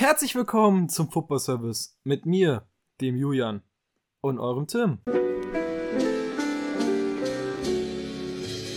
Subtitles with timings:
[0.00, 2.68] Herzlich willkommen zum Football Service mit mir,
[3.00, 3.64] dem Julian
[4.20, 5.00] und eurem Tim.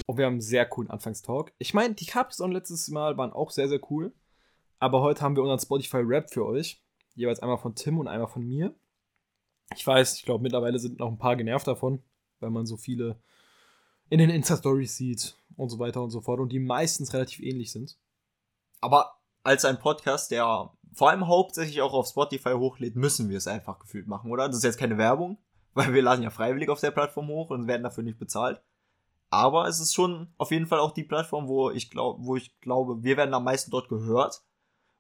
[0.08, 1.54] Und wir haben einen sehr coolen Anfangstalk.
[1.60, 4.16] Ich meine, die Capstone letztes Mal waren auch sehr, sehr cool.
[4.80, 6.84] Aber heute haben wir unseren Spotify Rap für euch.
[7.14, 8.74] Jeweils einmal von Tim und einmal von mir.
[9.76, 12.02] Ich weiß, ich glaube, mittlerweile sind noch ein paar genervt davon,
[12.40, 13.22] weil man so viele
[14.10, 16.40] in den Insta-Stories sieht und so weiter und so fort.
[16.40, 18.00] Und die meistens relativ ähnlich sind.
[18.80, 20.46] Aber als ein Podcast, der
[20.94, 24.48] vor allem hauptsächlich auch auf Spotify hochlädt, müssen wir es einfach gefühlt machen, oder?
[24.48, 25.38] Das ist jetzt keine Werbung,
[25.74, 28.62] weil wir laden ja freiwillig auf der Plattform hoch und werden dafür nicht bezahlt.
[29.30, 32.60] Aber es ist schon auf jeden Fall auch die Plattform, wo ich glaube, wo ich
[32.60, 34.44] glaube, wir werden am meisten dort gehört.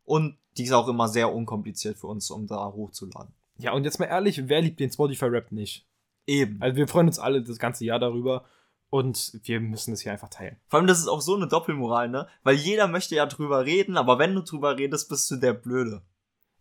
[0.03, 3.33] Und die ist auch immer sehr unkompliziert für uns, um da hochzuladen.
[3.57, 5.85] Ja, und jetzt mal ehrlich, wer liebt den Spotify-Rap nicht?
[6.25, 6.61] Eben.
[6.61, 8.45] Also wir freuen uns alle das ganze Jahr darüber
[8.91, 10.57] und wir müssen es hier einfach teilen.
[10.67, 12.27] Vor allem, das ist auch so eine Doppelmoral, ne?
[12.43, 16.03] Weil jeder möchte ja drüber reden, aber wenn du drüber redest, bist du der Blöde.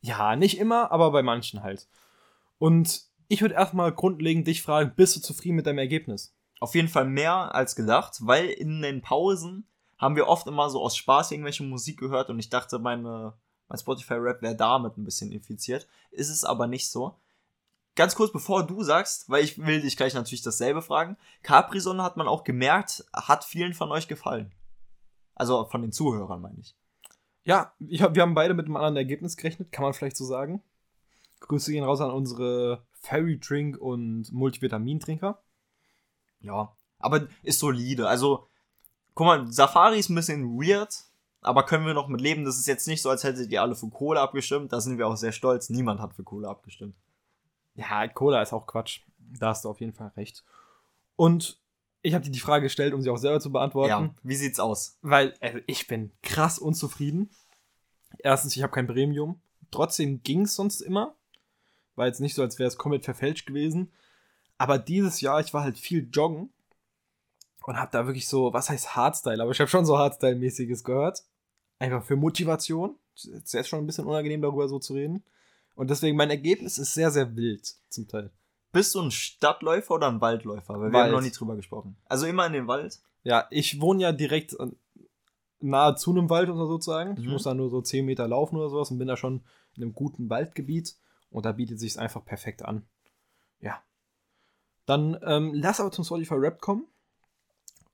[0.01, 1.89] Ja, nicht immer, aber bei manchen halt.
[2.59, 6.33] Und ich würde erstmal grundlegend dich fragen, bist du zufrieden mit deinem Ergebnis?
[6.61, 9.67] Auf jeden Fall mehr als gedacht, weil in den Pausen
[9.99, 13.35] haben wir oft immer so aus Spaß irgendwelche Musik gehört und ich dachte, meine,
[13.69, 15.89] mein Spotify-Rap wäre damit ein bisschen infiziert.
[16.13, 17.17] Ist es aber nicht so.
[18.01, 21.19] Ganz kurz, bevor du sagst, weil ich will dich gleich natürlich dasselbe fragen.
[21.43, 24.55] Capri-Sonne hat man auch gemerkt, hat vielen von euch gefallen.
[25.35, 26.75] Also von den Zuhörern, meine ich.
[27.45, 30.25] Ja, ich hab, wir haben beide mit einem anderen Ergebnis gerechnet, kann man vielleicht so
[30.25, 30.63] sagen.
[31.41, 35.39] Grüße gehen raus an unsere Fairy Drink und Multivitamintrinker.
[36.41, 38.09] Ja, aber ist solide.
[38.09, 38.47] Also,
[39.13, 41.05] guck mal, Safari ist ein bisschen weird,
[41.43, 42.47] aber können wir noch mit leben.
[42.47, 44.73] Das ist jetzt nicht so, als hättet ihr alle für Kohle abgestimmt.
[44.73, 45.69] Da sind wir auch sehr stolz.
[45.69, 46.95] Niemand hat für Kohle abgestimmt.
[47.81, 49.01] Ja, Cola ist auch Quatsch.
[49.19, 50.45] Da hast du auf jeden Fall recht.
[51.17, 51.59] Und
[52.03, 53.91] ich habe dir die Frage gestellt, um sie auch selber zu beantworten.
[53.91, 54.99] Ja, wie sieht's aus?
[55.03, 57.31] Weil also ich bin krass unzufrieden.
[58.19, 59.41] Erstens, ich habe kein Premium.
[59.71, 61.15] Trotzdem ging es sonst immer.
[61.95, 63.93] War jetzt nicht so, als wäre es komplett verfälscht gewesen.
[64.59, 66.53] Aber dieses Jahr, ich war halt viel joggen
[67.65, 69.43] und habe da wirklich so, was heißt Hardstyle?
[69.43, 71.25] Aber ich habe schon so Hardstyle-mäßiges gehört.
[71.79, 72.97] Einfach für Motivation.
[73.15, 75.23] Ist jetzt schon ein bisschen unangenehm, darüber so zu reden.
[75.81, 78.31] Und deswegen, mein Ergebnis ist sehr, sehr wild zum Teil.
[78.71, 80.75] Bist du ein Stadtläufer oder ein Waldläufer?
[80.75, 81.07] Weil wir Wald.
[81.07, 81.97] haben noch nie drüber gesprochen.
[82.05, 83.01] Also immer in den Wald?
[83.23, 84.67] Ja, ich wohne ja direkt äh,
[85.61, 87.17] nahe zu einem Wald oder sozusagen.
[87.19, 87.33] Ich Mhm.
[87.33, 89.43] muss da nur so 10 Meter laufen oder sowas und bin da schon
[89.75, 90.97] in einem guten Waldgebiet.
[91.31, 92.85] Und da bietet sich einfach perfekt an.
[93.61, 93.83] Ja.
[94.85, 96.87] Dann ähm, lass aber zum Spotify Rap kommen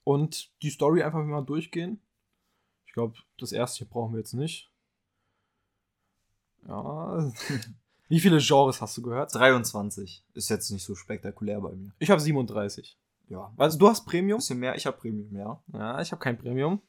[0.03, 2.01] und die Story einfach mal durchgehen.
[2.85, 4.73] Ich glaube, das erste hier brauchen wir jetzt nicht.
[6.69, 7.33] Ja.
[8.09, 9.35] Wie viele Genres hast du gehört?
[9.35, 10.25] 23.
[10.35, 11.93] Ist jetzt nicht so spektakulär bei mir.
[11.99, 12.97] Ich habe 37.
[13.29, 13.53] Ja.
[13.57, 14.39] Also du hast Premium?
[14.39, 15.61] Bisschen mehr, ich habe Premium, ja.
[15.73, 16.81] Ja, ich habe kein Premium.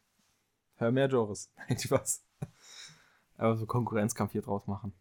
[0.75, 1.51] Hör mehr Genres.
[1.69, 2.23] Nein, Spaß.
[3.37, 4.93] Aber so Konkurrenzkampf hier draus machen.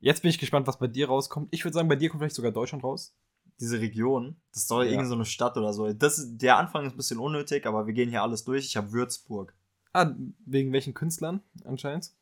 [0.00, 1.48] Jetzt bin ich gespannt, was bei dir rauskommt.
[1.52, 3.14] Ich würde sagen, bei dir kommt vielleicht sogar Deutschland raus.
[3.60, 4.90] Diese Region, das ist doch Ja.
[4.90, 5.92] irgend so eine Stadt oder so.
[5.92, 8.66] Das ist, der Anfang ist ein bisschen unnötig, aber wir gehen hier alles durch.
[8.66, 9.54] Ich habe Würzburg.
[9.92, 10.12] Ah,
[10.44, 12.12] wegen welchen Künstlern anscheinend?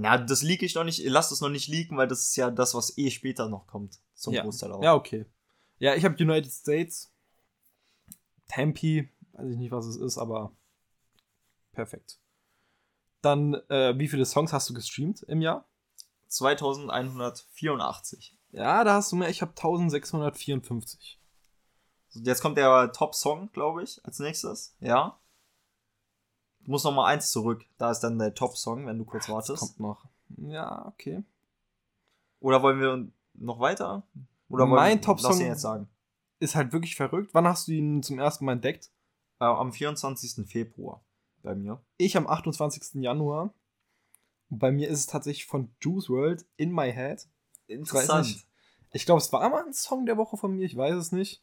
[0.00, 1.04] Na, das leak ich noch nicht.
[1.06, 3.98] Lasst es noch nicht leaken, weil das ist ja das, was eh später noch kommt.
[4.14, 4.44] Zum ja.
[4.44, 4.80] Großteil auch.
[4.80, 5.26] Ja, okay.
[5.80, 7.12] Ja, ich habe United States.
[8.46, 10.52] Tempe, weiß ich nicht, was es ist, aber
[11.72, 12.20] perfekt.
[13.22, 15.68] Dann, äh, wie viele Songs hast du gestreamt im Jahr?
[16.28, 18.36] 2184.
[18.52, 19.30] Ja, da hast du mehr.
[19.30, 21.18] Ich habe 1654.
[22.10, 24.76] So, Jetzt kommt der Top-Song, glaube ich, als nächstes.
[24.78, 25.18] Ja.
[26.68, 27.64] Du musst noch mal eins zurück.
[27.78, 29.58] Da ist dann der Top-Song, wenn du kurz Das wartest.
[29.58, 30.04] kommt noch.
[30.36, 31.24] Ja, okay.
[32.40, 34.02] Oder wollen wir noch weiter?
[34.50, 35.88] Oder Mein Top-Song- jetzt sagen.
[36.40, 37.30] Ist halt wirklich verrückt.
[37.32, 38.90] Wann hast du ihn zum ersten Mal entdeckt?
[39.40, 40.46] Äh, am 24.
[40.46, 41.02] Februar
[41.42, 41.80] bei mir.
[41.96, 43.02] Ich am 28.
[43.02, 43.54] Januar.
[44.50, 47.26] Und bei mir ist es tatsächlich von Juice World in my head.
[47.66, 48.46] Ich weiß nicht.
[48.92, 51.42] Ich glaube, es war mal ein Song der Woche von mir, ich weiß es nicht.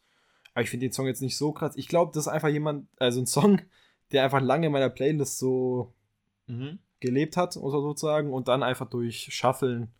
[0.54, 1.74] Aber ich finde den Song jetzt nicht so krass.
[1.76, 3.60] Ich glaube, das ist einfach jemand, also ein Song,
[4.12, 5.92] der einfach lange in meiner Playlist so
[6.46, 6.78] Mhm.
[7.00, 9.92] gelebt hat, oder sozusagen, und dann einfach durch Shuffeln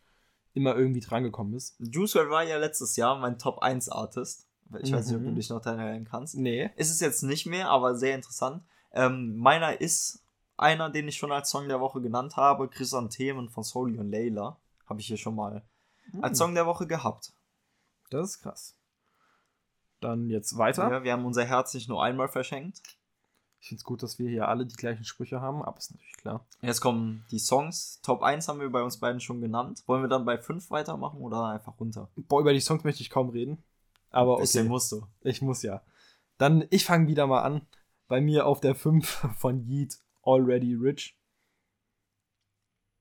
[0.54, 1.76] immer irgendwie drangekommen ist.
[1.80, 4.46] Juice WRLD war ja letztes Jahr mein Top 1 Artist.
[4.82, 5.34] Ich weiß nicht, ob du Mhm.
[5.36, 6.36] dich noch daran erinnern kannst.
[6.36, 6.70] Nee.
[6.76, 8.62] Ist es jetzt nicht mehr, aber sehr interessant.
[8.92, 10.22] Ähm, meiner ist
[10.56, 14.56] einer, den ich schon als Song der Woche genannt habe, Chrysanthemen von Soli und Layla.
[14.86, 15.62] Habe ich hier schon mal
[16.22, 17.32] als Song der Woche gehabt.
[18.10, 18.74] Das ist krass.
[20.00, 20.90] Dann jetzt weiter.
[20.90, 22.80] Ja, wir haben unser Herz nicht nur einmal verschenkt.
[23.60, 26.16] Ich finde es gut, dass wir hier alle die gleichen Sprüche haben, aber ist natürlich
[26.18, 26.46] klar.
[26.60, 28.00] Jetzt kommen die Songs.
[28.02, 29.82] Top 1 haben wir bei uns beiden schon genannt.
[29.86, 32.08] Wollen wir dann bei 5 weitermachen oder einfach runter?
[32.16, 33.62] Boah, über die Songs möchte ich kaum reden.
[34.10, 35.06] Aber Bisschen okay, musst du.
[35.22, 35.82] ich muss ja.
[36.38, 37.62] Dann, ich fange wieder mal an.
[38.08, 39.06] Bei mir auf der 5
[39.36, 41.16] von Yeet Already Rich.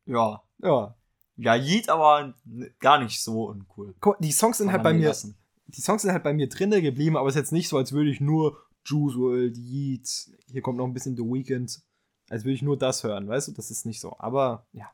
[0.06, 0.42] Ja.
[0.60, 0.96] Ja.
[1.38, 2.34] Ja, Yeet aber
[2.80, 3.94] gar nicht so uncool.
[4.00, 5.38] Guck, die Songs sind Kann halt bei mir, lassen.
[5.68, 7.92] die Songs sind halt bei mir drinne geblieben, aber es ist jetzt nicht so, als
[7.92, 11.82] würde ich nur Juice WRLD, Yeet, hier kommt noch ein bisschen The Weeknd,
[12.30, 13.52] als würde ich nur das hören, weißt du?
[13.52, 14.16] Das ist nicht so.
[14.20, 14.90] Aber ja.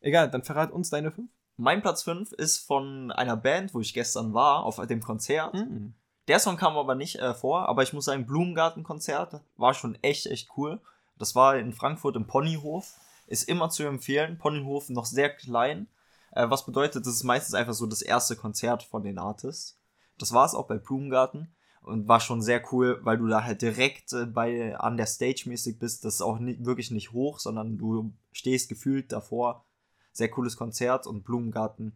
[0.00, 1.30] Egal, dann verrat uns deine fünf.
[1.56, 5.54] Mein Platz 5 ist von einer Band, wo ich gestern war, auf dem Konzert.
[5.54, 5.94] Mhm.
[6.28, 10.26] Der Song kam aber nicht äh, vor, aber ich muss sagen, Blumengarten-Konzert war schon echt,
[10.26, 10.80] echt cool.
[11.18, 12.94] Das war in Frankfurt im Ponyhof.
[13.26, 14.38] Ist immer zu empfehlen.
[14.38, 15.88] Ponyhof noch sehr klein.
[16.32, 19.78] Äh, was bedeutet, das ist meistens einfach so das erste Konzert von den Artists.
[20.18, 23.62] Das war es auch bei Blumengarten und war schon sehr cool, weil du da halt
[23.62, 26.04] direkt äh, bei an der Stage mäßig bist.
[26.04, 29.64] Das ist auch nicht, wirklich nicht hoch, sondern du stehst gefühlt davor.
[30.12, 31.92] Sehr cooles Konzert und Blumengarten.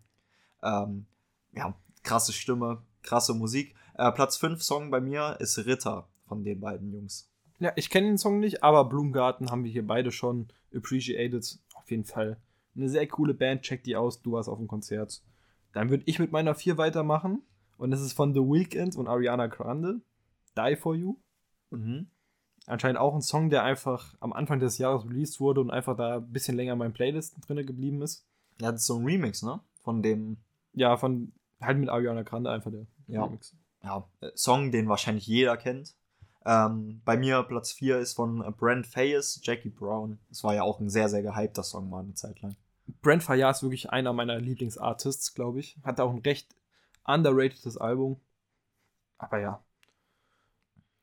[0.62, 1.06] Ähm,
[1.53, 3.75] ja, krasse Stimme, krasse Musik.
[3.94, 7.31] Äh, Platz 5 Song bei mir ist Ritter von den beiden Jungs.
[7.59, 11.59] Ja, ich kenne den Song nicht, aber Blumengarten haben wir hier beide schon appreciated.
[11.75, 12.38] Auf jeden Fall.
[12.75, 15.23] Eine sehr coole Band, check die aus, du warst auf dem Konzert.
[15.73, 17.43] Dann würde ich mit meiner 4 weitermachen.
[17.78, 20.00] Und das ist von The Weeknd und Ariana Grande.
[20.56, 21.17] Die for You.
[21.70, 22.06] Mhm.
[22.67, 26.17] Anscheinend auch ein Song, der einfach am Anfang des Jahres released wurde und einfach da
[26.17, 28.25] ein bisschen länger in meinen Playlisten drin geblieben ist.
[28.61, 29.61] Ja, das ist so ein Remix, ne?
[29.82, 30.38] Von dem
[30.73, 33.25] Ja, von halt mit Ariana Grande einfach der Ja.
[33.25, 33.55] Remix.
[33.82, 35.94] ja, äh, Song, den wahrscheinlich jeder kennt.
[36.44, 40.19] Ähm, bei mir Platz 4 ist von Brent Fayes, Jackie Brown.
[40.28, 42.56] Das war ja auch ein sehr, sehr gehypter Song mal eine Zeit lang.
[43.02, 45.76] Brent Faiyaz ist wirklich einer meiner Lieblingsartists, glaube ich.
[45.82, 46.55] Hat auch ein recht
[47.06, 48.20] underratedes Album.
[49.19, 49.64] Aber ja.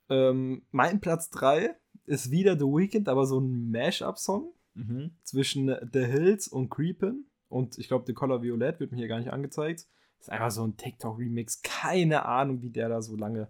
[0.09, 5.11] Ähm, mein Platz 3 ist wieder The Weeknd, aber so ein Mash-up-Song Mhm.
[5.23, 7.25] zwischen The Hills und Creepin.
[7.47, 9.87] Und ich glaube, The Color Violet wird mir hier gar nicht angezeigt.
[10.19, 11.61] Ist einfach so ein TikTok-Remix.
[11.61, 13.49] Keine Ahnung, wie der da so lange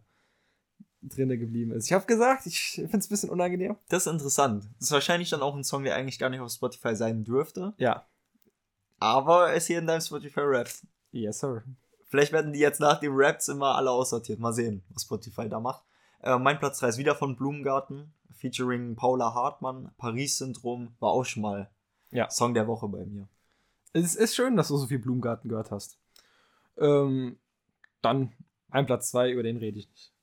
[1.01, 1.85] drinne geblieben ist.
[1.85, 3.77] Ich habe gesagt, ich finde es ein bisschen unangenehm.
[3.89, 4.65] Das ist interessant.
[4.79, 7.73] Das ist wahrscheinlich dann auch ein Song, der eigentlich gar nicht auf Spotify sein dürfte.
[7.77, 8.05] Ja.
[8.99, 10.69] Aber er ist hier in deinem Spotify Rap.
[11.11, 11.63] Yes, sir.
[12.13, 14.37] Vielleicht werden die jetzt nach dem Raps immer alle aussortiert.
[14.39, 15.83] Mal sehen, was Spotify da macht.
[16.21, 19.89] Äh, mein Platz 3 ist wieder von Blumengarten, featuring Paula Hartmann.
[19.97, 21.71] Paris-Syndrom war auch schon mal
[22.11, 22.29] Ja.
[22.29, 23.27] Song der Woche bei mir.
[23.93, 25.97] Es ist schön, dass du so viel Blumengarten gehört hast.
[26.77, 27.39] Ähm,
[28.03, 28.31] dann
[28.69, 30.13] ein Platz 2, über den rede ich nicht.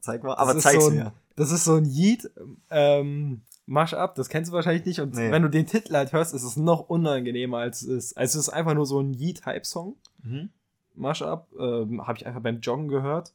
[0.00, 1.12] Zeig mal, aber zeig's so ein, mir.
[1.36, 2.28] Das ist so ein Yeet
[2.70, 5.00] ähm, Mash-up, das kennst du wahrscheinlich nicht.
[5.00, 5.30] Und Nee.
[5.30, 8.16] wenn du den Titel halt hörst, ist es noch unangenehmer als es ist.
[8.16, 9.94] Also es ist einfach nur so ein Yeet-Hype-Song.
[10.24, 10.50] Mhm.
[10.96, 11.48] Mash-up.
[11.58, 13.34] Ähm, Habe ich einfach beim Joggen gehört.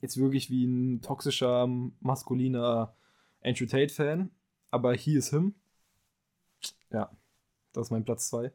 [0.00, 1.66] Jetzt wirklich wie ein toxischer,
[2.00, 2.94] maskuliner
[3.42, 4.30] Andrew Tate-Fan.
[4.70, 5.54] Aber He is Him.
[6.90, 7.10] Ja,
[7.72, 8.52] das ist mein Platz 2.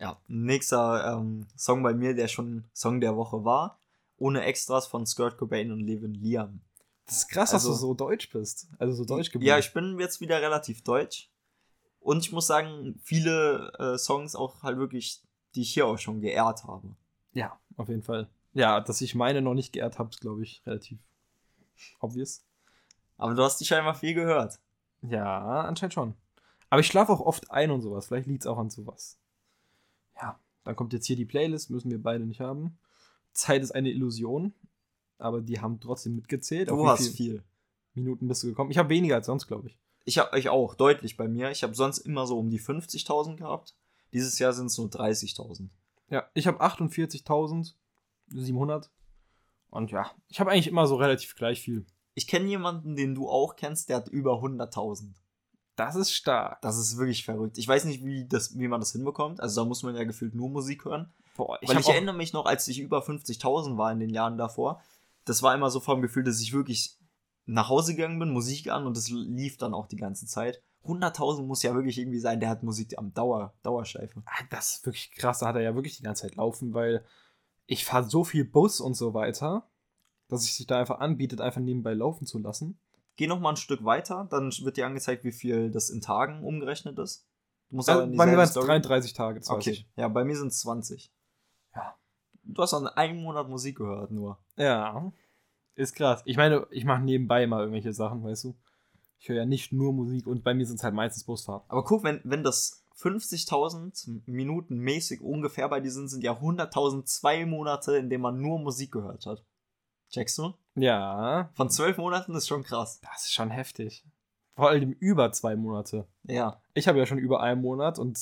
[0.00, 3.78] Ja, nächster ähm, Song bei mir, der schon Song der Woche war.
[4.18, 6.60] Ohne Extras von Skirt Cobain und Levin Liam.
[7.06, 8.68] Das ist krass, Also- dass du so deutsch bist.
[8.78, 9.48] Also so deutsch geblieben.
[9.48, 11.30] Ja, ich bin jetzt wieder relativ deutsch.
[12.00, 15.22] Und ich muss sagen, viele äh, Songs auch halt wirklich,
[15.54, 16.94] die ich hier auch schon geehrt habe.
[17.36, 18.28] Ja, auf jeden Fall.
[18.54, 20.98] Ja, dass ich meine noch nicht geehrt habe, ist, glaube ich, relativ
[22.00, 22.44] obvious.
[23.18, 24.58] Aber du hast die scheinbar viel gehört.
[25.02, 26.14] Ja, anscheinend schon.
[26.70, 28.06] Aber ich schlafe auch oft ein und sowas.
[28.06, 29.18] Vielleicht liegt es auch an sowas.
[30.16, 32.78] Ja, dann kommt jetzt hier die Playlist, müssen wir beide nicht haben.
[33.32, 34.54] Zeit ist eine Illusion,
[35.18, 36.70] aber die haben trotzdem mitgezählt.
[36.70, 37.44] Auf Du hast viel.
[37.92, 38.70] Minuten bist du gekommen?
[38.70, 39.78] Ich habe weniger als sonst, glaube ich.
[40.04, 41.50] Ich habe euch auch, deutlich bei mir.
[41.50, 43.76] Ich habe sonst immer so um die 50.000 gehabt.
[44.12, 45.68] Dieses Jahr sind es nur 30.000.
[46.08, 48.88] Ja, ich habe 48.700.
[49.70, 51.86] Und ja, ich habe eigentlich immer so relativ gleich viel.
[52.14, 55.14] Ich kenne jemanden, den du auch kennst, der hat über 100.000.
[55.74, 56.62] Das ist stark.
[56.62, 57.58] Das ist wirklich verrückt.
[57.58, 59.40] Ich weiß nicht, wie, das, wie man das hinbekommt.
[59.40, 61.12] Also da muss man ja gefühlt nur Musik hören.
[61.36, 64.38] Boah, ich Weil ich erinnere mich noch, als ich über 50.000 war in den Jahren
[64.38, 64.80] davor,
[65.26, 66.96] das war immer so vom Gefühl, dass ich wirklich
[67.44, 70.62] nach Hause gegangen bin, Musik an und das lief dann auch die ganze Zeit.
[70.86, 74.22] 100.000 muss ja wirklich irgendwie sein, der hat Musik am Dauer, Dauerschleife.
[74.26, 75.40] Ah, Das ist wirklich krass.
[75.40, 77.04] Da hat er ja wirklich die ganze Zeit laufen, weil
[77.66, 79.68] ich fahre so viel Bus und so weiter,
[80.28, 82.78] dass es sich da einfach anbietet, einfach nebenbei laufen zu lassen.
[83.16, 86.44] Geh noch mal ein Stück weiter, dann wird dir angezeigt, wie viel das in Tagen
[86.44, 87.26] umgerechnet ist.
[87.70, 89.70] Du musst Äh, aber in bei mir waren es Story- 33 Tage, das weiß Okay,
[89.70, 89.88] ich.
[89.96, 91.10] ja, bei mir sind es 20.
[91.74, 91.96] Ja.
[92.44, 94.38] Du hast an einem Monat Musik gehört nur.
[94.56, 95.12] Ja,
[95.74, 96.22] ist krass.
[96.24, 98.56] Ich meine, ich mache nebenbei mal irgendwelche Sachen, weißt du.
[99.18, 101.70] Ich höre ja nicht nur Musik und bei mir sind es halt meistens Busfahrten.
[101.70, 107.04] Aber guck, wenn, wenn das 50.000 Minuten mäßig ungefähr bei dir sind, sind ja 100.000
[107.04, 109.42] zwei Monate, in denen man nur Musik gehört hat.
[110.10, 110.54] Checkst du?
[110.76, 113.00] Ja, Von zwölf Monaten ist schon krass.
[113.02, 114.04] das ist schon heftig.
[114.54, 116.06] Vor allem über zwei Monate.
[116.24, 116.60] Ja.
[116.74, 118.18] Ich habe ja schon über einen Monat und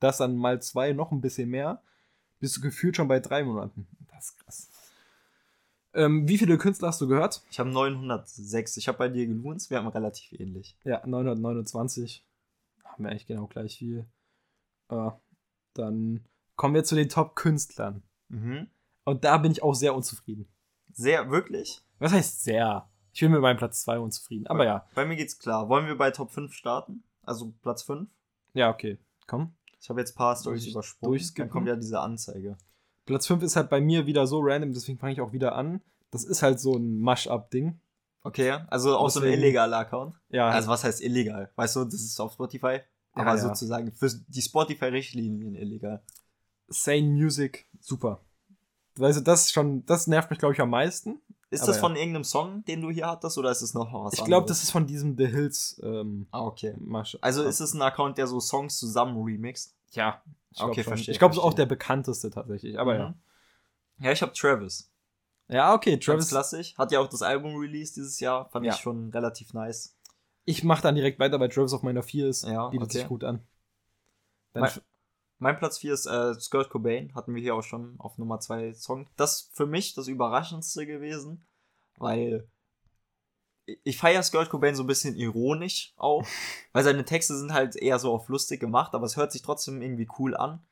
[0.00, 1.82] das dann mal zwei, noch ein bisschen mehr.
[2.38, 3.86] Bist du gefühlt schon bei drei Monaten.
[4.12, 4.70] Das ist krass.
[5.94, 7.42] Ähm, wie viele Künstler hast du gehört?
[7.50, 8.76] Ich habe 906.
[8.76, 10.76] Ich habe bei dir gelohnt, wir haben relativ ähnlich.
[10.84, 12.26] Ja, 929.
[12.84, 14.06] Haben wir eigentlich genau gleich viel.
[14.88, 15.10] Äh,
[15.74, 16.24] Dann
[16.56, 18.02] kommen wir zu den Top-Künstlern.
[18.28, 18.68] Mhm.
[19.04, 20.48] Und da bin ich auch sehr unzufrieden.
[20.92, 21.82] Sehr, wirklich?
[21.98, 22.88] Was heißt sehr?
[23.12, 24.46] Ich bin mit meinem Platz 2 unzufrieden.
[24.48, 24.86] Aber ja.
[24.94, 25.68] Bei mir geht's klar.
[25.68, 27.04] Wollen wir bei Top 5 starten?
[27.22, 28.08] Also Platz 5?
[28.54, 28.98] Ja, okay.
[29.26, 29.54] Komm.
[29.80, 31.20] Ich habe jetzt ein paar Storys übersprungen.
[31.36, 32.56] Dann kommt ja diese Anzeige.
[33.06, 35.80] Platz 5 ist halt bei mir wieder so random, deswegen fange ich auch wieder an.
[36.10, 37.78] Das ist halt so ein Mash-up-Ding.
[38.22, 40.14] Okay, also auch so ein Deswegen- illegaler Account.
[40.30, 41.50] Ja, Also was heißt illegal?
[41.56, 42.80] Weißt du, das ist auf Spotify,
[43.12, 43.38] aber ja.
[43.38, 46.02] sozusagen für die Spotify-Richtlinien illegal.
[46.68, 48.20] Sane Music, super.
[48.98, 51.20] Also das ist schon, das nervt mich, glaube ich, am meisten.
[51.50, 51.80] Ist Aber das ja.
[51.82, 54.62] von irgendeinem Song, den du hier hattest, oder ist es noch was ich glaube, das
[54.62, 56.74] ist von diesem The Hills ähm, Ah, okay.
[56.78, 57.18] Mash.
[57.20, 59.74] Also ist es ein Account, der so Songs zusammen remixt?
[59.96, 60.22] Ja.
[60.50, 60.90] Ich glaube Okay, schon.
[60.92, 62.78] verstehe, Ich glaube, es ist auch der bekannteste tatsächlich.
[62.78, 63.08] Aber ja.
[63.08, 63.14] Mhm.
[64.04, 64.90] Ja, ich habe Travis.
[65.48, 66.76] Ja, okay, Travis klassisch.
[66.78, 68.48] Hat ja auch das Album released dieses Jahr.
[68.50, 68.72] Fand Ja.
[68.74, 69.96] ich schon relativ nice.
[70.44, 72.44] Ich mache dann direkt weiter, weil Travis auf meiner 4 ist.
[72.44, 72.98] Ja, Bietet okay.
[72.98, 73.46] sich gut an.
[74.52, 74.70] Mein,
[75.38, 77.14] mein Platz 4 ist äh, Skirt Cobain.
[77.14, 79.08] Hatten wir hier auch schon auf Nummer 2 Song.
[79.16, 81.44] Das ist für mich das Überraschendste gewesen,
[81.98, 82.48] weil
[83.66, 86.26] ich- feiere Skirt Cobain so ein bisschen ironisch auch,
[86.72, 89.82] weil seine Texte sind halt eher so auf lustig gemacht, aber es hört sich trotzdem
[89.82, 90.64] irgendwie cool an.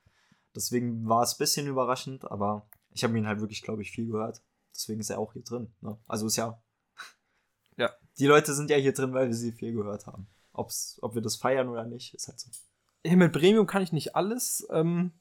[0.54, 4.06] Deswegen war es ein bisschen überraschend, aber ich habe ihn halt wirklich, glaube ich, viel
[4.06, 4.42] gehört.
[4.74, 5.72] Deswegen ist er auch hier drin.
[5.80, 5.98] Ne?
[6.06, 6.60] Also ist ja.
[7.78, 7.90] Ja.
[8.18, 10.26] Die Leute sind ja hier drin, weil wir sie viel gehört haben.
[10.52, 12.50] Ob's, ob wir das feiern oder nicht, ist halt so.
[13.04, 15.12] Hier mit Premium kann ich nicht alles ähm,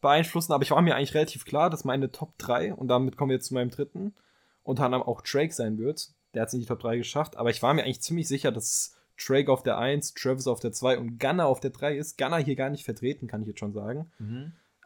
[0.00, 3.30] beeinflussen, aber ich war mir eigentlich relativ klar, dass meine Top 3, und damit kommen
[3.30, 4.14] wir jetzt zu meinem dritten,
[4.62, 6.14] unter anderem auch Drake sein wird.
[6.36, 8.52] Der hat es in die Top 3 geschafft, aber ich war mir eigentlich ziemlich sicher,
[8.52, 12.18] dass Drake auf der 1, Travis auf der 2 und Gunner auf der 3 ist.
[12.18, 14.12] Gunner hier gar nicht vertreten, kann ich jetzt schon sagen.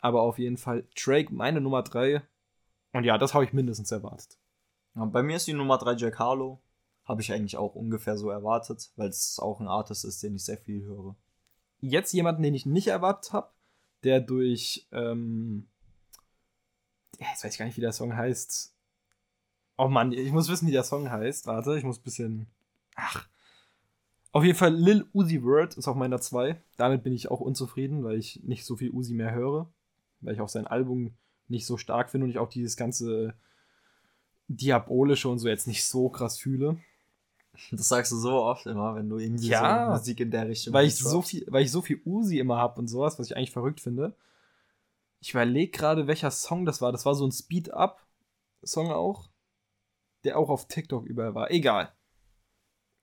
[0.01, 2.23] Aber auf jeden Fall Drake meine Nummer 3.
[2.93, 4.39] Und ja, das habe ich mindestens erwartet.
[4.95, 6.61] Ja, bei mir ist die Nummer 3 Jack Harlow.
[7.05, 10.45] Habe ich eigentlich auch ungefähr so erwartet, weil es auch ein Artist ist, den ich
[10.45, 11.17] sehr viel höre.
[11.81, 13.51] Jetzt jemanden, den ich nicht erwartet habe,
[14.05, 15.67] der durch, ähm,
[17.19, 18.73] jetzt weiß ich gar nicht, wie der Song heißt.
[19.83, 21.47] Oh Mann, ich muss wissen, wie der Song heißt.
[21.47, 22.47] Warte, ich muss ein bisschen.
[22.97, 23.27] Ach.
[24.31, 26.61] Auf jeden Fall Lil Uzi Word ist auf meiner 2.
[26.77, 29.73] Damit bin ich auch unzufrieden, weil ich nicht so viel Uzi mehr höre.
[30.21, 31.15] Weil ich auch sein Album
[31.49, 33.33] nicht so stark finde und ich auch dieses ganze
[34.49, 36.77] Diabolische und so jetzt nicht so krass fühle.
[37.71, 40.75] Das sagst du so oft immer, wenn du irgendwie Ja, so Musik in der Richtung
[40.75, 43.37] weil ich so viel, weil ich so viel Uzi immer habe und sowas, was ich
[43.37, 44.15] eigentlich verrückt finde.
[45.21, 46.93] Ich überlege gerade, welcher Song das war.
[46.93, 49.31] Das war so ein Speed-Up-Song auch,
[50.25, 51.51] der auch auf TikTok überall war.
[51.51, 51.93] Egal.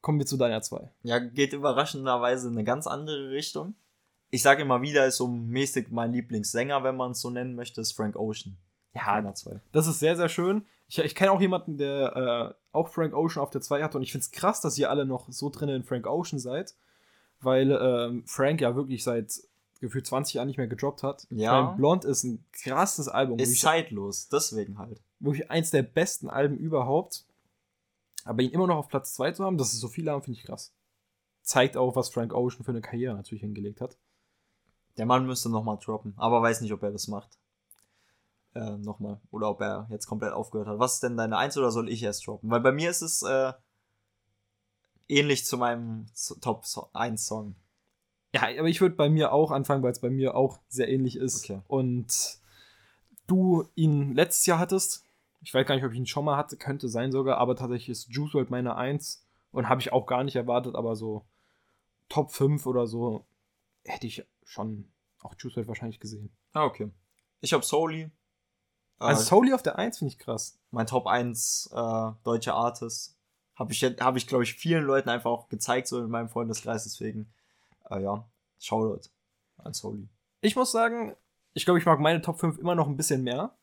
[0.01, 0.91] Kommen wir zu deiner 2.
[1.03, 3.75] Ja, geht überraschenderweise in eine ganz andere Richtung.
[4.29, 7.81] Ich sage immer wieder, ist so mäßig mein Lieblingssänger, wenn man es so nennen möchte,
[7.81, 8.57] ist Frank Ocean.
[8.93, 9.61] Ja, Meiner zwei.
[9.71, 10.65] das ist sehr, sehr schön.
[10.87, 14.03] Ich, ich kenne auch jemanden, der äh, auch Frank Ocean auf der 2 hatte und
[14.03, 16.75] ich finde es krass, dass ihr alle noch so drin in Frank Ocean seid,
[17.41, 19.33] weil ähm, Frank ja wirklich seit
[19.81, 21.27] gefühlt 20 Jahren nicht mehr gedroppt hat.
[21.29, 21.59] Ja.
[21.59, 23.37] Ich mein, Blond ist ein krasses Album.
[23.39, 25.01] Ist zeitlos, deswegen halt.
[25.19, 27.25] Wirklich eins der besten Alben überhaupt.
[28.25, 30.39] Aber ihn immer noch auf Platz 2 zu haben, dass es so viele haben, finde
[30.39, 30.73] ich krass.
[31.41, 33.97] Zeigt auch, was Frank Ocean für eine Karriere natürlich hingelegt hat.
[34.97, 37.37] Der Mann müsste nochmal droppen, aber weiß nicht, ob er das macht.
[38.53, 39.21] Äh, nochmal.
[39.31, 40.79] Oder ob er jetzt komplett aufgehört hat.
[40.79, 42.49] Was ist denn deine Eins oder soll ich erst droppen?
[42.49, 43.53] Weil bei mir ist es äh,
[45.07, 46.07] ähnlich zu meinem
[46.41, 47.55] Top 1 Song.
[48.33, 51.15] Ja, aber ich würde bei mir auch anfangen, weil es bei mir auch sehr ähnlich
[51.15, 51.45] ist.
[51.45, 51.61] Okay.
[51.67, 52.39] Und
[53.27, 55.06] du ihn letztes Jahr hattest.
[55.47, 57.87] Ich weiß gar nicht, ob ich ihn schon mal hatte, könnte sein sogar, aber tatsächlich
[57.87, 61.25] ist Juice WRLD meine 1 und habe ich auch gar nicht erwartet, aber so
[62.09, 63.25] Top 5 oder so
[63.85, 66.35] hätte ich schon auch Juice WRLD wahrscheinlich gesehen.
[66.51, 66.91] Ah, okay.
[67.39, 68.01] Ich habe Soli.
[68.01, 68.11] Äh,
[68.97, 70.59] Also Soli auf der 1 finde ich krass.
[70.71, 73.17] mein Top 1 äh, deutscher Artist.
[73.55, 76.83] Habe ich, hab ich glaube ich, vielen Leuten einfach auch gezeigt, so in meinem Freundeskreis.
[76.83, 77.31] Deswegen,
[77.89, 79.07] äh, ja, Shoutout
[79.59, 80.09] an Soli.
[80.41, 81.15] Ich muss sagen,
[81.53, 83.55] ich glaube, ich mag meine Top 5 immer noch ein bisschen mehr.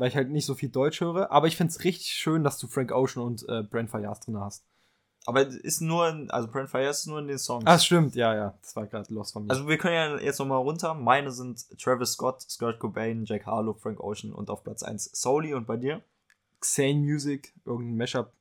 [0.00, 1.30] Weil ich halt nicht so viel Deutsch höre.
[1.30, 4.40] Aber ich finde es richtig schön, dass du Frank Ocean und äh, Brent Fayaz drin
[4.40, 4.64] hast.
[5.26, 7.64] Aber ist nur, in, also Brent Fire ist nur in den Songs.
[7.66, 8.58] Ah, stimmt, ja, ja.
[8.62, 9.50] Das war gerade los von mir.
[9.50, 10.94] Also wir können ja jetzt nochmal runter.
[10.94, 15.52] Meine sind Travis Scott, Skirt Cobain, Jack Harlow, Frank Ocean und auf Platz 1 Soli
[15.52, 16.02] und bei dir?
[16.60, 18.32] Xane Music, irgendein Mashup,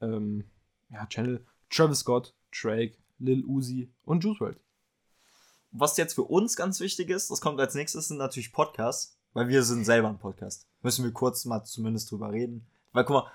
[0.00, 0.44] ähm,
[0.90, 4.60] ja, Channel, Travis Scott, Drake, Lil Uzi und Juice WRLD.
[5.72, 9.48] Was jetzt für uns ganz wichtig ist, das kommt als nächstes, sind natürlich Podcasts, weil
[9.48, 10.66] wir sind selber ein Podcast.
[10.82, 12.66] Müssen wir kurz mal zumindest drüber reden.
[12.92, 13.30] Weil guck mal,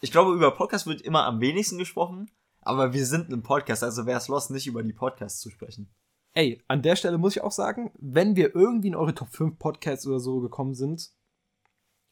[0.00, 4.06] ich glaube, über Podcast wird immer am wenigsten gesprochen, aber wir sind ein Podcast, also
[4.06, 5.88] wäre es los, nicht über die Podcasts zu sprechen.
[6.34, 9.58] Ey, an der Stelle muss ich auch sagen, wenn wir irgendwie in eure Top 5
[9.58, 11.10] Podcasts oder so gekommen sind,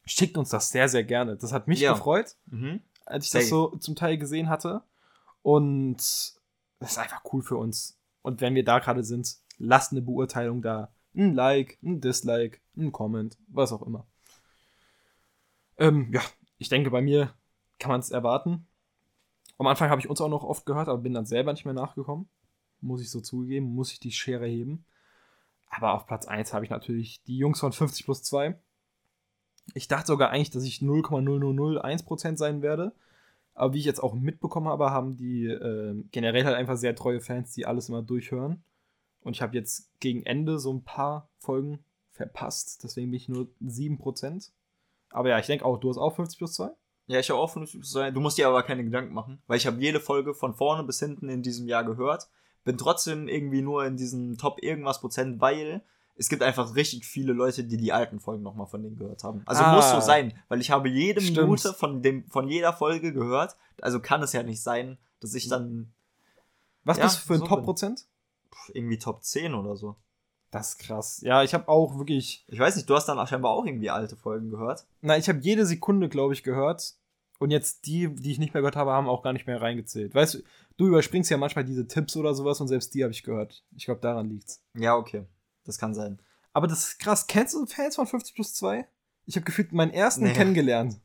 [0.05, 1.37] schickt uns das sehr, sehr gerne.
[1.37, 1.93] Das hat mich Ja.
[1.93, 2.35] gefreut.
[2.47, 2.81] Mhm.
[3.05, 3.41] als ich Safe.
[3.43, 4.81] das so zum Teil gesehen hatte.
[5.41, 5.95] Und
[6.79, 7.97] das ist einfach cool für uns.
[8.21, 10.91] Und wenn wir da gerade sind, lasst eine Beurteilung da.
[11.15, 14.05] Ein Like, ein Dislike, ein Comment, was auch immer.
[15.77, 16.21] Ähm, ja,
[16.57, 17.33] ich denke, bei mir
[17.79, 18.67] kann man es erwarten.
[19.57, 21.73] Am Anfang habe ich uns auch noch oft gehört, aber bin dann selber nicht mehr
[21.73, 22.27] nachgekommen.
[22.81, 24.85] Muss ich so zugeben, muss ich die Schere heben.
[25.69, 28.57] Aber auf Platz 1 habe ich natürlich die Jungs von 50 plus 2.
[29.73, 32.93] Ich dachte sogar eigentlich, dass ich 0,0001% sein werde.
[33.53, 37.19] Aber wie ich jetzt auch mitbekommen habe, haben die äh, generell halt einfach sehr treue
[37.19, 38.63] Fans, die alles immer durchhören.
[39.21, 41.79] Und ich habe jetzt gegen Ende so ein paar Folgen
[42.17, 42.83] verpasst.
[42.83, 44.51] Deswegen bin ich nur 7%.
[45.11, 46.69] Aber ja, ich denke auch, du hast auch 50 plus 2.
[47.07, 48.11] Ja, ich habe auch 50 plus 2.
[48.11, 50.99] Du musst dir aber keine Gedanken machen, weil ich habe jede Folge von vorne bis
[50.99, 52.27] hinten in diesem Jahr gehört.
[52.65, 55.81] Bin trotzdem irgendwie nur in diesem Top irgendwas Prozent, weil
[56.17, 59.43] es gibt einfach richtig viele Leute, die die alten Folgen nochmal von denen gehört haben.
[59.45, 59.75] Also Ah.
[59.75, 61.37] muss so sein, weil ich habe jede Stimmt.
[61.47, 63.55] Minute von, dem, von jeder Folge gehört.
[63.81, 65.93] Also kann es ja nicht sein, dass ich dann
[66.83, 68.07] Was Ja, bist du für ein so Top-Prozent?
[68.73, 69.95] irgendwie Top 10 oder so.
[70.51, 71.19] Das ist krass.
[71.21, 72.45] Ja, ich habe auch wirklich.
[72.47, 74.85] Ich weiß nicht, du hast dann scheinbar auch irgendwie alte Folgen gehört.
[75.01, 76.93] Na, ich habe jede Sekunde, glaube ich, gehört.
[77.39, 80.15] Und jetzt die, die ich nicht mehr gehört habe, haben auch gar nicht mehr reingezählt.
[80.15, 80.39] Weißt du,
[80.77, 83.63] du überspringst ja manchmal diese Tipps oder sowas und selbst die habe ich gehört.
[83.75, 84.63] Ich glaube, daran liegt's.
[84.73, 85.25] Ja, okay.
[85.65, 86.19] Das kann sein.
[86.53, 87.27] Aber das ist krass.
[87.27, 88.87] Kennst du Fans von 50 plus 2?
[89.25, 90.33] Ich habe gefühlt meinen ersten Nee.
[90.33, 90.99] kennengelernt.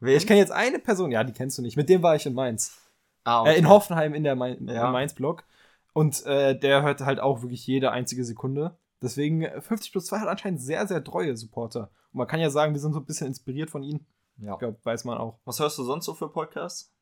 [0.00, 0.16] Wen?
[0.16, 1.76] Ich kenne jetzt eine Person, ja, die kennst du nicht.
[1.76, 2.76] Mit dem war ich in Mainz.
[3.24, 4.90] ah, Äh, in Hoffenheim in der Main Ja.
[4.90, 5.44] Mainz-Blog.
[5.92, 8.76] Und äh, der hört halt auch wirklich jede einzige Sekunde.
[9.02, 11.90] Deswegen äh, 50 plus 2 hat anscheinend sehr, sehr treue Supporter.
[12.12, 14.06] Und man kann ja sagen, wir sind so ein bisschen inspiriert von ihnen.
[14.38, 14.52] Ja.
[14.54, 15.38] Ich glaube, weiß man auch.
[15.44, 16.92] Was hörst du sonst so für Podcasts?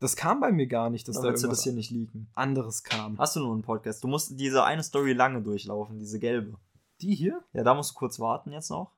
[0.00, 2.28] Das kam bei mir gar nicht, dass da willst du das hier nicht leaken.
[2.34, 3.18] anderes kam.
[3.18, 4.02] Hast du nur einen Podcast?
[4.04, 6.58] Du musst diese eine Story lange durchlaufen, diese gelbe.
[7.00, 7.42] Die hier?
[7.52, 8.92] Ja, da musst du kurz warten jetzt noch.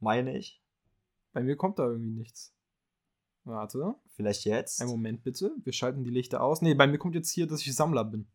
[0.00, 0.62] Meine ich.
[1.32, 2.54] Bei mir kommt da irgendwie nichts.
[3.44, 4.80] Warte, Vielleicht jetzt.
[4.80, 5.52] einen Moment bitte.
[5.64, 6.62] Wir schalten die Lichter aus.
[6.62, 8.28] Nee, bei mir kommt jetzt hier, dass ich Sammler bin.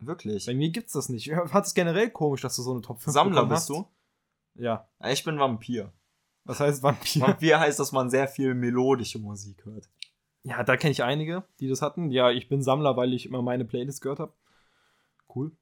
[0.00, 0.46] Wirklich.
[0.46, 1.26] Bei mir gibt's das nicht.
[1.26, 3.68] Ich fand es generell komisch, dass du so eine Top 5 Sammler bist hast.
[3.70, 3.86] du?
[4.54, 4.88] Ja.
[5.06, 5.92] Ich bin Vampir.
[6.44, 7.22] Was heißt Vampir?
[7.22, 9.88] Vampir heißt, dass man sehr viel melodische Musik hört.
[10.42, 12.10] Ja, da kenne ich einige, die das hatten.
[12.10, 14.32] Ja, ich bin Sammler, weil ich immer meine Playlist gehört habe.
[15.34, 15.52] Cool.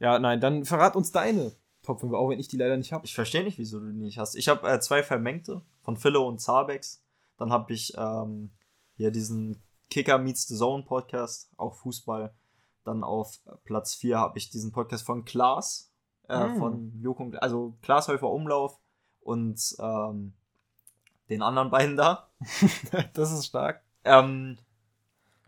[0.00, 3.04] Ja, nein, dann verrat uns deine Top 5, auch wenn ich die leider nicht habe.
[3.04, 4.34] Ich verstehe nicht, wieso du die nicht hast.
[4.34, 7.02] Ich habe äh, zwei Vermengte von Philo und Zabex.
[7.36, 8.50] Dann habe ich ähm,
[8.96, 12.34] hier diesen Kicker Meets the Zone Podcast, auch Fußball.
[12.84, 15.92] Dann auf Platz 4 habe ich diesen Podcast von Klaas,
[16.28, 16.58] äh, Mm.
[16.58, 18.78] von Joko, und- also Klaas Häufer Umlauf
[19.20, 20.34] und ähm,
[21.30, 22.28] den anderen beiden da.
[23.14, 23.82] das ist stark.
[24.04, 24.58] Ähm,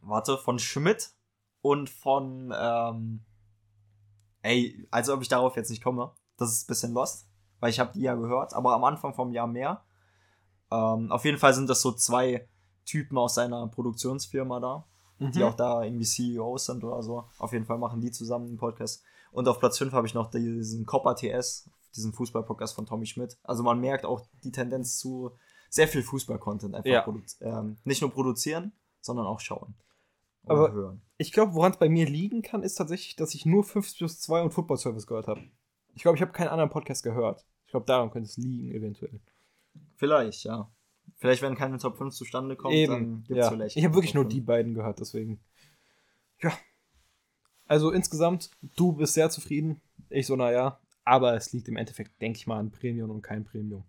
[0.01, 1.11] warte, von Schmidt
[1.61, 3.25] und von, ähm,
[4.43, 6.13] ey, als ob ich darauf jetzt nicht komme.
[6.39, 7.29] Das ist ein bisschen lost,
[7.61, 9.85] weil ich habe die ja gehört, aber am Anfang vom Jahr mehr.
[10.71, 12.49] Ähm, auf jeden Fall sind das so zwei
[12.85, 14.87] Typen aus seiner Produktionsfirma da,
[15.19, 15.45] die Mhm.
[15.45, 17.25] auch da irgendwie CEOs sind oder so.
[17.39, 19.03] Auf jeden Fall machen die zusammen einen Podcast.
[19.33, 23.37] Und auf Platz 5 habe ich noch diesen Copper TS, diesen Fußball-Podcast von Tommy Schmidt.
[23.43, 25.33] Also man merkt auch die Tendenz zu
[25.71, 26.89] sehr viel Fußball-Content einfach
[27.41, 27.59] Ja.
[27.61, 29.75] ähm, nicht nur produzieren, sondern auch schauen.
[30.45, 31.03] Oder Aber- hören.
[31.19, 34.21] Ich glaube, woran es bei mir liegen kann, ist tatsächlich, dass ich nur 50 plus
[34.21, 35.41] 2 und Football Service gehört habe.
[35.95, 37.47] Ich glaube, ich habe keinen anderen Podcast gehört.
[37.65, 39.21] Ich glaube, daran könnte es liegen, eventuell.
[39.97, 40.71] Vielleicht, ja.
[41.17, 43.51] Vielleicht, wenn keine Top 5 zustande kommt, dann gibt's ja.
[43.51, 43.77] vielleicht.
[43.77, 44.35] Ich habe wirklich Top nur 5.
[44.35, 45.41] die beiden gehört, deswegen.
[46.41, 46.53] Ja.
[47.67, 49.81] Also insgesamt, du bist sehr zufrieden.
[50.09, 50.79] Ich so, naja.
[51.05, 53.85] Aber es liegt im Endeffekt, denke ich mal, an Premium und kein Premium.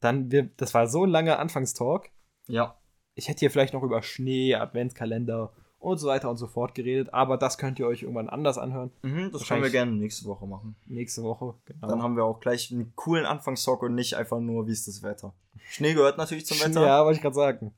[0.00, 2.10] Dann, wir, das war so ein langer Anfangstalk.
[2.46, 2.78] Ja.
[3.14, 7.14] Ich hätte hier vielleicht noch über Schnee, Adventskalender und so weiter und so fort geredet,
[7.14, 8.90] aber das könnt ihr euch irgendwann anders anhören.
[9.02, 10.76] Mhm, das können wir gerne nächste Woche machen.
[10.86, 11.88] Nächste Woche, genau.
[11.88, 15.02] Dann haben wir auch gleich einen coolen Anfangstalk und nicht einfach nur, wie ist das
[15.02, 15.32] Wetter.
[15.68, 16.84] Schnee gehört natürlich zum Wetter.
[16.84, 17.74] Ja, wollte ich gerade sagen.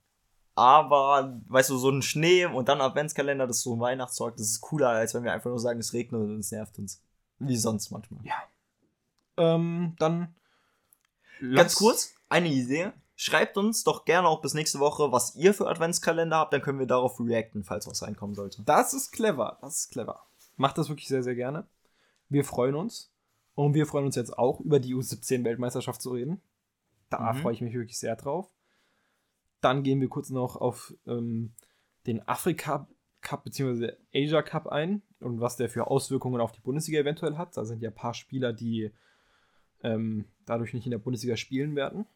[0.54, 4.48] Aber, weißt du, so ein Schnee und dann Adventskalender, das ist so ein Weihnachtszeug, das
[4.48, 7.02] ist cooler, als wenn wir einfach nur sagen, es regnet und es nervt uns.
[7.38, 8.20] Wie sonst manchmal.
[9.36, 10.34] Ähm, dann.
[11.54, 12.92] Ganz kurz, eine Idee.
[13.22, 16.78] Schreibt uns doch gerne auch bis nächste Woche, was ihr für Adventskalender habt, dann können
[16.78, 18.62] wir darauf reacten, falls was reinkommen sollte.
[18.62, 19.59] Das ist clever.
[19.61, 20.24] Das ist clever.
[20.56, 21.68] Macht das wirklich sehr, sehr gerne.
[22.30, 23.12] Wir freuen uns.
[23.54, 26.40] Und wir freuen uns jetzt auch, über die U17-Weltmeisterschaft zu reden.
[27.11, 27.42] Da Mhm.
[27.42, 28.50] freue ich mich wirklich sehr drauf.
[29.61, 31.52] Dann gehen wir kurz noch auf ähm,
[32.06, 32.88] den Afrika
[33.20, 33.92] Cup bzw.
[34.14, 37.54] Asia Cup ein und was der für Auswirkungen auf die Bundesliga eventuell hat.
[37.54, 38.90] Da sind ja ein paar Spieler, die
[39.83, 42.06] ähm, dadurch nicht in der Bundesliga spielen werden.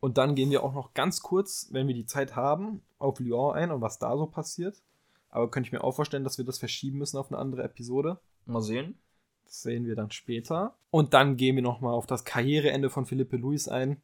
[0.00, 3.54] Und dann gehen wir auch noch ganz kurz, wenn wir die Zeit haben, auf Lyon
[3.54, 4.82] ein und was da so passiert.
[5.30, 8.20] Aber könnte ich mir auch vorstellen, dass wir das verschieben müssen auf eine andere Episode.
[8.46, 8.98] Mal sehen.
[9.44, 10.74] Das sehen wir dann später.
[10.90, 14.00] Und dann gehen wir nochmal auf das Karriereende von Philippe Luis ein.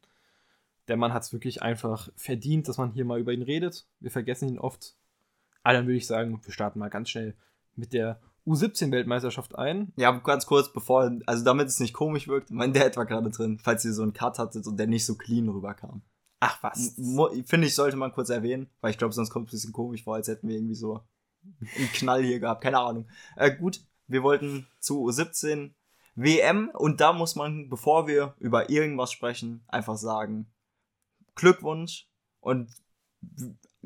[0.87, 3.85] Der Mann hat es wirklich einfach verdient, dass man hier mal über ihn redet.
[3.99, 4.95] Wir vergessen ihn oft.
[5.63, 7.35] Aber dann würde ich sagen, wir starten mal ganz schnell
[7.75, 9.93] mit der U17-Weltmeisterschaft ein.
[9.95, 13.59] Ja, ganz kurz, bevor, also damit es nicht komisch wirkt, mein Dad war gerade drin,
[13.61, 16.01] falls ihr so einen Cut hattet und der nicht so clean rüberkam.
[16.39, 16.95] Ach was.
[17.45, 20.03] Finde ich, sollte man kurz erwähnen, weil ich glaube, sonst kommt es ein bisschen komisch
[20.03, 21.01] vor, als hätten wir irgendwie so
[21.59, 22.63] einen Knall hier gehabt.
[22.63, 23.07] Keine Ahnung.
[23.35, 25.71] Äh, gut, wir wollten zu U17
[26.15, 30.51] WM und da muss man, bevor wir über irgendwas sprechen, einfach sagen,
[31.35, 32.71] Glückwunsch und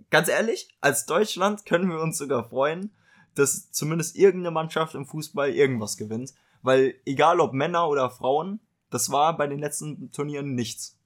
[0.10, 2.96] ganz ehrlich, als Deutschland können wir uns sogar freuen,
[3.36, 9.12] dass zumindest irgendeine Mannschaft im Fußball irgendwas gewinnt, weil egal ob Männer oder Frauen, das
[9.12, 10.98] war bei den letzten Turnieren nichts.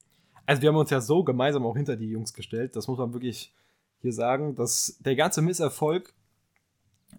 [0.45, 3.13] Also wir haben uns ja so gemeinsam auch hinter die Jungs gestellt, das muss man
[3.13, 3.53] wirklich
[4.01, 6.13] hier sagen, dass der ganze Misserfolg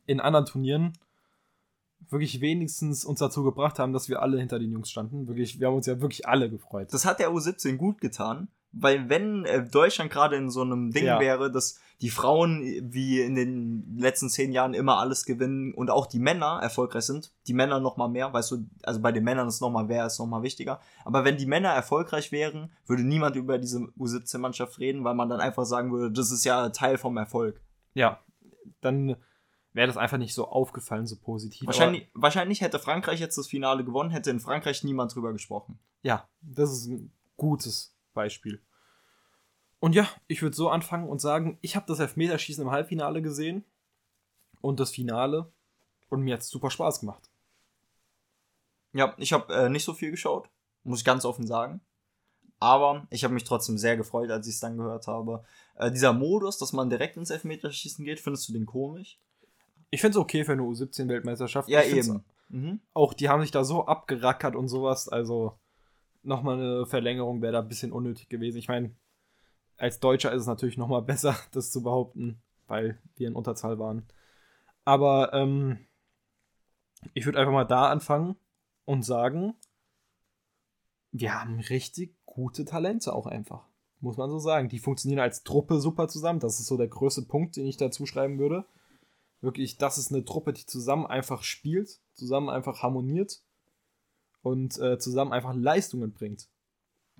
[0.06, 0.92] in anderen Turnieren
[2.08, 5.28] wirklich wenigstens uns dazu gebracht haben, dass wir alle hinter den Jungs standen.
[5.28, 6.92] Wirklich, wir haben uns ja wirklich alle gefreut.
[6.92, 11.06] Das hat der U17 gut getan, weil wenn äh, Deutschland gerade in so einem Ding
[11.06, 11.18] ja.
[11.18, 16.06] wäre, dass die Frauen wie in den letzten zehn Jahren immer alles gewinnen und auch
[16.06, 19.48] die Männer erfolgreich sind, die Männer noch mal mehr, weißt du, also bei den Männern
[19.48, 20.80] ist noch mal wer ist noch mal wichtiger.
[21.04, 25.40] Aber wenn die Männer erfolgreich wären, würde niemand über diese U17-Mannschaft reden, weil man dann
[25.40, 27.60] einfach sagen würde, das ist ja Teil vom Erfolg.
[27.92, 28.20] Ja,
[28.80, 29.16] dann
[29.72, 31.66] wäre das einfach nicht so aufgefallen, so positiv.
[31.66, 35.78] Wahrscheinlich, wahrscheinlich hätte Frankreich jetzt das Finale gewonnen, hätte in Frankreich niemand drüber gesprochen.
[36.02, 38.60] Ja, das ist ein gutes Beispiel.
[39.80, 43.64] Und ja, ich würde so anfangen und sagen, ich habe das Elfmeterschießen im Halbfinale gesehen
[44.60, 45.52] und das Finale
[46.10, 47.30] und mir hat es super Spaß gemacht.
[48.92, 50.50] Ja, ich habe äh, nicht so viel geschaut,
[50.84, 51.80] muss ich ganz offen sagen.
[52.58, 55.44] Aber ich habe mich trotzdem sehr gefreut, als ich es dann gehört habe.
[55.76, 59.18] Äh, dieser Modus, dass man direkt ins Elfmeterschießen geht, findest du den komisch?
[59.90, 61.70] Ich finde es okay für eine U17-Weltmeisterschaft.
[61.70, 62.22] Ja, eben.
[62.48, 62.80] Mhm.
[62.92, 65.08] Auch die haben sich da so abgerackert und sowas.
[65.08, 65.58] Also
[66.22, 68.58] nochmal eine Verlängerung wäre da ein bisschen unnötig gewesen.
[68.58, 68.94] Ich meine,
[69.76, 74.06] als Deutscher ist es natürlich nochmal besser, das zu behaupten, weil wir in Unterzahl waren.
[74.84, 75.78] Aber ähm,
[77.14, 78.36] ich würde einfach mal da anfangen
[78.84, 79.54] und sagen,
[81.12, 83.66] wir haben richtig gute Talente auch einfach.
[84.00, 84.68] Muss man so sagen.
[84.68, 86.40] Die funktionieren als Truppe super zusammen.
[86.40, 88.64] Das ist so der größte Punkt, den ich dazu schreiben würde
[89.40, 93.42] wirklich, das ist eine Truppe, die zusammen einfach spielt, zusammen einfach harmoniert
[94.42, 96.48] und äh, zusammen einfach Leistungen bringt.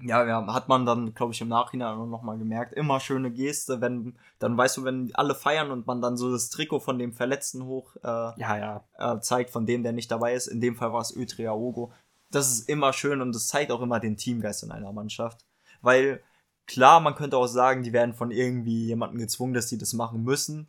[0.03, 2.73] Ja, ja, hat man dann, glaube ich, im Nachhinein auch nochmal gemerkt.
[2.73, 6.49] Immer schöne Geste, wenn, dann weißt du, wenn alle feiern und man dann so das
[6.49, 8.85] Trikot von dem Verletzten hoch äh, ja, ja.
[8.99, 10.47] Äh, zeigt, von dem, der nicht dabei ist.
[10.47, 11.93] In dem Fall war es Ötriaogo.
[12.31, 15.45] Das ist immer schön und das zeigt auch immer den Teamgeist in einer Mannschaft.
[15.83, 16.23] Weil,
[16.67, 20.23] klar, man könnte auch sagen, die werden von irgendwie jemandem gezwungen, dass sie das machen
[20.23, 20.69] müssen.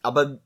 [0.00, 0.38] Aber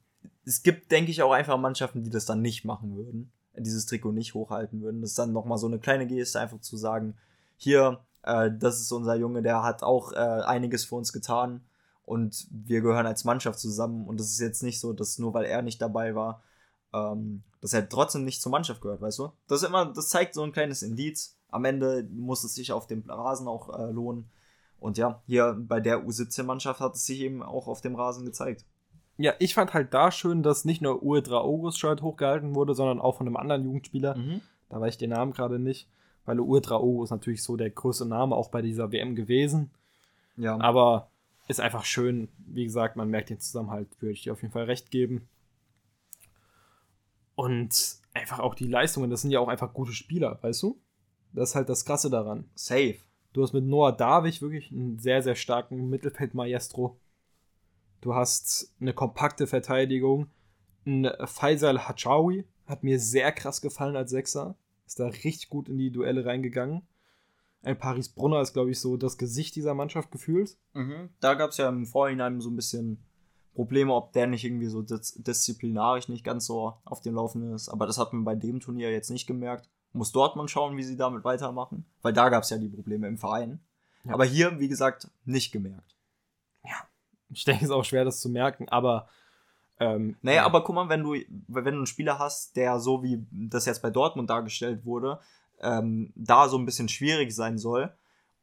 [0.45, 4.13] es gibt, denke ich, auch einfach Mannschaften, die das dann nicht machen würden, dieses Trikot
[4.13, 5.01] nicht hochhalten würden.
[5.01, 7.17] Das ist dann nochmal so eine kleine Geste, einfach zu sagen,
[7.57, 11.63] hier, äh, das ist unser Junge, der hat auch äh, einiges für uns getan
[12.05, 15.45] und wir gehören als Mannschaft zusammen und es ist jetzt nicht so, dass nur weil
[15.45, 16.43] er nicht dabei war,
[16.93, 19.33] ähm, dass er trotzdem nicht zur Mannschaft gehört, weißt du?
[19.47, 21.37] Das immer, das zeigt so ein kleines Indiz.
[21.49, 24.31] Am Ende muss es sich auf dem Rasen auch äh, lohnen.
[24.79, 28.67] Und ja, hier bei der U17-Mannschaft hat es sich eben auch auf dem Rasen gezeigt.
[29.19, 33.01] Ja, ich fand halt da schön, dass nicht nur Uedra August Shirt hochgehalten wurde, sondern
[33.01, 34.17] auch von einem anderen Jugendspieler.
[34.17, 34.41] Mhm.
[34.69, 35.89] Da weiß ich den Namen gerade nicht,
[36.25, 39.71] weil Uedra August natürlich so der größte Name auch bei dieser WM gewesen.
[40.37, 40.59] Ja.
[40.59, 41.11] Aber
[41.49, 42.29] ist einfach schön.
[42.39, 45.29] Wie gesagt, man merkt den Zusammenhalt, würde ich dir auf jeden Fall recht geben.
[47.35, 50.79] Und einfach auch die Leistungen, das sind ja auch einfach gute Spieler, weißt du?
[51.33, 52.45] Das ist halt das Krasse daran.
[52.55, 52.97] Safe.
[53.33, 56.97] Du hast mit Noah Davich wirklich einen sehr, sehr starken Mittelfeldmaestro.
[58.03, 60.27] Du hast eine kompakte Verteidigung.
[60.85, 64.57] Ein Faisal Hachawi hat mir sehr krass gefallen als Sechser.
[64.87, 66.83] Ist da richtig gut in die Duelle reingegangen.
[67.63, 70.59] Ein Paris Brunner ist, glaube ich, so das Gesicht dieser Mannschaft gefühlt.
[70.75, 71.11] Mhm.
[71.21, 72.99] Da gab es ja im Vorhinein so ein bisschen
[73.55, 77.69] Probleme, ob der nicht irgendwie so dis disziplinarisch nicht ganz so auf dem Laufenden ist.
[77.69, 79.71] Aber das hat man bei dem Turnier jetzt nicht gemerkt.
[79.93, 81.85] Muss Dortmund schauen, wie sie damit weitermachen.
[82.01, 83.61] Weil da gab es ja die Probleme im Verein.
[84.05, 84.15] Ja.
[84.15, 85.95] Aber hier, wie gesagt, nicht gemerkt.
[87.33, 89.09] Ich denke, es ist auch schwer, das zu merken, aber.
[89.81, 90.47] Ähm, naja, ja.
[90.47, 91.15] aber guck mal, wenn du,
[91.49, 95.19] wenn du einen Spieler hast, der so wie das jetzt bei Dortmund dargestellt wurde,
[95.61, 97.93] ähm, da so ein bisschen schwierig sein soll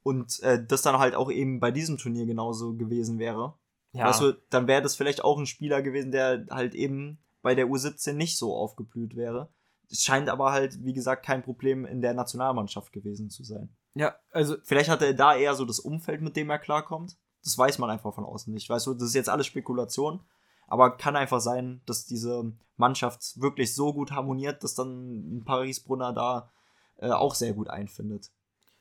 [0.04, 3.54] und äh, das dann halt auch eben bei diesem Turnier genauso gewesen wäre,
[3.94, 4.06] ja.
[4.06, 7.68] weißt du, dann wäre das vielleicht auch ein Spieler gewesen, der halt eben bei der
[7.68, 9.50] U17 nicht so aufgeblüht wäre.
[9.90, 13.70] Es scheint aber halt, wie gesagt, kein Problem in der Nationalmannschaft gewesen zu sein.
[13.96, 14.56] Ja, also.
[14.64, 17.18] Vielleicht hat er da eher so das Umfeld, mit dem er klarkommt.
[17.44, 18.70] Das weiß man einfach von außen nicht.
[18.70, 20.22] Weißt du, das ist jetzt alles Spekulation.
[20.68, 26.14] Aber kann einfach sein, dass diese Mannschaft wirklich so gut harmoniert, dass dann Paris Brunner
[26.14, 26.52] da
[26.98, 28.32] äh, auch sehr gut einfindet.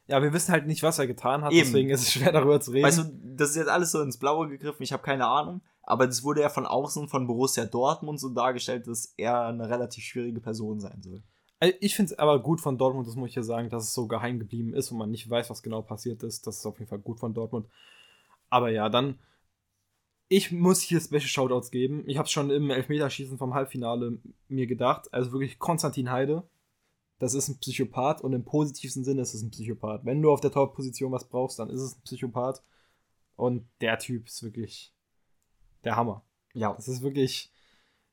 [0.07, 1.65] Ja, wir wissen halt nicht, was er getan hat, Eben.
[1.67, 2.87] deswegen ist es schwer darüber zu reden.
[2.87, 3.05] Weißt du,
[3.37, 5.61] das ist jetzt alles so ins Blaue gegriffen, ich habe keine Ahnung.
[5.83, 10.05] aber das wurde ja von außen von Borussia Dortmund so dargestellt, dass er eine relativ
[10.05, 11.23] schwierige Person sein soll.
[11.61, 13.95] Also ich finde es aber gut von Dortmund, das muss ich ja sagen, dass es
[13.95, 16.47] so geheim geblieben ist und man nicht weiß, was genau passiert ist.
[16.47, 17.67] Das ist auf jeden Fall gut von Dortmund.
[18.51, 19.19] Aber ja, dann.
[20.31, 22.05] Ich muss hier Special Shoutouts geben.
[22.07, 25.13] Ich habe es schon im Elfmeterschießen vom Halbfinale mir gedacht.
[25.13, 26.47] Also wirklich Konstantin Heide.
[27.19, 30.05] Das ist ein Psychopath und im positivsten Sinne ist es ein Psychopath.
[30.05, 32.63] Wenn du auf der Top-Position was brauchst, dann ist es ein Psychopath.
[33.37, 34.93] Und der Typ ist wirklich
[35.85, 36.25] der Hammer.
[36.55, 36.75] Ja.
[36.75, 37.51] Das ist wirklich.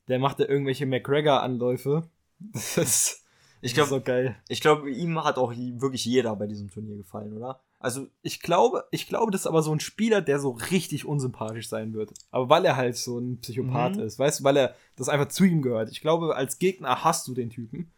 [0.07, 2.09] Der macht da irgendwelche McGregor-Anläufe.
[2.53, 3.25] Das ist.
[3.61, 4.35] Ich glaube, so geil.
[4.49, 7.63] ich glaube, ihm hat auch wirklich jeder bei diesem Turnier gefallen, oder?
[7.85, 11.69] Also, Ich glaube, ich glaube, das ist aber so ein Spieler, der so richtig unsympathisch
[11.69, 12.11] sein wird.
[12.31, 14.03] Aber weil er halt so ein Psychopath Mhm.
[14.03, 15.91] ist, weißt du, weil er das einfach zu ihm gehört.
[15.91, 17.91] Ich glaube, als Gegner hast du den Typen.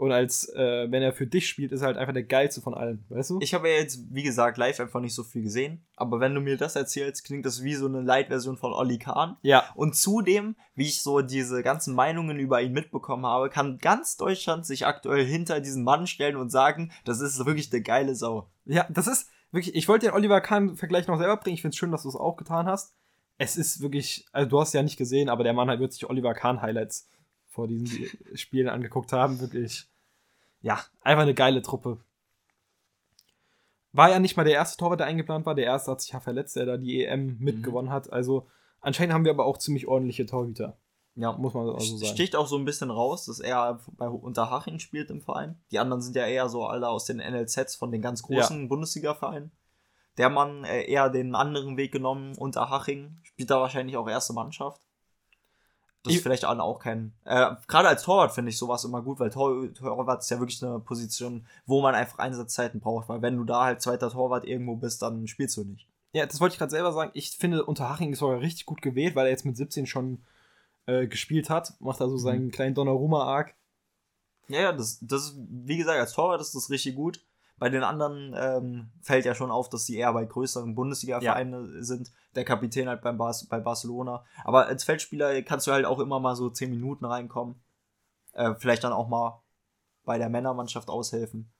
[0.00, 2.72] Und als, äh, wenn er für dich spielt, ist er halt einfach der geilste von
[2.72, 3.38] allen, weißt du?
[3.42, 5.84] ich habe ja jetzt, wie gesagt, live einfach nicht so viel gesehen.
[5.94, 9.36] Aber wenn du mir das erzählst, klingt das wie so eine Light-Version von Olli Kahn.
[9.42, 14.16] ja, Und zudem, wie ich so diese ganzen Meinungen über ihn mitbekommen habe, kann ganz
[14.16, 18.48] Deutschland sich aktuell hinter diesen Mann stellen und sagen, das ist wirklich eine geile Sau.
[18.64, 21.56] ja, das ist wirklich, ich wollte den Oliver Kahn-Vergleich noch selber bringen.
[21.56, 22.94] Ich finde es schön, dass du es auch getan hast.
[23.36, 25.92] Es ist wirklich, also du hast es ja nicht gesehen, aber der Mann halt wird
[25.92, 27.06] sich Oliver Kahn-Highlights
[27.50, 29.40] vor diesen Spielen angeguckt haben.
[29.40, 29.89] Wirklich,
[30.60, 31.98] ja, einfach eine geile Truppe.
[33.92, 35.54] War ja nicht mal der erste Torwart, der eingeplant war.
[35.54, 38.12] Der erste hat sich ja verletzt, der da die EM mitgewonnen hat.
[38.12, 38.46] Also
[38.80, 40.76] anscheinend haben wir aber auch ziemlich ordentliche Torhüter.
[41.16, 42.12] Ja, Muss man also sagen.
[42.12, 45.60] Sticht auch so ein bisschen raus, dass er bei Unterhaching spielt im Verein.
[45.72, 49.50] Die anderen sind ja eher so alle aus den NLZs von den ganz großen Bundesliga-Vereinen.
[50.18, 54.80] Der Mann äh, eher den anderen Weg genommen, Unterhaching, spielt da wahrscheinlich auch erste Mannschaft.
[56.02, 57.12] Das ist Ich- vielleicht auch kein.
[57.24, 60.62] Äh, Gerade als Torwart finde ich sowas immer gut, weil Tor, Torwart ist ja wirklich
[60.64, 64.76] eine Position, wo man einfach Einsatzzeiten braucht, weil wenn du da halt zweiter Torwart irgendwo
[64.76, 65.86] bist, dann spielst du nicht.
[66.12, 67.10] Ja, das wollte ich gerade selber sagen.
[67.14, 70.22] Ich finde, Unterhaching ist sogar richtig gut gewählt, weil er jetzt mit 17 schon
[70.86, 71.74] äh, gespielt hat.
[71.80, 73.54] Macht also seinen kleinen Donnarumma-Arc.
[74.48, 77.20] Ja, ja, das, das ist, wie gesagt, als Torwart ist das richtig gut.
[77.60, 82.10] Bei den anderen ähm, fällt ja schon auf, dass die eher bei größeren Bundesliga-Vereinen sind.
[82.34, 84.24] Der Kapitän halt beim Bas bei Barcelona.
[84.44, 87.62] Aber als Feldspieler kannst du halt auch immer mal so 10 Minuten reinkommen.
[88.32, 89.42] Äh, vielleicht dann auch mal
[90.06, 91.52] bei der Männermannschaft aushelfen.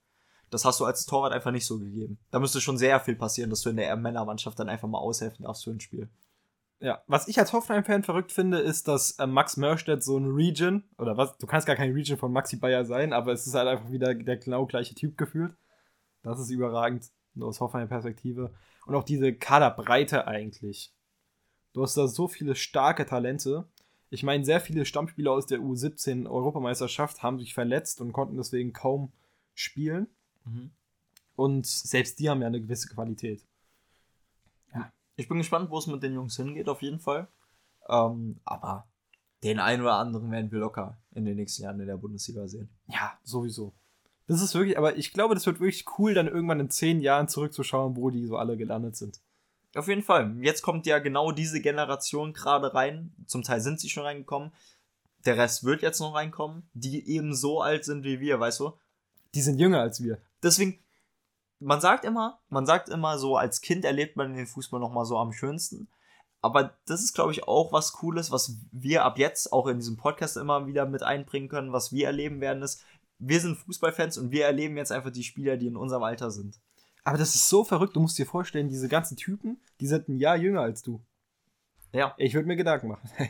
[0.49, 2.19] Das hast du als Torwart einfach nicht so gegeben.
[2.31, 5.45] Da müsste schon sehr viel passieren, dass du in der Männermannschaft dann einfach mal aushelfen
[5.45, 6.09] darfst für ein Spiel.
[6.79, 10.85] Ja, was ich als Hoffenheim-Fan verrückt finde, ist, dass äh, Max Mörstedt so ein Region,
[10.97, 13.69] oder was, du kannst gar kein Region von Maxi Bayer sein, aber es ist halt
[13.69, 15.55] einfach wieder der genau gleiche Typ gefühlt.
[16.23, 18.53] Das ist überragend, nur aus Hoffenheim-Perspektive.
[18.87, 20.93] Und auch diese Kaderbreite eigentlich.
[21.73, 23.69] Du hast da so viele starke Talente.
[24.11, 29.13] Ich meine, sehr viele Stammspieler aus der U17-Europameisterschaft haben sich verletzt und konnten deswegen kaum
[29.55, 30.09] spielen.
[31.37, 33.47] Und selbst die haben ja eine gewisse Qualität.
[35.21, 37.29] Ich bin gespannt, wo es mit den Jungs hingeht, auf jeden Fall.
[37.89, 38.89] Ähm, aber
[39.43, 42.71] den einen oder anderen werden wir locker in den nächsten Jahren in der Bundesliga sehen.
[42.87, 43.75] Ja, sowieso.
[44.31, 47.27] Das ist wirklich, aber ich glaube, das wird wirklich cool, dann irgendwann in zehn Jahren
[47.27, 49.19] zurückzuschauen, wo die so alle gelandet sind.
[49.75, 50.37] Auf jeden Fall.
[50.41, 53.13] Jetzt kommt ja genau diese Generation gerade rein.
[53.27, 54.53] Zum Teil sind sie schon reingekommen.
[55.25, 58.73] Der Rest wird jetzt noch reinkommen, die eben so alt sind wie wir, weißt du?
[59.35, 60.19] Die sind jünger als wir.
[60.45, 60.79] Deswegen,
[61.59, 65.19] man sagt immer, man sagt immer so, als Kind erlebt man den Fußball nochmal so
[65.19, 65.89] am schönsten.
[66.41, 69.97] Aber das ist, glaube ich, auch was Cooles, was wir ab jetzt auch in diesem
[69.97, 72.85] Podcast immer wieder mit einbringen können, was wir erleben werden, ist,
[73.21, 76.59] wir sind Fußballfans und wir erleben jetzt einfach die Spieler, die in unserem Alter sind.
[77.05, 80.17] Aber das ist so verrückt, du musst dir vorstellen, diese ganzen Typen, die sind ein
[80.17, 81.03] Jahr jünger als du.
[81.93, 82.15] Ja.
[82.19, 83.11] Ich würde mir Gedanken machen.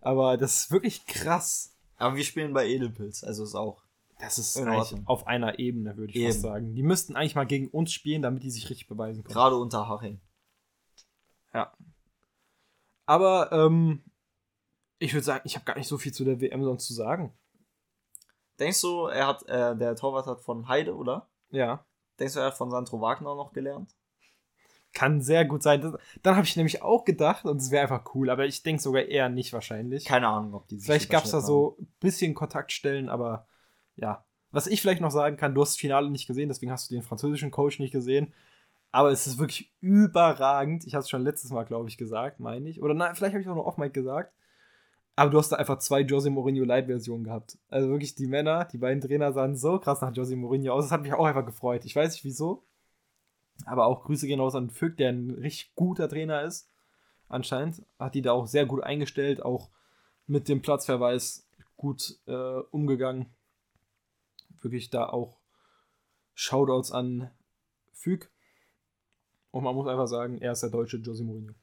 [0.00, 1.74] Aber das ist wirklich krass.
[1.96, 3.82] Aber wir spielen bei Edelpilz, also ist auch.
[4.20, 4.60] Das ist
[5.04, 6.26] auf einer Ebene, würde ich Eben.
[6.26, 6.74] fast sagen.
[6.74, 9.32] Die müssten eigentlich mal gegen uns spielen, damit die sich richtig beweisen können.
[9.32, 10.20] Gerade unter Haching.
[11.54, 11.72] Ja.
[13.06, 14.02] Aber ähm,
[14.98, 17.32] ich würde sagen, ich habe gar nicht so viel zu der WM sonst zu sagen.
[18.58, 21.28] Denkst du, er hat, äh, der Torwart hat von Heide, oder?
[21.50, 21.84] Ja.
[22.18, 23.94] Denkst du, er hat von Sandro Wagner noch gelernt?
[24.94, 25.80] Kann sehr gut sein.
[25.80, 28.82] Das, dann habe ich nämlich auch gedacht, und es wäre einfach cool, aber ich denke
[28.82, 30.04] sogar eher nicht wahrscheinlich.
[30.04, 33.46] Keine Ahnung, ob die sich vielleicht gab es da so ein bisschen Kontaktstellen, aber
[33.96, 34.24] ja.
[34.50, 36.94] Was ich vielleicht noch sagen kann, du hast das Finale nicht gesehen, deswegen hast du
[36.94, 38.32] den französischen Coach nicht gesehen.
[38.90, 40.86] Aber es ist wirklich überragend.
[40.86, 42.82] Ich habe es schon letztes Mal, glaube ich, gesagt, meine ich.
[42.82, 44.32] Oder nein, vielleicht habe ich auch noch off-mic gesagt.
[45.18, 47.58] Aber du hast da einfach zwei Jose Mourinho Light-Versionen gehabt.
[47.70, 50.84] Also wirklich die Männer, die beiden Trainer sahen so krass nach Jose Mourinho aus.
[50.84, 51.84] Das hat mich auch einfach gefreut.
[51.84, 52.62] Ich weiß nicht wieso.
[53.64, 56.70] Aber auch Grüße gehen raus an Fück, der ein richtig guter Trainer ist.
[57.28, 59.70] Anscheinend hat die da auch sehr gut eingestellt, auch
[60.28, 63.26] mit dem Platzverweis gut äh, umgegangen.
[64.60, 65.40] Wirklich da auch
[66.34, 67.28] Shoutouts an
[67.92, 68.30] Füg.
[69.50, 71.54] Und man muss einfach sagen, er ist der deutsche Jose Mourinho.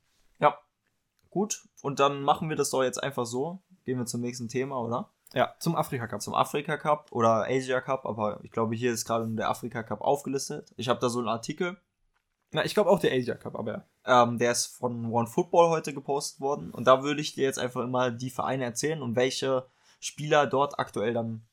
[1.36, 1.67] Gut.
[1.82, 3.60] Und dann machen wir das doch jetzt einfach so.
[3.84, 5.12] Gehen wir zum nächsten Thema, oder?
[5.34, 6.21] Ja, zum Afrika Cup.
[6.21, 10.00] Zum Afrika Cup oder Asia Cup, aber ich glaube, hier ist gerade der Afrika Cup
[10.00, 10.74] aufgelistet.
[10.78, 11.76] Ich habe da so einen Artikel,
[12.52, 14.24] Na, ich glaube auch der Asia Cup, aber ja.
[14.24, 16.71] ähm, der ist von One Football heute gepostet worden.
[16.71, 19.65] Und da würde ich dir jetzt einfach immer die Vereine erzählen und welche
[20.00, 21.45] Spieler dort aktuell dann,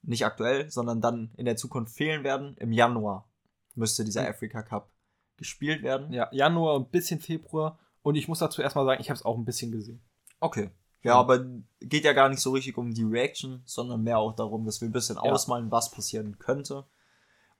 [0.00, 2.56] nicht aktuell, sondern dann in der Zukunft fehlen werden.
[2.56, 3.28] Im Januar
[3.74, 4.28] müsste dieser Mhm.
[4.28, 4.88] Afrika Cup
[5.36, 6.10] gespielt werden.
[6.10, 7.78] Ja, Januar und ein bisschen Februar.
[8.06, 10.00] Und ich muss dazu erstmal sagen, ich habe es auch ein bisschen gesehen.
[10.38, 10.70] Okay.
[11.02, 11.44] Ja, aber
[11.80, 14.88] geht ja gar nicht so richtig um die Reaction, sondern mehr auch darum, dass wir
[14.88, 15.22] ein bisschen Ja.
[15.22, 16.86] ausmalen, was passieren könnte.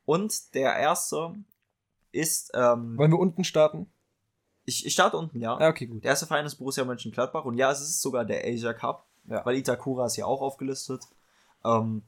[0.04, 1.34] Und der erste
[2.12, 3.90] ist, ähm, Wollen wir unten starten?
[4.64, 5.58] ich, ich starte unten, ja.
[5.60, 6.04] Ja, okay, gut.
[6.04, 9.44] Der erste Verein ist Borussia Mönchengladbach und ja, es ist sogar der Asia Cup, Ja.
[9.44, 11.02] weil Itakura ist hier auch aufgelistet.
[11.64, 12.04] Ähm,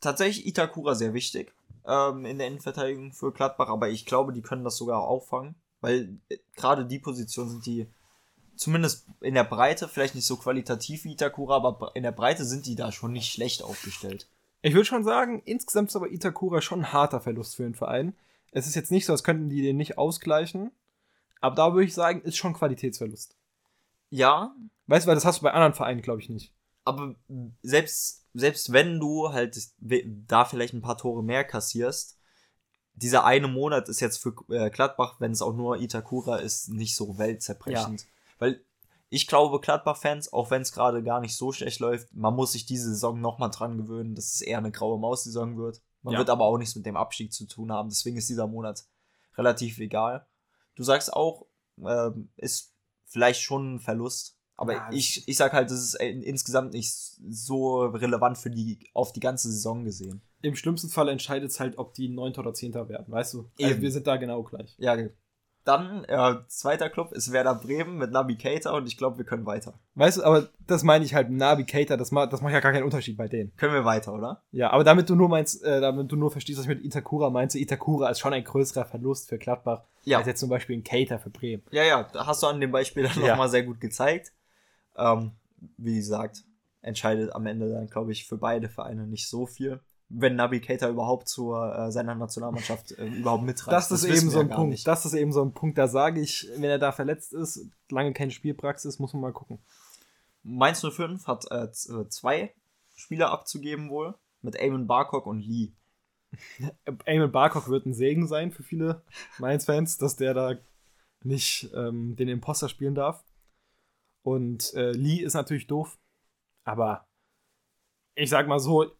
[0.00, 1.54] tatsächlich Itakura sehr wichtig
[1.86, 6.18] ähm, in der Innenverteidigung für Gladbach, aber ich glaube, die können das sogar auffangen, weil
[6.28, 7.86] äh, gerade die Position sind die
[8.56, 12.66] zumindest in der Breite, vielleicht nicht so qualitativ wie Itakura, aber in der Breite sind
[12.66, 14.28] die da schon nicht schlecht aufgestellt.
[14.62, 18.14] Ich würde schon sagen, insgesamt ist aber Itakura schon ein harter Verlust für den Verein.
[18.52, 20.70] Es ist jetzt nicht so, als könnten die den nicht ausgleichen.
[21.40, 23.34] Aber da würde ich sagen, ist schon Qualitätsverlust.
[24.10, 24.54] Ja,
[24.90, 26.52] Weißt du, weil das hast du bei anderen Vereinen, glaube ich, nicht.
[26.84, 27.14] aber
[27.62, 29.56] selbst, selbst wenn du halt
[30.26, 32.18] da vielleicht ein paar Tore mehr kassierst,
[33.02, 36.94] dieser eine Monat ist jetzt für äh, Gladbach, wenn es auch nur Itakura ist, nicht
[36.96, 38.06] so weltzerbrechend.
[38.38, 38.64] Weil
[39.08, 42.64] ich glaube, Gladbach-Fans, auch wenn es gerade gar nicht so schlecht läuft, man muss sich
[42.66, 45.82] diese Saison nochmal dran gewöhnen, dass es eher eine graue Maus-Saison wird.
[46.02, 46.18] Man Ja.
[46.18, 48.84] wird aber auch nichts mit dem Abstieg zu tun haben, deswegen ist dieser Monat
[49.36, 50.26] relativ egal.
[50.76, 51.46] Du sagst auch,
[51.84, 52.72] ähm, ist
[53.04, 54.36] vielleicht schon ein Verlust.
[54.56, 58.78] Aber Ja, ich, ich sag halt, das ist äh, insgesamt nicht so relevant für die,
[58.94, 60.22] auf die ganze Saison gesehen.
[60.42, 62.34] Im schlimmsten Fall entscheidet es halt, ob die 9.
[62.36, 62.74] oder 10.
[62.74, 63.50] werden, weißt du?
[63.60, 63.82] Also Eben.
[63.82, 64.74] wir sind da genau gleich.
[64.78, 64.96] Ja,
[65.64, 69.44] dann, äh, zweiter Club ist Werder Bremen mit Nabi Keita und ich glaube, wir können
[69.44, 69.74] weiter.
[69.94, 72.84] Weißt du, aber das meine ich halt, Navigator, das, ma das macht ja gar keinen
[72.84, 73.54] Unterschied bei denen.
[73.56, 74.42] Können wir weiter, oder?
[74.52, 77.28] Ja, aber damit du nur meinst, äh, damit du nur verstehst, was ich mit Itakura
[77.28, 80.16] meinst, Itakura ist schon ein größerer Verlust für Gladbach, Ja.
[80.18, 81.62] als jetzt zum Beispiel ein Cater für Bremen.
[81.70, 83.28] Ja, ja, da hast du an dem Beispiel dann Ja.
[83.32, 84.32] nochmal sehr gut gezeigt.
[84.96, 85.32] Ähm,
[85.76, 86.44] wie gesagt,
[86.80, 89.80] entscheidet am Ende dann, glaube ich, für beide Vereine nicht so viel.
[90.12, 93.72] Wenn Nabi Keita überhaupt zu äh, seiner Nationalmannschaft äh, überhaupt mitreißt.
[93.72, 94.70] Das ist wissen eben so ein Punkt.
[94.70, 94.86] nicht.
[94.86, 98.12] Das ist eben so ein Punkt, da sage ich, wenn er da verletzt ist, lange
[98.12, 99.60] keine Spielpraxis, muss man mal gucken.
[100.42, 102.52] Mainz 05 hat äh, äh, zwei
[102.94, 104.14] Spieler abzugeben wohl.
[104.42, 105.72] Mit Eamon Barcock und Lee.
[107.04, 109.02] Eamon Barcock wird ein Segen sein für viele
[109.38, 110.54] Mainz-Fans, dass der da
[111.22, 113.24] nicht ähm, den Imposter spielen darf.
[114.22, 115.98] Und äh, Lee ist natürlich doof,
[116.64, 117.06] aber
[118.14, 118.90] ich sag mal so,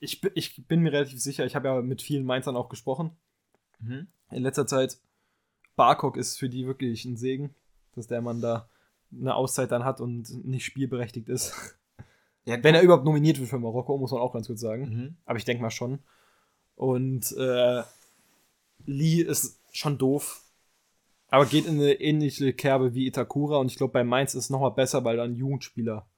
[0.00, 3.12] ich, bin- ich bin mir relativ sicher, ich habe ja mit vielen Mainzern auch gesprochen
[3.80, 4.08] Mhm.
[4.30, 4.98] in letzter Zeit.
[5.76, 7.54] Barcock ist für die wirklich ein Segen,
[7.94, 8.68] dass der Mann da
[9.12, 11.54] eine Auszeit dann hat und nicht spielberechtigt ist.
[12.46, 14.84] Ja, Wenn er überhaupt nominiert wird für Marokko, muss man auch ganz kurz sagen.
[14.88, 15.16] mhm.
[15.26, 15.98] Aber ich denke mal schon.
[16.74, 17.82] Und äh,
[18.86, 20.42] Lee ist schon doof.
[21.28, 23.58] Aber geht in eine ähnliche Kerbe wie Itakura.
[23.58, 26.08] Und ich glaube, bei Mainz ist es nochmal besser, weil dann Jugendspieler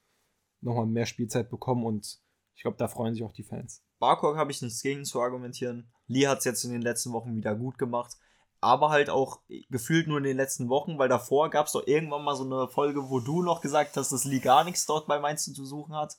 [0.60, 1.84] nochmal mehr Spielzeit bekommen.
[1.84, 2.20] Und
[2.54, 3.82] ich glaube, da freuen sich auch die Fans.
[3.98, 5.90] Barcock habe ich nichts gegen zu argumentieren.
[6.06, 8.16] Lee hat es jetzt in den letzten Wochen wieder gut gemacht.
[8.60, 12.22] Aber halt auch gefühlt nur in den letzten Wochen, weil davor gab es doch irgendwann
[12.22, 15.18] mal so eine Folge, wo du noch gesagt hast, dass Lee gar nichts dort bei
[15.18, 16.16] Mainz zu suchen hat.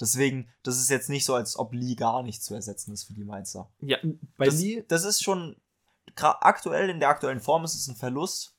[0.00, 3.12] Deswegen, das ist jetzt nicht so, als ob Lee gar nicht zu ersetzen ist für
[3.12, 3.70] die Mainzer.
[3.80, 3.98] Ja,
[4.36, 5.56] bei das, Lee, das ist schon,
[6.16, 8.51] aktuell, in der aktuellen Form ist es ein Verlust,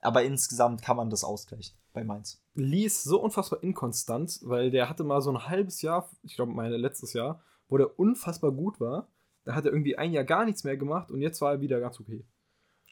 [0.00, 2.40] aber insgesamt kann man das ausgleichen bei Mainz.
[2.54, 6.52] Lee ist so unfassbar inkonstant, weil der hatte mal so ein halbes Jahr, ich glaube,
[6.52, 9.08] meine letztes Jahr, wo der unfassbar gut war.
[9.44, 11.80] Da hat er irgendwie ein Jahr gar nichts mehr gemacht und jetzt war er wieder
[11.80, 12.24] ganz okay.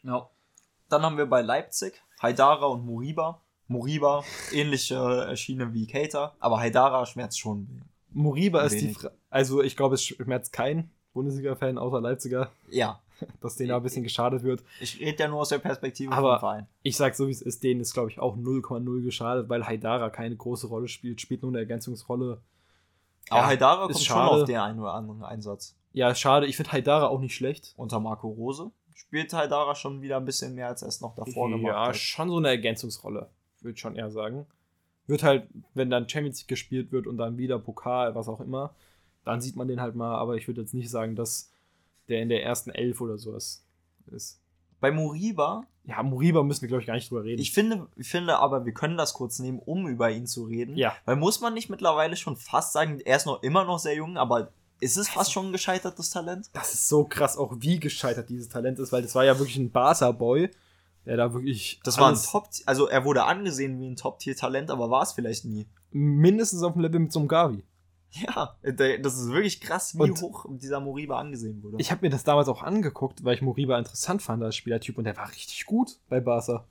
[0.03, 0.29] Ja.
[0.89, 3.41] Dann haben wir bei Leipzig Haidara und Moriba.
[3.67, 7.83] Moriba, ähnliche äh, Schiene wie Keita, aber Haidara schmerzt schon.
[8.11, 8.93] Moriba ist die.
[8.95, 12.99] Fra Also, ich glaube, es schmerzt keinen Bundesliga-Fan außer Leipziger, Ja,
[13.41, 14.63] dass denen da ein bisschen geschadet wird.
[14.79, 16.67] ich rede ja nur aus der Perspektive Aber- vom Verein.
[16.83, 20.09] Ich sag so, wie es ist, denen ist, glaube ich, auch 0,0 geschadet, weil Haidara
[20.09, 22.41] keine große Rolle spielt, spielt nur eine Ergänzungsrolle.
[23.29, 24.41] Aber Ja, Haidara ist kommt schon schade.
[24.41, 25.75] auf den einen oder anderen Einsatz.
[25.93, 26.45] Ja, schade.
[26.47, 27.73] Ich finde Haidara auch nicht schlecht.
[27.77, 31.49] Unter Marco Rose spielt Haidara schon wieder ein bisschen mehr, als er es noch davor
[31.49, 31.95] gemacht ja, hat.
[31.97, 33.29] schon so eine Ergänzungsrolle,
[33.61, 34.45] würde ich schon eher sagen.
[35.07, 38.75] Wird halt, wenn dann Champions League gespielt wird und dann wieder Pokal, was auch immer,
[39.25, 41.51] dann sieht man den halt mal, aber ich würde jetzt nicht sagen, dass
[42.09, 43.63] der in der ersten Elf oder sowas
[44.11, 44.39] ist.
[44.79, 47.41] Bei Moriba, Ja, Moriba müssen wir, glaube ich, gar nicht drüber reden.
[47.41, 50.75] ich finde, ich finde aber, wir können das kurz nehmen, um über ihn zu reden.
[50.77, 53.95] ja, Weil muss man nicht mittlerweile schon fast sagen, er ist noch immer noch sehr
[53.95, 56.49] jung, aber ist es fast schon ein gescheitertes Talent?
[56.53, 59.57] das ist so krass auch, wie gescheitert dieses Talent ist, weil das war ja wirklich
[59.57, 60.49] ein Barca-Boy.
[61.05, 61.79] Der da wirklich.
[61.83, 65.43] Das war ein Top, also er wurde angesehen wie ein Top-Tier-Talent, aber war es vielleicht
[65.45, 65.65] nie.
[65.91, 67.63] Mindestens auf dem Level mit so einem Gavi.
[68.11, 71.77] Ja, das ist wirklich krass, wie und hoch dieser Moriba angesehen wurde.
[71.79, 75.03] Ich habe mir das damals auch angeguckt, weil ich Moriba interessant fand als Spielertyp und
[75.03, 76.65] der war richtig gut bei Barca.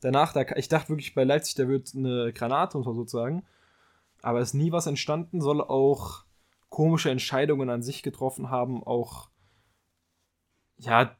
[0.00, 3.44] Danach, da, ich dachte wirklich bei Leipzig, der wird eine Granate und so sozusagen.
[4.22, 6.24] Aber es ist nie was entstanden, soll auch
[6.68, 9.28] komische Entscheidungen an sich getroffen haben, auch
[10.78, 11.16] ja,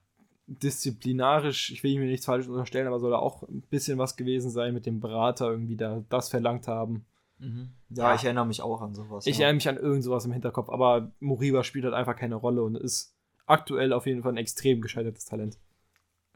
[0.47, 4.51] disziplinarisch, ich will ihm nichts falsch unterstellen, aber soll da auch ein bisschen was gewesen
[4.51, 7.05] sein mit dem Berater irgendwie, da das verlangt haben.
[7.41, 7.71] Mhm.
[7.89, 9.27] Ja, ja, ich erinnere mich auch an sowas.
[9.27, 9.45] Ich ja.
[9.45, 12.77] erinnere mich an irgend sowas im Hinterkopf, aber Moriba spielt halt einfach keine Rolle und
[12.77, 13.15] ist
[13.47, 15.59] aktuell auf jeden Fall ein extrem gescheitertes Talent.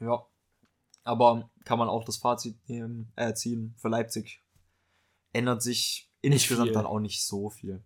[0.00, 0.26] Ja.
[1.04, 4.42] Aber kann man auch das Fazit nehmen, äh, ziehen, für Leipzig
[5.32, 7.82] ändert sich insgesamt dann auch nicht so viel.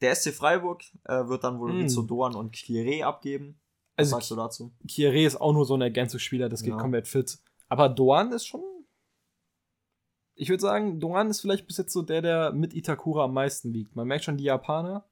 [0.00, 1.88] Der SC Freiburg äh, wird dann wohl mm.
[1.88, 3.58] zu Doan und Kire abgeben.
[3.96, 4.72] Was also, sagst du dazu?
[4.86, 6.78] Kire ist auch nur so ein Ergänzungsspieler, das geht ja.
[6.78, 7.38] komplett fit.
[7.68, 8.62] Aber Doan ist schon
[10.36, 13.72] ich würde sagen, Doan ist vielleicht bis jetzt so der, der mit Itakura am meisten
[13.72, 13.94] wiegt.
[13.94, 15.04] Man merkt schon die Japaner.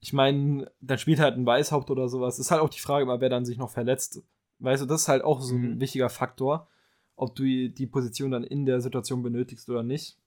[0.00, 2.38] Ich meine, dann spielt halt ein Weißhaupt oder sowas.
[2.38, 4.22] Ist halt auch die Frage immer, wer dann sich noch verletzt.
[4.60, 5.80] Weißt du, das ist halt auch so ein mhm.
[5.80, 6.68] wichtiger Faktor,
[7.16, 10.18] ob du die Position dann in der Situation benötigst oder nicht.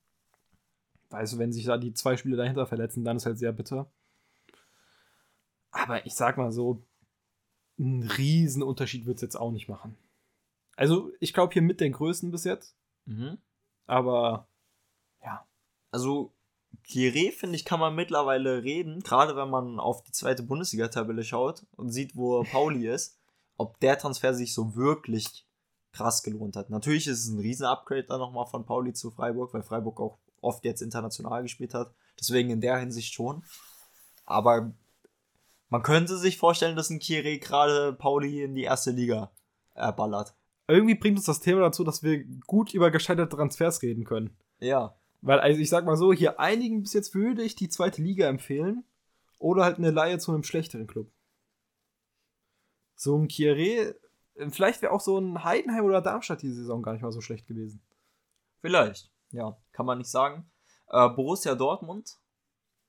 [1.09, 3.91] Weißt du, wenn sich da die zwei Spiele dahinter verletzen, dann ist halt sehr bitter.
[5.71, 6.83] Aber ich sag mal so,
[7.79, 9.97] einen riesen Unterschied wird es jetzt auch nicht machen.
[10.75, 12.75] Also, ich glaube hier mit den Größten bis jetzt.
[13.05, 13.37] Mhm.
[13.85, 14.47] Aber
[15.23, 15.45] ja.
[15.91, 16.33] Also
[16.83, 21.65] Kire, finde ich, kann man mittlerweile reden, gerade wenn man auf die zweite Bundesliga-Tabelle schaut
[21.75, 23.19] und sieht, wo Pauli ist,
[23.57, 25.47] ob der Transfer sich so wirklich
[25.91, 26.69] krass gelohnt hat.
[26.69, 30.65] Natürlich ist es ein Riesen-Upgrade dann nochmal von Pauli zu Freiburg, weil Freiburg auch oft
[30.65, 31.93] jetzt international gespielt hat.
[32.19, 33.43] Deswegen in der Hinsicht schon.
[34.25, 34.73] Aber
[35.69, 39.31] man könnte sich vorstellen, dass ein Kire gerade Pauli in die erste Liga
[39.75, 40.35] erballert
[40.67, 44.35] irgendwie bringt uns das Thema dazu, dass wir gut über gescheiterte Transfers reden können.
[44.59, 44.95] Ja.
[45.21, 48.27] Weil, also ich sag mal so, hier einigen bis jetzt würde ich die zweite Liga
[48.27, 48.83] empfehlen.
[49.39, 51.11] Oder halt eine Laie zu einem schlechteren Club.
[52.95, 53.93] So ein Kieré,
[54.49, 57.45] vielleicht wäre auch so ein Heidenheim oder Darmstadt diese Saison gar nicht mal so schlecht
[57.47, 57.81] gewesen.
[58.61, 60.49] Vielleicht, ja, kann man nicht sagen.
[60.87, 62.17] Äh, Borussia Dortmund,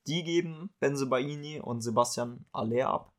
[0.07, 3.13] die geben Benzebaini und Sebastian Aller ab.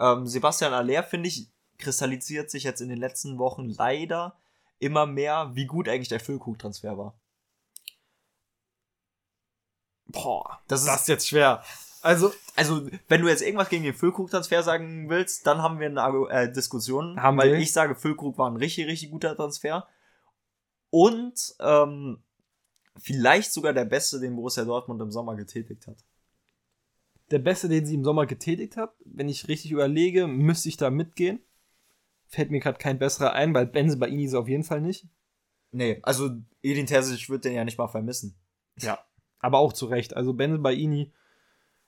[0.00, 1.50] Ähm, Sebastian Aller finde ich
[1.82, 4.38] kristallisiert sich jetzt in den letzten Wochen leider
[4.78, 7.20] immer mehr, wie gut eigentlich der Füllkrug-Transfer war.
[10.06, 11.62] Boah, das ist, das ist jetzt schwer.
[12.02, 16.30] Also, also, wenn du jetzt irgendwas gegen den Füllkrug-Transfer sagen willst, dann haben wir eine
[16.30, 17.22] äh, Diskussion.
[17.22, 17.58] Haben weil wir?
[17.58, 19.86] ich sage, Füllkrug war ein richtig, richtig guter Transfer.
[20.90, 22.22] Und ähm,
[22.98, 26.04] vielleicht sogar der beste, den Borussia Dortmund im Sommer getätigt hat.
[27.30, 30.90] Der beste, den sie im Sommer getätigt hat, wenn ich richtig überlege, müsste ich da
[30.90, 31.40] mitgehen
[32.32, 35.06] fällt mir gerade kein besserer ein, weil Benze bei Ini ist auf jeden Fall nicht.
[35.70, 36.30] Nee, also
[36.62, 38.34] Edin Terzic wird den ja nicht mal vermissen.
[38.80, 38.98] Ja,
[39.38, 40.16] aber auch zu Recht.
[40.16, 41.12] Also Benze bei Ini,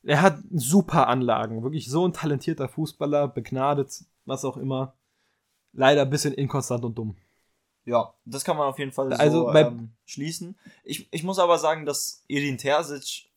[0.03, 1.63] er hat super Anlagen.
[1.63, 4.95] Wirklich so ein talentierter Fußballer, begnadet, was auch immer.
[5.73, 7.17] Leider ein bisschen inkonstant und dumm.
[7.87, 10.59] Ja, das kann man auf jeden Fall also so ähm, schließen.
[10.85, 13.31] Ich, ich muss aber sagen, dass Edin Terzic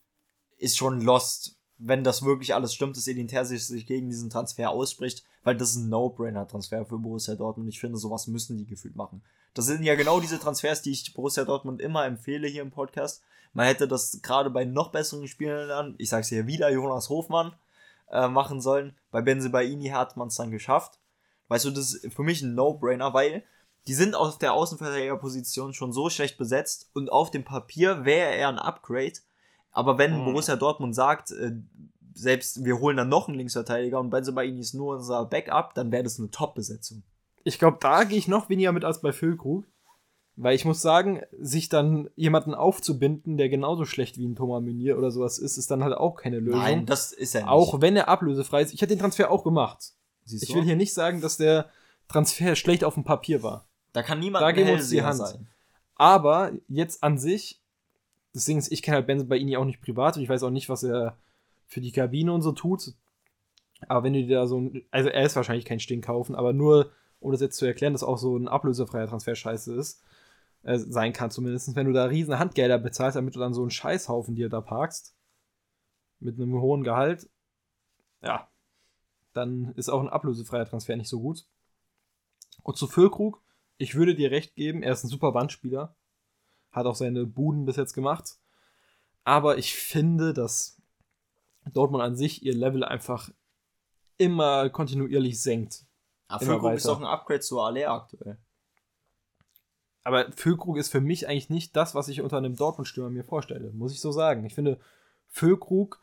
[0.57, 4.69] ist schon lost wenn das wirklich alles stimmt, dass Edin Terzic sich gegen diesen Transfer
[4.69, 7.69] ausspricht, weil das ist ein No-Brainer-Transfer für Borussia Dortmund.
[7.69, 9.21] Ich finde, sowas müssen die gefühlt machen.
[9.53, 13.23] Das sind ja genau diese Transfers, die ich Borussia Dortmund immer empfehle hier im Podcast.
[13.53, 17.53] Man hätte das gerade bei noch besseren Spielern, ich sag's hier wieder, Jonas Hofmann,
[18.11, 18.95] äh, machen sollen.
[19.11, 20.99] Bei Benzebaini hat man es dann geschafft.
[21.47, 23.43] Weißt du, das ist für mich ein No-Brainer, weil
[23.87, 28.49] die sind auf der Außenverteidigerposition schon so schlecht besetzt und auf dem Papier wäre er
[28.49, 29.19] ein Upgrade,
[29.77, 30.25] aber wenn mhm.
[30.25, 31.51] Borussia Dortmund sagt, äh,
[32.15, 36.01] selbst wir holen dann noch einen Linksverteidiger und Benzebaini ist nur unser Backup, dann wäre
[36.01, 37.03] das eine Top-Besetzung.
[37.43, 39.67] Ich glaube, da gehe ich noch weniger mit als bei Füllkrug.
[40.35, 44.97] Weil ich muss sagen, sich dann jemanden aufzubinden, der genauso schlecht wie ein Thomas Meunier
[44.97, 46.61] oder sowas ist, ist dann halt auch keine Lösung.
[46.61, 47.49] Nein, das ist er nicht.
[47.49, 48.73] Auch wenn er ablösefrei ist.
[48.73, 49.93] Ich hätte den Transfer auch gemacht.
[50.25, 51.69] Siehst ich will hier nicht sagen, dass der
[52.07, 53.67] Transfer schlecht auf dem Papier war.
[53.93, 55.17] Da kann niemand da geben uns die Hand.
[55.17, 55.47] Sein.
[55.95, 57.61] Aber jetzt an sich
[58.33, 60.69] Deswegen, ich kenne halt Ben bei ihm auch nicht privat und ich weiß auch nicht,
[60.69, 61.17] was er
[61.65, 62.93] für die Kabine und so tut.
[63.87, 66.53] Aber wenn du dir da so ein, also er ist wahrscheinlich kein Stink kaufen, aber
[66.53, 70.03] nur, um das jetzt zu erklären, dass auch so ein ablösefreier Transfer scheiße ist,
[70.63, 73.71] äh, sein kann zumindest, wenn du da riesen Handgelder bezahlst, damit du dann so einen
[73.71, 75.15] Scheißhaufen dir da parkst,
[76.19, 77.29] mit einem hohen Gehalt,
[78.23, 78.49] ja,
[79.33, 81.45] dann ist auch ein ablösefreier Transfer nicht so gut.
[82.63, 83.41] Und zu Füllkrug,
[83.77, 85.95] ich würde dir recht geben, er ist ein super Bandspieler
[86.77, 88.37] hat auch seine Buden bis jetzt gemacht.
[89.23, 90.81] Aber ich finde, dass
[91.73, 93.29] Dortmund an sich ihr Level einfach
[94.17, 95.85] immer kontinuierlich senkt.
[96.27, 98.37] Aber Füllkrug ist doch ein Upgrade zu Aller aktuell.
[100.03, 103.71] Aber Füllkrug ist für mich eigentlich nicht das, was ich unter einem Dortmund-Stürmer mir vorstelle,
[103.71, 104.45] muss ich so sagen.
[104.45, 104.79] Ich finde,
[105.27, 106.01] Füllkrug,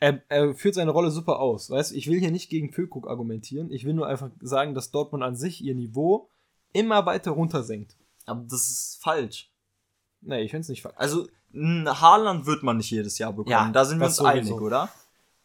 [0.00, 1.70] er, er führt seine Rolle super aus.
[1.70, 3.70] Weißt ich will hier nicht gegen Füllkrug argumentieren.
[3.70, 6.28] Ich will nur einfach sagen, dass Dortmund an sich ihr Niveau
[6.72, 7.96] immer weiter runtersenkt.
[8.26, 9.50] Aber das ist falsch.
[10.20, 10.96] Nee, ich finde es nicht falsch.
[10.98, 13.50] Also, ein Haaland wird man nicht jedes Jahr bekommen.
[13.50, 14.64] Ja, da sind wir das uns einig, sowieso.
[14.64, 14.90] oder?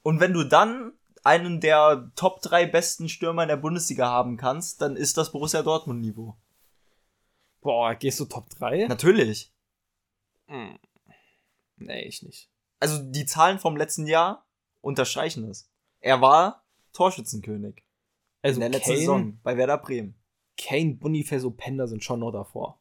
[0.04, 4.82] Und wenn du dann einen der Top 3 besten Stürmer in der Bundesliga haben kannst,
[4.82, 6.36] dann ist das Borussia Dortmund Niveau.
[7.62, 8.88] Boah, gehst du Top 3?
[8.88, 9.54] Natürlich.
[10.48, 10.80] Hm.
[11.78, 12.50] Nee, ich nicht.
[12.80, 14.48] Also die Zahlen vom letzten Jahr
[14.82, 15.72] unterstreichen es.
[16.00, 17.84] Er war Torschützenkönig
[18.42, 20.16] Also in der letzten Kane, Saison bei Werder Bremen.
[20.62, 22.80] Kane, Boniface, Openda sind schon noch davor.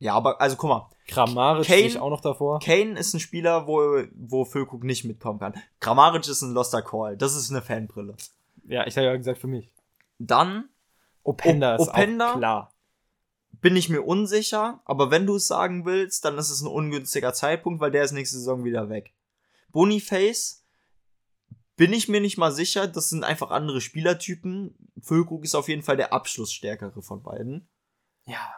[0.00, 2.60] Ja, aber also guck mal, Kramaric Kane- ich auch noch davor.
[2.60, 5.54] Kane ist ein Spieler, wo, wo Füllkrug nicht mitkommen kann.
[5.80, 7.16] Kramaric ist ein Loster Call.
[7.16, 8.14] Das ist eine Fanbrille.
[8.68, 9.72] Ja, ich habe ja gesagt für mich.
[10.18, 10.68] Dann
[11.24, 12.32] Openda O- ist Openda?
[12.34, 12.72] auch klar.
[13.60, 17.32] bin ich mir unsicher, aber wenn du es sagen willst, dann ist es ein ungünstiger
[17.32, 19.12] Zeitpunkt, weil der ist nächste Saison wieder weg.
[19.72, 20.57] Boniface
[21.78, 24.76] bin ich mir nicht mal sicher, das sind einfach andere Spielertypen.
[25.00, 27.68] Füllkrug ist auf jeden Fall der abschlussstärkere von beiden.
[28.26, 28.52] Ja.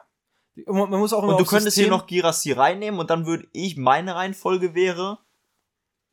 [0.67, 3.47] Man muss auch immer Und du könntest System- hier noch Girassi reinnehmen und dann würde
[3.53, 5.19] ich, meine Reihenfolge wäre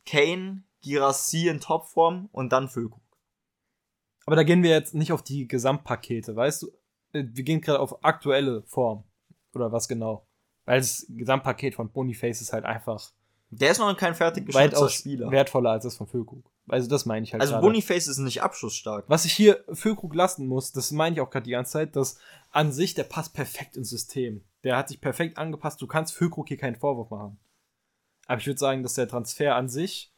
[0.06, 3.02] Kane, Girassi in Topform und dann Füllkrug.
[4.26, 6.68] Aber da gehen wir jetzt nicht auf die Gesamtpakete, weißt du?
[7.14, 9.06] Äh, Wir gehen gerade auf aktuelle Form.
[9.56, 10.28] Oder was genau?
[10.66, 13.12] Weil das Gesamtpaket von Boniface ist halt einfach
[13.50, 15.32] Der ist noch kein fertig weitaus Spieler.
[15.32, 16.44] wertvoller als das von Füllkrug.
[16.68, 17.66] Also das meine ich halt Also gerade.
[17.66, 19.06] Boniface ist nicht abschlussstark.
[19.08, 22.18] Was ich hier Füllkrug lassen muss, das meine ich auch gerade die ganze Zeit, dass
[22.52, 24.44] an sich, der passt perfekt ins System.
[24.64, 25.82] Der hat sich perfekt angepasst.
[25.82, 27.40] Du kannst Füllkrug hier keinen Vorwurf machen.
[28.26, 30.14] Aber ich würde sagen, dass der Transfer an sich,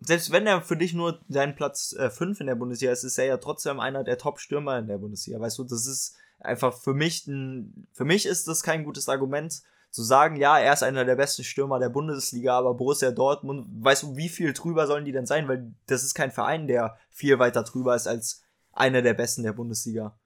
[0.00, 3.26] selbst wenn er für dich nur dein Platz 5 in der Bundesliga ist, ist er
[3.26, 5.38] ja trotzdem einer der Top-Stürmer in der Bundesliga.
[5.38, 9.62] Weißt du, das ist einfach für mich ein, für mich ist das kein gutes Argument
[9.90, 14.04] zu sagen, ja, er ist einer der besten Stürmer der Bundesliga, aber Borussia Dortmund, weißt
[14.04, 15.48] du, wie viel drüber sollen die denn sein?
[15.48, 19.52] Weil das ist kein Verein, der viel weiter drüber ist als einer der besten der
[19.52, 20.18] Bundesliga.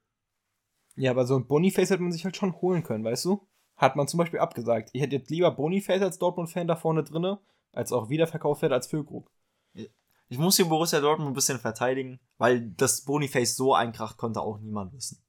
[0.96, 3.46] ja, aber so ein Boniface hätte man sich halt schon holen können, weißt du?
[3.76, 4.90] Hat man zum Beispiel abgesagt.
[4.92, 7.40] Ich hätte jetzt lieber Boniface als Dortmund-Fan da vorne drinne,
[7.72, 9.30] als auch wiederverkauft wird als Füllkrug.
[10.28, 14.58] Ich muss hier Borussia Dortmund ein bisschen verteidigen, weil das Boniface so einkracht, konnte auch
[14.58, 15.22] niemand wissen.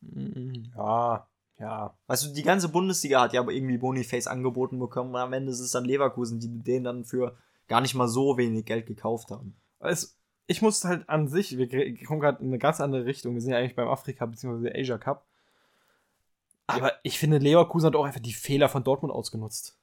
[0.00, 0.72] Mhm.
[0.76, 1.28] Ja,
[1.58, 1.96] ja.
[2.06, 5.52] Weißt du, die ganze Bundesliga hat ja aber irgendwie Boniface angeboten bekommen und am Ende
[5.52, 7.36] ist es dann Leverkusen, die den dann für
[7.66, 9.56] gar nicht mal so wenig Geld gekauft haben.
[9.80, 11.68] Es, ich muss halt an sich, wir
[12.06, 13.34] kommen gerade in eine ganz andere Richtung.
[13.34, 14.72] Wir sind ja eigentlich beim Afrika- bzw.
[14.74, 15.26] Asia Cup.
[16.66, 19.78] Aber ich finde, Leverkusen hat auch einfach die Fehler von Dortmund ausgenutzt.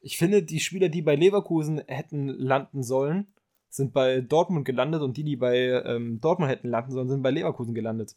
[0.00, 3.26] Ich finde, die Spieler, die bei Leverkusen hätten landen sollen,
[3.68, 7.30] sind bei Dortmund gelandet und die, die bei ähm, Dortmund hätten landen sollen, sind bei
[7.30, 8.16] Leverkusen gelandet.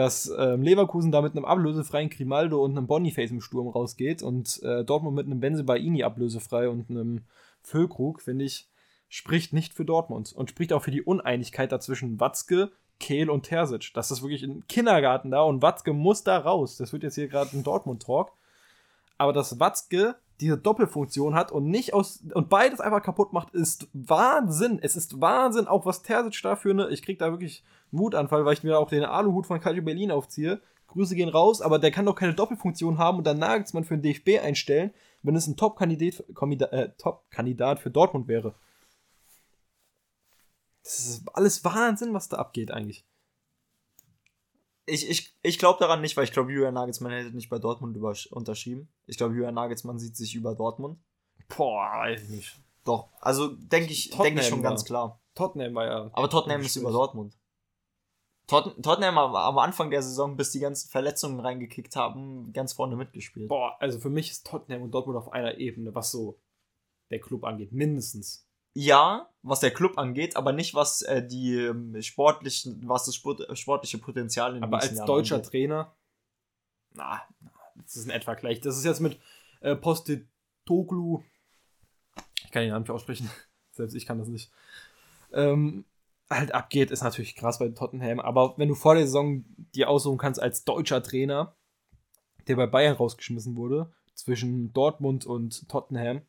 [0.00, 4.58] Dass ähm, Leverkusen da mit einem ablösefreien Grimaldo und einem Boniface im Sturm rausgeht und
[4.62, 7.20] äh, Dortmund mit einem Benzebaini ablösefrei und einem
[7.60, 8.66] Füllkrug, finde ich,
[9.10, 13.92] spricht nicht für Dortmund und spricht auch für die Uneinigkeit dazwischen Watzke, Kehl und Terzic.
[13.92, 16.78] Das ist wirklich ein Kindergarten da und Watzke muss da raus.
[16.78, 18.32] Das wird jetzt hier gerade ein Dortmund-Talk.
[19.18, 23.88] Aber dass Watzke diese Doppelfunktion hat und nicht aus und beides einfach kaputt macht, ist
[23.92, 24.78] Wahnsinn.
[24.80, 26.88] Es ist Wahnsinn, auch was Terzic dafür, ne?
[26.90, 30.60] Ich krieg da wirklich Wutanfall, weil ich mir auch den Aluhut von Calcio Berlin aufziehe.
[30.88, 34.02] Grüße gehen raus, aber der kann doch keine Doppelfunktion haben und dann Nagelsmann für den
[34.02, 38.54] DFB einstellen, wenn es ein Top-Kandidat äh, Top-Kandidat für Dortmund wäre.
[40.82, 43.04] Das ist alles Wahnsinn, was da abgeht eigentlich.
[44.90, 47.96] Ich, ich, ich glaube daran nicht, weil ich glaube, Julian Nagelsmann hätte nicht bei Dortmund
[47.96, 48.88] über, unterschrieben.
[49.06, 50.98] Ich glaube, Julian Nagelsmann sieht sich über Dortmund.
[51.56, 52.56] Boah, weiß ich nicht.
[52.84, 55.20] Doch, also denke ich, Tottenham denke ich schon war- ganz klar.
[55.34, 56.10] Tottenham war ja.
[56.12, 57.36] Aber Tottenham ist über Dortmund.
[58.46, 62.96] Tot, Tottenham am, am Anfang der Saison, bis die ganzen Verletzungen reingekickt haben, ganz vorne
[62.96, 63.48] mitgespielt.
[63.48, 66.40] Boah, also für mich ist Tottenham und Dortmund auf einer Ebene, was so
[67.10, 67.70] der Club angeht.
[67.72, 68.48] Mindestens.
[68.72, 73.48] Ja, was der Club angeht, aber nicht was äh, die ähm, sportlichen, was das Sport,
[73.48, 75.50] äh, sportliche Potenzial in Aber als Jahren deutscher angeht.
[75.50, 75.94] Trainer,
[76.92, 77.22] na,
[77.76, 78.60] das ist ein etwa gleich.
[78.60, 79.18] Das ist jetzt mit
[79.60, 81.22] äh, Postetoglu.
[82.44, 83.30] Ich kann den Namen nicht aussprechen.
[83.72, 84.50] Selbst ich kann das nicht.
[85.32, 85.84] Ähm,
[86.28, 88.20] halt abgeht, ist natürlich krass bei Tottenham.
[88.20, 89.44] Aber wenn du vor der Saison
[89.74, 91.56] dir aussuchen kannst als deutscher Trainer,
[92.46, 96.22] der bei Bayern rausgeschmissen wurde, zwischen Dortmund und Tottenham,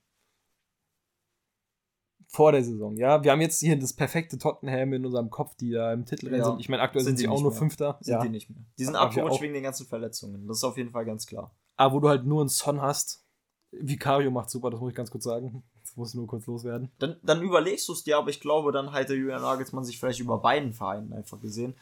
[2.34, 3.24] vor der Saison, ja.
[3.24, 6.46] Wir haben jetzt hier das perfekte Tottenham in unserem Kopf, die da im Titelrennen Ja.
[6.46, 6.62] sind.
[6.62, 7.60] Ich meine, aktuell Sind sie auch nur mehr.
[7.60, 7.98] Fünfter.
[8.00, 8.22] Sind ja.
[8.24, 8.64] die nicht mehr.
[8.80, 10.48] Die sind abgerutscht wegen den ganzen Verletzungen.
[10.48, 11.54] Das ist auf jeden Fall ganz klar.
[11.76, 13.26] Aber wo du halt nur einen Son hast.
[13.74, 15.64] Vicario macht super, das muss ich ganz kurz sagen.
[15.84, 16.92] Das muss nur kurz loswerden.
[17.00, 20.20] Dann, dann überlegst du es dir, aber ich glaube, dann hätte Julian Nagelsmann sich vielleicht
[20.20, 21.76] über beiden Vereinen einfach gesehen.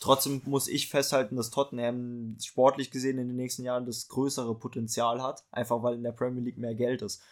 [0.00, 5.22] Trotzdem muss ich festhalten, dass Tottenham sportlich gesehen in den nächsten Jahren das größere Potenzial
[5.22, 7.22] hat, einfach weil in der Premier League mehr Geld ist.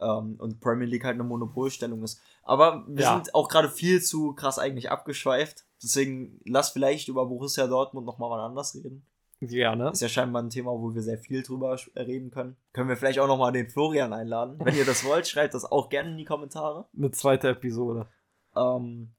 [0.00, 2.20] Ähm, und Premier League halt eine Monopolstellung ist.
[2.42, 3.14] Aber wir Ja.
[3.14, 5.64] sind auch gerade viel zu krass eigentlich abgeschweift.
[5.82, 9.04] Deswegen lass vielleicht über Borussia Dortmund nochmal wann anders reden.
[9.40, 9.90] Gerne.
[9.90, 12.56] Ist ja scheinbar ein Thema, wo wir sehr viel drüber sch- reden können.
[12.72, 14.58] Können wir vielleicht auch nochmal den Florian einladen.
[14.62, 16.86] Wenn ihr das wollt, schreibt das auch gerne in die Kommentare.
[16.96, 18.06] Eine zweite Episode.
[18.54, 19.10] Ähm,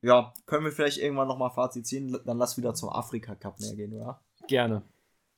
[0.00, 2.16] ja, können wir vielleicht irgendwann nochmal Fazit ziehen.
[2.24, 4.20] Dann lass wieder zum Afrika Cup mehr gehen, oder?
[4.46, 4.82] Gerne.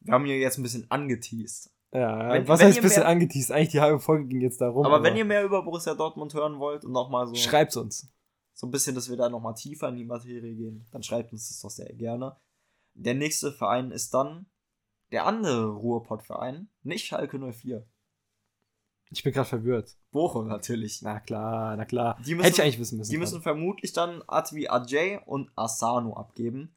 [0.01, 1.71] Wir haben hier jetzt ein bisschen angeteased.
[1.93, 3.51] Ja, Wenn- was wenn heißt ein bisschen angeteased?
[3.51, 4.87] Eigentlich die halbe Folge ging jetzt darum.
[4.87, 8.09] Aber wenn ihr mehr über Borussia Dortmund hören wollt und nochmal so, Schreibt's uns.
[8.55, 11.49] so ein bisschen, dass wir da nochmal tiefer in die Materie gehen, dann schreibt uns
[11.49, 12.37] das doch sehr gerne.
[12.95, 14.47] Der nächste Verein ist dann
[15.11, 17.85] der andere Ruhrpott-Verein, nicht Schalke 04.
[19.13, 19.97] Ich bin gerade verwirrt.
[20.13, 21.03] Bochum natürlich.
[21.03, 22.17] Na klar, na klar.
[22.25, 23.11] Die müssen- Hätte ich eigentlich wissen müssen.
[23.11, 26.77] Die müssen vermutlich dann Atvi Ajay und Asano abgeben.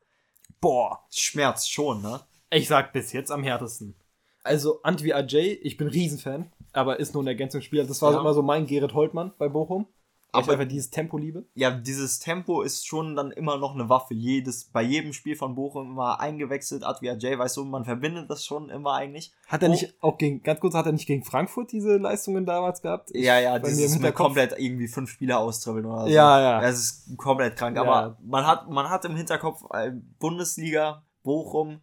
[0.59, 1.05] Boah.
[1.11, 2.21] Schmerzt schon, ne?
[2.49, 3.95] Ich sag bis jetzt am härtesten.
[4.43, 7.85] Also, Antwi Ajay, ich bin Riesenfan, aber ist nur ein Ergänzungsspieler.
[7.85, 8.15] Das war Ja.
[8.15, 9.87] so immer so mein Gerrit Holtmann bei Bochum.
[10.35, 11.45] Aber Aber- einfach dieses Tempo liebe.
[11.53, 14.15] Ja, dieses Tempo ist schon dann immer noch eine Waffe.
[14.15, 18.43] Jedes, bei jedem Spiel von Bochum immer eingewechselt, Atvi Ajay, weißt du, man verbindet das
[18.43, 19.31] schon immer eigentlich.
[19.47, 19.71] Hat er Oh.
[19.73, 23.11] nicht auch gegen, ganz kurz, hat er nicht gegen Frankfurt diese Leistungen damals gehabt?
[23.13, 26.07] Ich- Ja, ja, mir dieses mit Hinterkopf- komplett irgendwie fünf Spieler austribbeln oder so.
[26.07, 26.61] Ja, ja.
[26.61, 27.75] Das ist komplett krank.
[27.77, 27.83] Ja.
[27.83, 31.81] Aber man hat, man hat im Hinterkopf äh, Bundesliga, Bochum,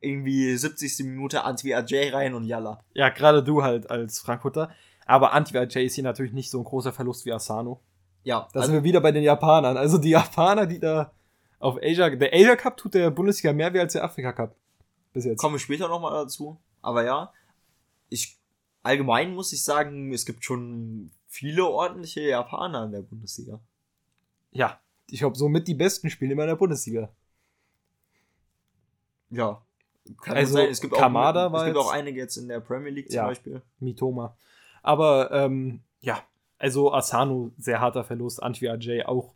[0.00, 1.04] irgendwie 70.
[1.04, 2.82] Minute Antwi Ajay rein und Yalla.
[2.94, 4.70] Ja, gerade du halt als Frankfurter.
[5.06, 7.80] Aber Antwi Ajay ist hier natürlich nicht so ein großer Verlust wie Asano.
[8.22, 9.76] Ja, Da also, sind wir wieder bei den Japanern.
[9.76, 11.12] Also die Japaner, die da
[11.58, 12.10] auf Asia.
[12.10, 14.54] Der Asia Cup tut der Bundesliga mehr weh als der Afrika Cup.
[15.12, 15.38] Bis jetzt.
[15.38, 16.60] kommen wir später nochmal dazu.
[16.82, 17.32] Aber ja,
[18.08, 18.38] ich
[18.82, 23.60] allgemein muss ich sagen, es gibt schon viele ordentliche Japaner in der Bundesliga.
[24.50, 24.80] Ja,
[25.10, 27.10] ich glaube, somit die besten spielen immer in der Bundesliga.
[29.30, 29.62] Ja.
[30.22, 30.68] Kann Also, sein.
[30.70, 33.16] Es gibt Kamada auch, war es gibt auch einige jetzt in der Premier League zum
[33.16, 33.26] Ja.
[33.26, 33.62] Beispiel.
[33.80, 34.36] Mitoma.
[34.82, 36.22] Aber ähm, ja,
[36.58, 38.42] also Asano, sehr harter Verlust.
[38.42, 39.34] Antwi Ajay auch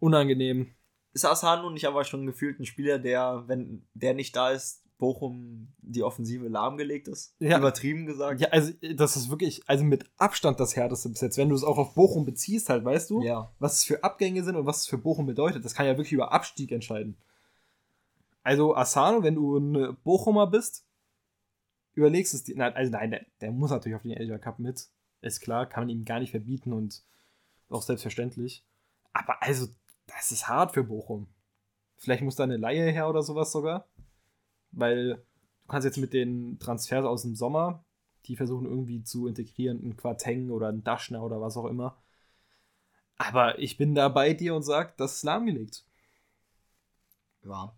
[0.00, 0.70] unangenehm.
[1.12, 5.68] Ist Asano nicht aber schon gefühlt ein Spieler, der, wenn der nicht da ist, Bochum
[5.78, 7.34] die Offensive lahmgelegt ist?
[7.40, 7.58] Ja.
[7.58, 8.40] Übertrieben gesagt.
[8.40, 11.36] Ja, also das ist wirklich, also mit Abstand das härteste bis jetzt.
[11.38, 13.50] Wenn du es auch auf Bochum beziehst, halt, weißt du, Ja.
[13.58, 15.64] was es für Abgänge sind und was es für Bochum bedeutet.
[15.64, 17.16] Das kann ja wirklich über Abstieg entscheiden.
[18.42, 20.84] Also Asano, wenn du ein Bochumer bist,
[21.94, 22.56] überlegst es dir.
[22.56, 24.88] Nein, also nein, der, der muss natürlich auf den Asia Cup mit.
[25.20, 27.04] Ist klar, kann man ihm gar nicht verbieten und
[27.68, 28.64] auch selbstverständlich.
[29.12, 29.68] Aber also,
[30.06, 31.28] das ist hart für Bochum.
[31.96, 33.88] Vielleicht muss da eine Laie her oder sowas sogar.
[34.72, 37.84] Weil du kannst jetzt mit den Transfers aus dem Sommer,
[38.26, 42.02] die versuchen irgendwie zu integrieren, einen Quarteng oder einen Daschner oder was auch immer.
[43.16, 45.84] Aber ich bin da bei dir und sag, das ist lahmgelegt.
[47.44, 47.76] Ja.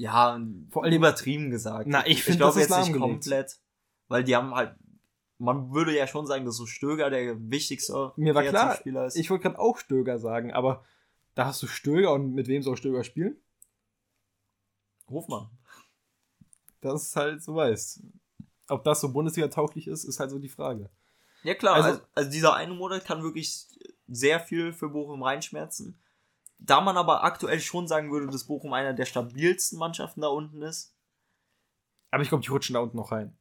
[0.00, 0.40] Ja,
[0.70, 1.86] Vor allem- übertrieben gesagt.
[1.86, 3.58] Na, ich find, glaub das jetzt nicht komplett,
[4.08, 4.74] weil die haben halt,
[5.36, 9.16] man würde ja schon sagen, dass so Stöger der wichtigste Mir war klar, ist.
[9.16, 10.82] Ich wollte gerade auch Stöger sagen, aber
[11.34, 13.36] da hast du Stöger und mit wem soll Stöger spielen?
[15.08, 15.48] Hofmann.
[16.80, 18.00] Das ist halt so weißt.
[18.68, 20.88] Ob das so Bundesliga-tauglich ist, ist halt so die Frage.
[21.42, 23.66] Ja klar, Also- also, also dieser eine Monat kann wirklich
[24.08, 25.98] sehr viel für Bochum reinschmerzen.
[26.62, 30.62] Da man aber aktuell schon sagen würde, dass Bochum einer der stabilsten Mannschaften da unten
[30.62, 30.94] ist,
[32.10, 33.36] Aber ich glaube, die rutschen da unten noch rein.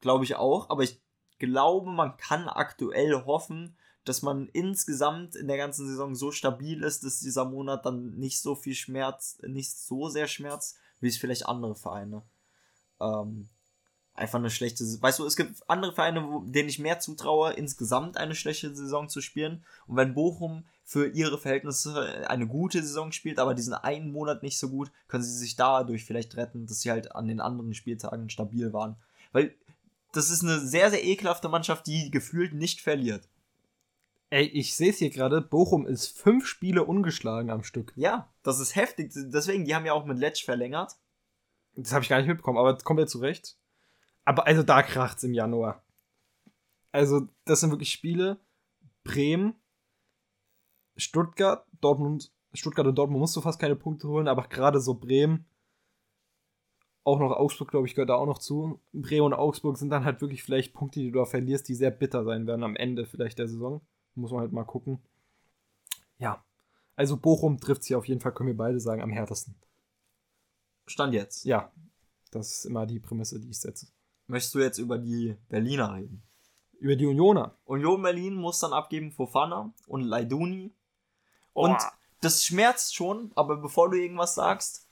[0.00, 0.70] glaube ich auch.
[0.70, 1.02] Aber ich
[1.38, 7.04] glaube, man kann aktuell hoffen, dass man insgesamt in der ganzen Saison so stabil ist,
[7.04, 11.46] dass dieser Monat dann nicht so viel Schmerz, nicht so sehr schmerzt, wie es vielleicht
[11.46, 12.22] andere Vereine.
[13.00, 13.48] Ähm,
[14.14, 18.16] einfach eine schlechte, weißt du, es gibt andere Vereine, wo, denen ich mehr zutraue, insgesamt
[18.16, 19.64] eine schlechte Saison zu spielen.
[19.86, 24.58] Und wenn Bochum für ihre Verhältnisse eine gute Saison spielt, aber diesen einen Monat nicht
[24.58, 28.28] so gut, können sie sich dadurch vielleicht retten, dass sie halt an den anderen Spieltagen
[28.28, 28.96] stabil waren.
[29.32, 29.54] Weil
[30.12, 33.28] das ist eine sehr, sehr ekelhafte Mannschaft, die gefühlt nicht verliert.
[34.28, 37.92] Ey, ich sehe es hier gerade, Bochum ist fünf Spiele ungeschlagen am Stück.
[37.96, 39.12] Ja, das ist heftig.
[39.14, 40.96] Deswegen, die haben ja auch mit Letsch verlängert.
[41.74, 43.56] Das habe ich gar nicht mitbekommen, aber komplett zu Recht.
[44.24, 45.84] Aber also da kracht's im Januar.
[46.92, 48.38] Also, das sind wirklich Spiele.
[49.04, 49.54] Bremen,
[50.96, 55.46] Stuttgart, Dortmund, Stuttgart und Dortmund musst du fast keine Punkte holen, aber gerade so Bremen,
[57.04, 58.80] auch noch Augsburg, glaube ich, gehört da auch noch zu.
[58.92, 61.90] Bremen und Augsburg sind dann halt wirklich vielleicht Punkte, die du da verlierst, die sehr
[61.90, 63.80] bitter sein werden am Ende vielleicht der Saison.
[64.14, 65.02] Muss man halt mal gucken.
[66.18, 66.44] Ja.
[66.94, 69.56] Also Bochum trifft sie auf jeden Fall, können wir beide sagen, am härtesten.
[70.86, 71.44] Stand jetzt.
[71.44, 71.72] Ja,
[72.30, 73.88] das ist immer die Prämisse, die ich setze.
[74.26, 76.22] Möchtest du jetzt über die Berliner reden?
[76.78, 77.56] Über die Unioner.
[77.64, 80.72] Union Berlin muss dann abgeben Fofana und Leiduni.
[81.54, 81.66] Oh.
[81.66, 81.78] Und
[82.20, 84.86] das schmerzt schon, aber bevor du irgendwas sagst,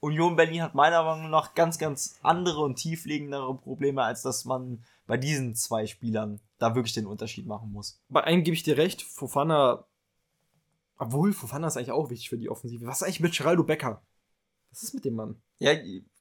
[0.00, 4.84] Union Berlin hat meiner Meinung nach ganz, ganz andere und tiefliegendere Probleme, als dass man
[5.06, 8.00] bei diesen zwei Spielern da wirklich den Unterschied machen muss.
[8.08, 9.84] Bei einem gebe ich dir recht, Fofana.
[10.98, 12.86] Obwohl, Fofana ist eigentlich auch wichtig für die Offensive.
[12.86, 14.02] Was ist eigentlich mit Geraldo Becker?
[14.70, 15.42] Was ist mit dem Mann?
[15.58, 15.72] Ja,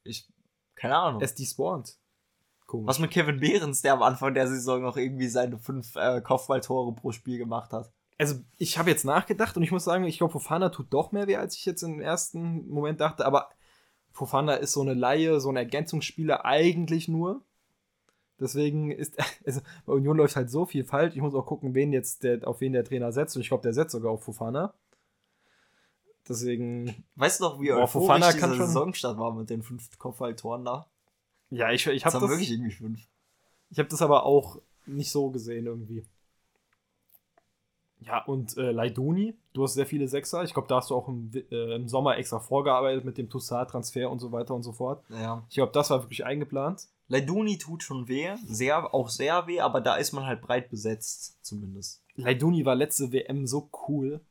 [0.04, 0.28] ich.
[0.76, 1.22] Keine Ahnung.
[1.22, 1.98] Er ist despawned.
[2.66, 2.88] Komisch.
[2.88, 6.94] Was mit Kevin Behrens, der am Anfang der Saison noch irgendwie seine fünf äh, Kopfballtore
[6.96, 7.92] pro Spiel gemacht hat.
[8.18, 11.28] Also, ich habe jetzt nachgedacht und ich muss sagen, ich glaube, Fofana tut doch mehr
[11.28, 13.26] weh, als ich jetzt im ersten Moment dachte.
[13.26, 13.50] Aber
[14.12, 17.42] Fofana ist so eine Laie, so ein Ergänzungsspieler eigentlich nur.
[18.40, 21.16] Deswegen ist, also bei Union läuft halt so viel falsch.
[21.16, 23.36] Ich muss auch gucken, wen jetzt der, auf wen der Trainer setzt.
[23.36, 24.74] Und ich glaube, der setzt sogar auf Fofana.
[26.28, 27.04] Deswegen.
[27.16, 30.66] Weißt du noch, wie Boah, euphorisch Fofana kann schon- Saisonstart war mit den fünf Kopfballtoren
[30.66, 30.88] da?
[31.50, 33.08] Ja, ich, ich habe das, wirklich irgendwie fünf.
[33.70, 36.06] ich hab das aber auch nicht so gesehen irgendwie.
[38.00, 40.44] Ja, und äh, Leiduni, du hast sehr viele Sechser.
[40.44, 44.10] Ich glaube, da hast du auch im, äh, im Sommer extra vorgearbeitet mit dem Toussaint-Transfer
[44.12, 45.04] und so weiter und so fort.
[45.10, 45.44] Ja.
[45.50, 46.88] Ich glaube, das war wirklich eingeplant.
[47.08, 51.38] Leiduni tut schon weh, sehr, auch sehr weh, aber da ist man halt breit besetzt,
[51.44, 52.04] zumindest.
[52.16, 54.22] Leiduni war letzte WM so cool.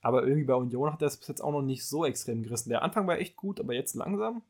[0.00, 2.68] Aber irgendwie bei Union hat er es bis jetzt auch noch nicht so extrem gerissen.
[2.68, 4.42] Der Anfang war echt gut, aber jetzt langsam.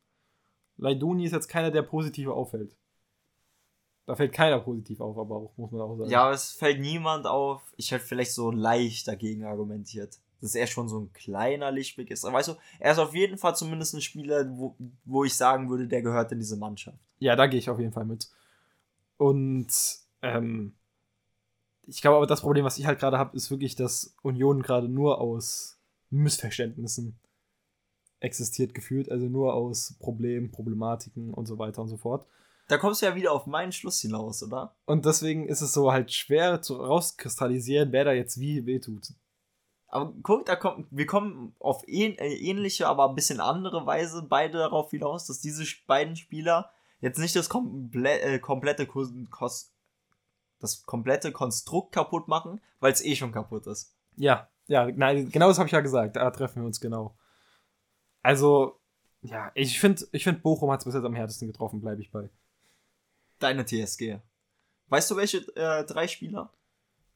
[0.77, 2.77] Leiduni ist jetzt keiner, der positiv auffällt.
[4.07, 6.11] Da fällt keiner positiv auf, aber auch, muss man auch sagen.
[6.11, 7.63] Ja, aber es fällt niemand auf.
[7.77, 10.19] Ich hätte vielleicht so leicht dagegen argumentiert.
[10.41, 12.25] Dass er schon so ein kleiner Lichtblick ist.
[12.25, 15.71] Aber weißt du, er ist auf jeden Fall zumindest ein Spieler, wo, wo ich sagen
[15.71, 16.99] würde, der gehört in diese Mannschaft.
[17.19, 18.29] Ja, da gehe ich auf jeden Fall mit.
[19.17, 19.69] Und
[20.21, 20.75] ähm,
[21.87, 24.89] ich glaube aber, das Problem, was ich halt gerade habe, ist wirklich, dass Union gerade
[24.89, 25.79] nur aus
[26.11, 27.19] Missverständnissen
[28.25, 29.11] existiert gefühlt.
[29.11, 32.27] Also nur aus Problemen, Problematiken und so weiter und so fort.
[32.69, 34.75] Da kommst du ja wieder auf meinen Schluss hinaus, oder?
[34.87, 39.13] Und deswegen ist es so halt schwer zu rauskristallisieren, wer da jetzt wie wehtut.
[39.89, 44.59] Aber guck, da kommt, wir kommen auf äh, ähnliche, aber ein bisschen andere Weise beide
[44.59, 46.71] darauf hinaus, dass diese beiden Spieler
[47.01, 49.71] jetzt nicht das komple äh, komplette Kos Kos
[50.59, 53.95] das komplette Konstrukt kaputt machen, weil es eh schon kaputt ist.
[54.17, 56.17] Ja, ja, nein, genau das habe ich ja gesagt.
[56.17, 57.15] Da treffen wir uns genau.
[58.25, 58.81] Also,
[59.23, 62.11] ja, ich finde, ich find, Bochum hat es bis jetzt am härtesten getroffen, bleibe ich
[62.11, 62.31] bei.
[63.39, 64.17] Deine TSG.
[64.89, 66.51] Weißt du, welche äh, drei Spieler?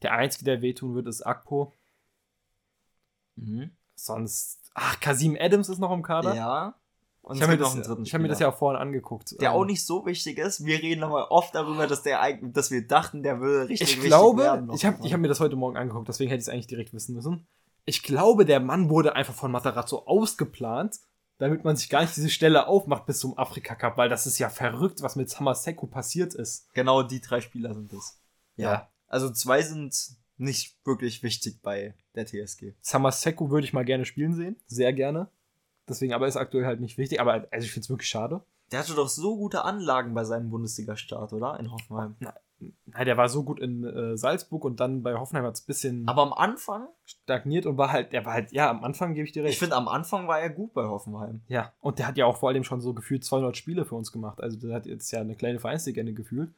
[0.03, 1.73] Der einzige, der wehtun wird, ist Akpo.
[3.37, 3.71] Mhm.
[3.95, 4.61] Sonst.
[4.75, 6.35] Ach, Kasim Adams ist noch im Kader.
[6.35, 6.75] Ja.
[7.23, 8.81] Und ich habe mir, das- noch einen dritten ich hab mir das ja auch vorhin
[8.81, 9.41] angeguckt.
[9.41, 10.65] Der Ähm, auch nicht so wichtig ist.
[10.65, 14.09] Wir reden aber oft darüber, dass der dass wir dachten, der würde richtig Ich wichtig
[14.11, 16.53] glaube, werden ich habe ich hab mir das heute Morgen angeguckt, deswegen hätte ich es
[16.53, 17.47] eigentlich direkt wissen müssen.
[17.89, 21.01] Ich glaube, der Mann wurde einfach von Matarazzo ausgeplant,
[21.39, 24.39] damit man sich gar nicht diese Stelle aufmacht bis zum Afrika Cup, weil das ist
[24.39, 26.71] ja verrückt, was mit Samaseko passiert ist.
[26.75, 28.21] Genau die drei Spieler sind es.
[28.57, 28.91] Ja.
[29.07, 29.97] Also zwei sind
[30.37, 32.75] nicht wirklich wichtig bei der TSG.
[32.83, 35.29] Samaseko würde ich mal gerne spielen sehen, sehr gerne.
[35.89, 38.43] Deswegen aber ist aktuell halt nicht wichtig, aber also ich finde es wirklich schade.
[38.71, 41.59] Der hatte doch so gute Anlagen bei seinem Bundesliga-Start, oder?
[41.59, 42.17] In Hoffenheim.
[42.61, 45.67] Nein, der war so gut in äh, Salzburg und dann bei Hoffenheim hat es ein
[45.67, 49.27] bisschen Aber am Anfang, stagniert und war halt, der war halt, ja, am Anfang gebe
[49.27, 49.53] ich dir recht.
[49.53, 51.43] ich finde, am Anfang war er gut bei Hoffenheim.
[51.47, 54.11] Ja, und der hat ja auch vor allem schon so gefühlt 200 Spiele für uns
[54.11, 54.41] gemacht.
[54.41, 56.53] Also der hat jetzt ja eine kleine Vereinslegende gefühlt.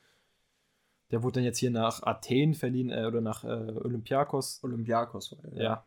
[1.10, 4.60] Der wurde dann jetzt hier nach Athen verliehen äh, oder nach äh, Olympiakos.
[4.62, 5.62] Olympiakos war er.
[5.62, 5.86] Ja.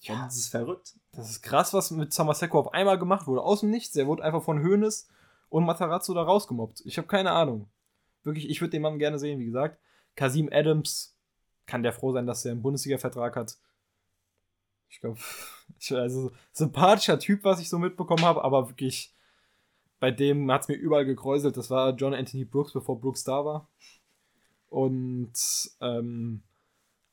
[0.00, 0.94] Ja, das ist verrückt.
[1.12, 3.42] Das ist krass, was mit Samaseko auf einmal gemacht wurde.
[3.42, 3.94] Aus dem Nichts.
[3.94, 5.08] Der wurde einfach von Hoeneß
[5.48, 6.82] und Matarazzo da rausgemobbt.
[6.84, 7.68] Ich habe keine Ahnung.
[8.22, 9.78] Wirklich, ich würde den Mann gerne sehen, wie gesagt.
[10.16, 11.16] Kasim Adams
[11.66, 13.58] kann der froh sein, dass er einen Bundesliga-Vertrag hat.
[14.88, 15.18] Ich glaube,
[15.90, 19.14] also sympathischer Typ, was ich so mitbekommen habe, aber wirklich,
[20.00, 21.56] bei dem hat es mir überall gekräuselt.
[21.56, 23.68] Das war John Anthony Brooks, bevor Brooks da war.
[24.68, 25.32] Und
[25.80, 26.42] ähm,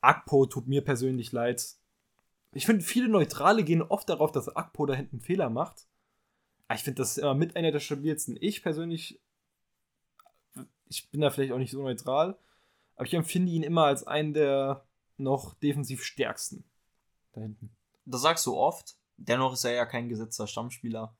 [0.00, 1.76] Akpo tut mir persönlich leid.
[2.52, 5.86] Ich finde, viele Neutrale gehen oft darauf, dass Akpo da hinten Fehler macht.
[6.68, 8.36] Aber ich finde, das ist immer mit einer der stabilsten.
[8.40, 9.20] Ich persönlich,
[10.88, 12.36] ich bin da vielleicht auch nicht so neutral,
[12.96, 14.84] aber ich empfinde ihn immer als einen der
[15.18, 16.64] noch defensiv stärksten
[17.32, 17.70] da hinten.
[18.04, 18.96] Das sagst du oft.
[19.18, 21.16] Dennoch ist er ja kein gesetzter Stammspieler.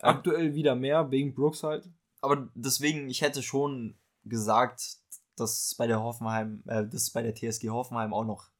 [0.00, 1.88] Ähm, Aktuell wieder mehr, wegen Brooks halt.
[2.20, 4.96] aber deswegen, ich hätte schon gesagt,
[5.36, 8.50] dass bei der Hoffenheim, äh, dass bei der TSG Hoffenheim auch noch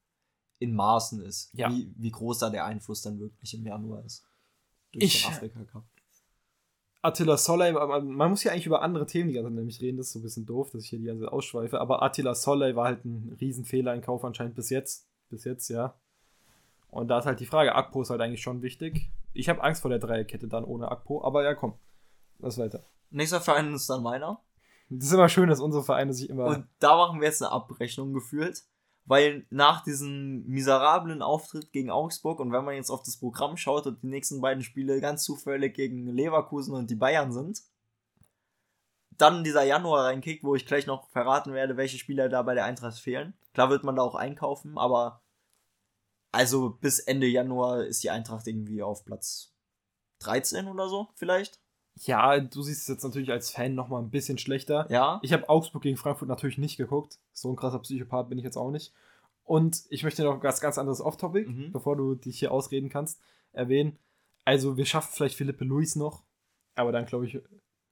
[0.59, 1.51] in Maßen ist.
[1.53, 1.69] Ja.
[1.71, 4.25] Wie, wie groß da der Einfluss dann wirklich im Januar ist.
[4.93, 5.85] Durch Ich- den Afrika Cup.
[7.07, 10.09] Attila Solley, man, muss ja eigentlich über andere Themen die ganze Zeit nämlich reden, das
[10.09, 12.77] ist so ein bisschen doof, dass ich hier die ganze Zeit ausschweife, aber Attila Solley
[12.77, 15.09] war halt ein Riesenfehler in Kauf anscheinend bis jetzt.
[15.29, 15.95] Bis jetzt, ja.
[16.89, 19.11] Und da ist halt die Frage, Akpo ist halt eigentlich schon wichtig.
[19.33, 21.75] Ich habe Angst vor der Dreierkette dann ohne Akpo, aber ja, komm.
[22.39, 22.83] Lass weiter.
[23.11, 24.41] Nächster Verein ist dann meiner.
[24.89, 26.47] Das ist immer schön, dass unsere Vereine sich immer.
[26.47, 28.65] Und da machen wir jetzt eine Abrechnung gefühlt.
[29.07, 33.87] Weil nach diesem miserablen Auftritt gegen Augsburg und wenn man jetzt auf das Programm schaut
[33.87, 37.63] und die nächsten beiden Spiele ganz zufällig gegen Leverkusen und die Bayern sind,
[39.17, 42.65] dann dieser Januar reinkickt, wo ich gleich noch verraten werde, welche Spieler da bei der
[42.65, 43.35] Eintracht fehlen.
[43.55, 45.23] Klar wird man da auch einkaufen, aber
[46.33, 49.55] also bis Ende Januar ist die Eintracht irgendwie auf Platz
[50.21, 51.61] 13 oder so vielleicht.
[52.01, 54.87] Ja, du siehst es jetzt natürlich als Fan nochmal ein bisschen schlechter.
[54.91, 55.19] Ja.
[55.23, 57.19] Ich habe Augsburg gegen Frankfurt natürlich nicht geguckt.
[57.33, 58.93] So ein krasser Psychopath bin ich jetzt auch nicht.
[59.45, 61.73] Und ich möchte noch was ganz anderes Off-Topic, Mhm.
[61.73, 63.21] bevor du dich hier ausreden kannst,
[63.53, 63.99] erwähnen.
[64.45, 66.23] Also, wir schaffen vielleicht Philippe Luis noch.
[66.75, 67.35] Aber dann, glaube ich,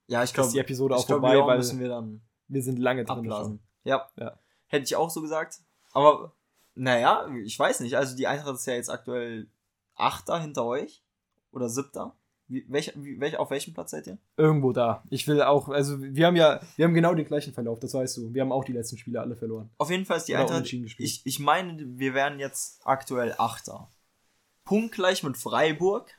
[0.06, 2.62] Ja, ich ist glaube, die Episode auch glaub, vorbei, Lyon weil müssen wir dann wir
[2.62, 3.18] sind lange drin.
[3.18, 3.52] abblasen.
[3.58, 3.60] schon.
[3.84, 4.08] Ja.
[4.16, 4.38] Ja.
[4.66, 5.60] Hätte ich auch so gesagt.
[5.92, 6.34] Aber,
[6.74, 7.96] naja, ich weiß nicht.
[7.96, 9.48] Also die Eintracht ist ja jetzt aktuell
[9.94, 11.02] Achter hinter euch.
[11.52, 12.14] Oder Siebter.
[12.46, 14.18] Wie, welch, welch, auf welchem Platz seid ihr?
[14.36, 15.02] Irgendwo da.
[15.08, 18.18] Ich will auch, also wir haben ja, wir haben genau den gleichen Verlauf, das weißt
[18.18, 18.34] du.
[18.34, 19.70] Wir haben auch die letzten Spiele alle verloren.
[19.78, 20.72] Auf jeden Fall ist die Oder Eintracht.
[20.98, 23.88] Ich, ich meine, wir wären jetzt aktuell Achter.
[24.64, 26.10] Punktgleich mit Freiburg.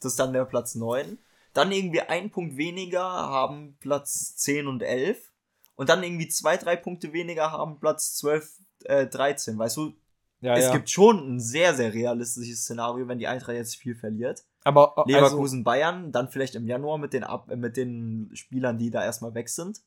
[0.00, 1.18] Das ist dann der Platz 9.
[1.52, 5.32] Dann irgendwie ein Punkt weniger haben Platz 10 und 11.
[5.74, 9.58] Und dann irgendwie zwei, drei Punkte weniger haben Platz 12, äh, 13.
[9.58, 9.94] Weißt du,
[10.40, 10.72] Ja, es ja.
[10.72, 14.44] gibt schon ein sehr, sehr realistisches Szenario, wenn die Eintracht jetzt viel verliert.
[14.64, 18.78] Aber also, Leverkusen, Bayern, dann vielleicht im Januar mit den, Ab äh, mit den Spielern,
[18.78, 19.82] die da erstmal weg sind.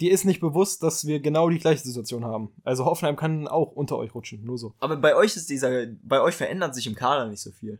[0.00, 2.52] dir ist nicht bewusst, dass wir genau die gleiche Situation haben.
[2.64, 4.74] Also Hoffenheim kann auch unter euch rutschen, nur so.
[4.80, 7.78] Aber bei euch ist dieser, bei euch verändert sich im Kader nicht so viel.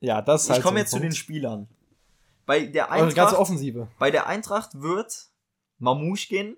[0.00, 1.16] Ja, das ist halt ich komme so jetzt zu den Punkt.
[1.16, 1.68] Spielern.
[2.44, 3.88] Bei der Eure ganze Eintracht, Offensive.
[3.98, 5.30] bei der Eintracht wird
[5.78, 6.56] Mamouche gehen,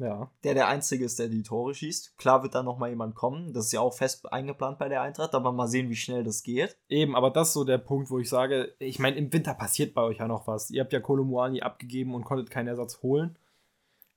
[0.00, 0.30] Ja.
[0.44, 2.16] der der Einzige ist, der die Tore schießt.
[2.16, 3.52] Klar wird da noch mal jemand kommen.
[3.52, 6.42] Das ist ja auch fest eingeplant bei der Eintracht, aber mal sehen, wie schnell das
[6.42, 6.76] geht.
[6.88, 9.92] Eben, aber das ist so der Punkt, wo ich sage, ich meine, im Winter passiert
[9.92, 10.70] bei euch ja noch was.
[10.70, 13.36] Ihr habt ja Kolomuani abgegeben und konntet keinen Ersatz holen.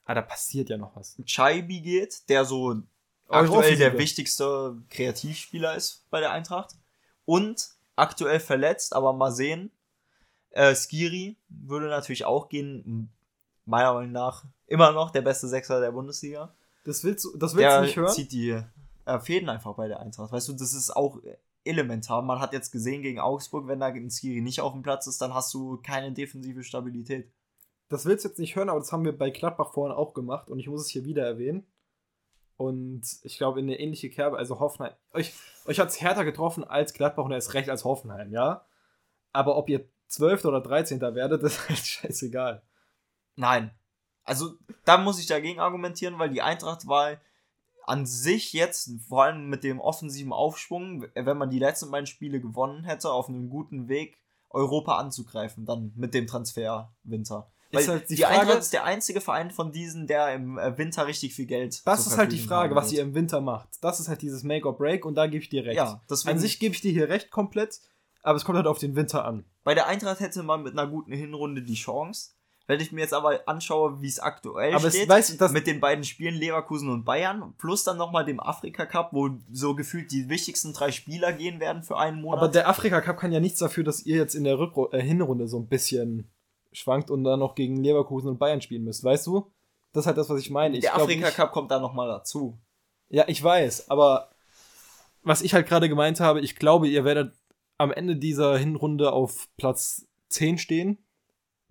[0.06, 1.22] Aber da passiert ja noch was.
[1.26, 2.82] Chaibi geht, der so
[3.28, 6.76] aktuell der wichtigste Kreativspieler ist bei der Eintracht.
[7.26, 9.72] Und aktuell verletzt, aber mal sehen.
[10.52, 13.10] Äh, Skiri würde natürlich auch gehen.
[13.66, 14.44] Meiner Meinung nach
[14.74, 16.52] immer noch der beste Sechser der Bundesliga.
[16.84, 18.12] Das willst du, das willst der du nicht hören?
[18.12, 18.60] zieht die
[19.06, 20.32] äh, Fäden einfach bei der Eintracht.
[20.32, 21.20] Weißt du, das ist auch
[21.64, 22.24] elementar.
[22.24, 25.22] Man hat jetzt gesehen gegen Augsburg, wenn da ein Skiri nicht auf dem Platz ist,
[25.22, 27.32] dann hast du keine defensive Stabilität.
[27.88, 30.50] Das willst du jetzt nicht hören, aber das haben wir bei Gladbach vorhin auch gemacht
[30.50, 31.68] und ich muss es hier wieder erwähnen.
[32.58, 34.94] Und ich glaube, in eine ähnliche Kerbe, also Hoffenheim.
[35.14, 35.34] Euch,
[35.66, 38.66] euch hat es härter getroffen als Gladbach und erst recht als Hoffenheim, ja?
[39.34, 40.46] Aber ob ihr 12.
[40.46, 41.00] oder 13.
[41.00, 42.64] werdet, ist halt scheißegal.
[43.36, 43.72] Nein.
[44.24, 44.54] Also,
[44.86, 47.18] da muss ich dagegen argumentieren, weil die Eintracht war
[47.86, 52.40] an sich jetzt, vor allem mit dem offensiven Aufschwung, wenn man die letzten beiden Spiele
[52.40, 54.18] gewonnen hätte, auf einem guten Weg,
[54.50, 57.52] Europa anzugreifen, dann mit dem Transferwinter.
[57.72, 61.08] Weil halt die die, Frage- Eintracht ist der einzige Verein von diesen, der im Winter
[61.08, 63.70] richtig viel Geld Das ist halt die Frage, was ihr im Winter macht.
[63.82, 65.78] Das ist halt dieses Make or Break und da gebe ich dir recht.
[65.78, 67.82] Ja, deswegen, An sich gebe ich dir hier recht komplett,
[68.22, 69.44] aber es kommt halt auf den Winter an.
[69.64, 72.32] bei der Eintracht hätte man mit einer guten Hinrunde die Chance.
[72.66, 75.52] Wenn ich mir jetzt aber anschaue, wie es aktuell Aber es, steht, weißt du, das,
[75.52, 79.76] mit den beiden Spielen Leverkusen und Bayern, plus dann nochmal dem Afrika Cup, wo so
[79.76, 82.40] gefühlt die wichtigsten drei Spieler gehen werden für einen Monat.
[82.40, 85.02] aber der Afrika Cup kann ja nichts dafür, dass ihr jetzt in der Rückru äh,
[85.02, 86.32] Hinrunde so ein bisschen
[86.72, 89.52] schwankt und dann noch gegen Leverkusen und Bayern spielen müsst, weißt du?
[89.92, 90.76] Das ist halt das, was ich meine.
[90.76, 92.58] Ich der Afrika Cup kommt da nochmal dazu.
[93.10, 94.30] Ja, ich weiß, aber
[95.22, 97.34] was ich halt gerade gemeint habe, ich glaube, ihr werdet
[97.78, 100.98] am Ende dieser Hinrunde auf Platz 10 stehen.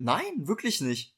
[0.03, 1.15] Nein, wirklich nicht.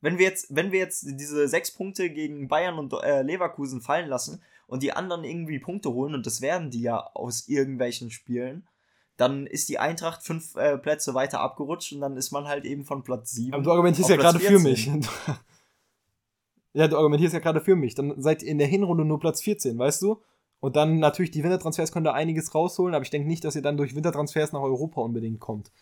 [0.00, 4.08] Wenn wir jetzt, wenn wir jetzt diese sechs Punkte gegen Bayern und äh, Leverkusen fallen
[4.08, 8.68] lassen und die anderen irgendwie Punkte holen, und das werden die ja aus irgendwelchen Spielen,
[9.16, 12.84] dann ist die Eintracht fünf äh, Plätze weiter abgerutscht und dann ist man halt eben
[12.84, 13.54] von Platz sieben.
[13.54, 14.62] Aber du argumentierst ja gerade für 14.
[14.62, 14.86] mich.
[16.74, 17.96] ja, du argumentierst ja gerade für mich.
[17.96, 20.22] Dann seid ihr in der Hinrunde nur Platz 14, weißt du?
[20.60, 23.62] Und dann natürlich die Wintertransfers können da einiges rausholen, aber ich denke nicht, dass ihr
[23.62, 25.72] dann durch Wintertransfers nach Europa unbedingt kommt.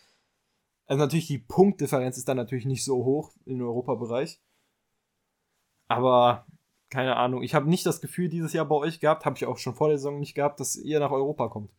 [0.87, 4.41] Also natürlich die Punktdifferenz ist dann natürlich nicht so hoch im Europabereich.
[5.87, 6.45] Aber
[6.89, 9.57] keine Ahnung, ich habe nicht das Gefühl dieses Jahr bei euch gehabt, habe ich auch
[9.57, 11.71] schon vor der Saison nicht gehabt, dass ihr nach Europa kommt.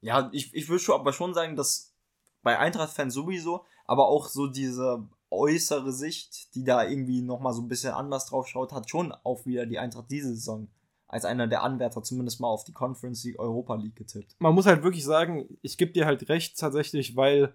[0.00, 1.94] Ja, ich, ich würde schon, aber schon sagen, dass
[2.42, 7.68] bei Eintracht-Fans sowieso, aber auch so diese äußere Sicht, die da irgendwie nochmal so ein
[7.68, 10.68] bisschen anders drauf schaut, hat schon auch wieder die Eintracht diese Saison
[11.08, 14.34] als einer der Anwärter zumindest mal auf die Conference League Europa League getippt.
[14.38, 17.54] man muss halt wirklich sagen, ich gebe dir halt recht tatsächlich, weil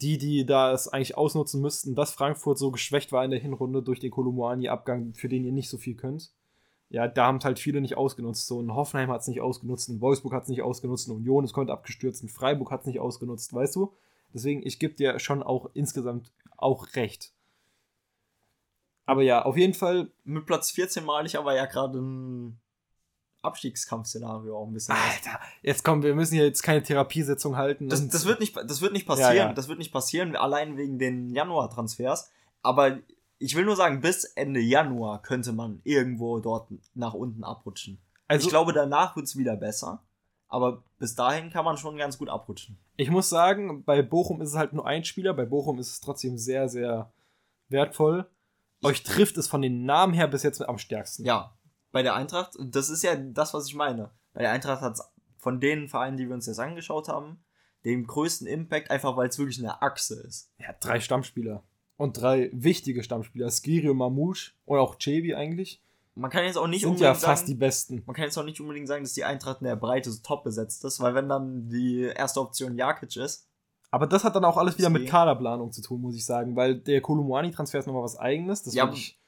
[0.00, 3.82] die, die da es eigentlich ausnutzen müssten, dass Frankfurt so geschwächt war in der Hinrunde
[3.82, 6.32] durch den Kolumuani-Abgang, für den ihr nicht so viel könnt.
[6.88, 8.46] Ja, da haben halt viele nicht ausgenutzt.
[8.46, 11.44] So ein Hoffenheim hat es nicht ausgenutzt, ein Wolfsburg hat es nicht ausgenutzt, ein Union
[11.44, 13.94] ist komplett abgestürzt, ein Freiburg hat es nicht ausgenutzt, weißt du?
[14.34, 17.32] Deswegen, ich gebe dir schon auch insgesamt auch recht.
[19.04, 20.10] Aber ja, auf jeden Fall.
[20.24, 22.60] Mit Platz 14 male ich aber ja gerade ein
[23.42, 24.94] Abstiegskampfszenario auch ein bisschen.
[24.94, 27.88] Alter, jetzt kommen wir müssen hier jetzt keine Therapiesitzung halten.
[27.88, 29.36] Das, das, wird nicht, das wird nicht passieren.
[29.36, 29.52] Ja, ja.
[29.52, 32.30] Das wird nicht passieren, allein wegen den Januar-Transfers.
[32.62, 32.98] Aber
[33.38, 38.00] ich will nur sagen, bis Ende Januar könnte man irgendwo dort nach unten abrutschen.
[38.28, 40.02] also, ich glaube, danach wird es wieder besser.
[40.48, 42.78] Aber bis dahin kann man schon ganz gut abrutschen.
[42.96, 45.32] Ich muss sagen, bei Bochum ist es halt nur ein Spieler.
[45.32, 47.10] Bei Bochum ist es trotzdem sehr, sehr
[47.68, 48.28] wertvoll.
[48.84, 51.24] Euch trifft es von den Namen her bis jetzt am stärksten.
[51.24, 51.54] Ja,
[51.92, 54.10] bei der Eintracht, das ist ja das, was ich meine.
[54.32, 57.44] Bei der Eintracht hat es von den Vereinen, die wir uns jetzt angeschaut haben,
[57.84, 60.50] den größten Impact, einfach weil es wirklich eine Achse ist.
[60.58, 61.62] Ja, drei Stammspieler.
[61.96, 63.50] Und drei wichtige Stammspieler.
[63.50, 64.52] Skiri und Mamouche.
[64.64, 65.82] Und auch Chebi eigentlich.
[66.14, 68.02] Man kann jetzt auch nicht sind unbedingt ja fast die sagen, besten.
[68.06, 70.44] man kann jetzt auch nicht unbedingt sagen, dass die Eintracht in der Breite so top
[70.44, 73.48] besetzt ist, weil wenn dann die erste Option Jakic ist,
[73.90, 76.54] Aber das hat dann auch alles wieder mit Kaderplanung zu tun, muss ich sagen.
[76.54, 78.62] Weil der Kolumuani-Transfer ist nochmal was eigenes.
[78.62, 79.21] Das Ja, ich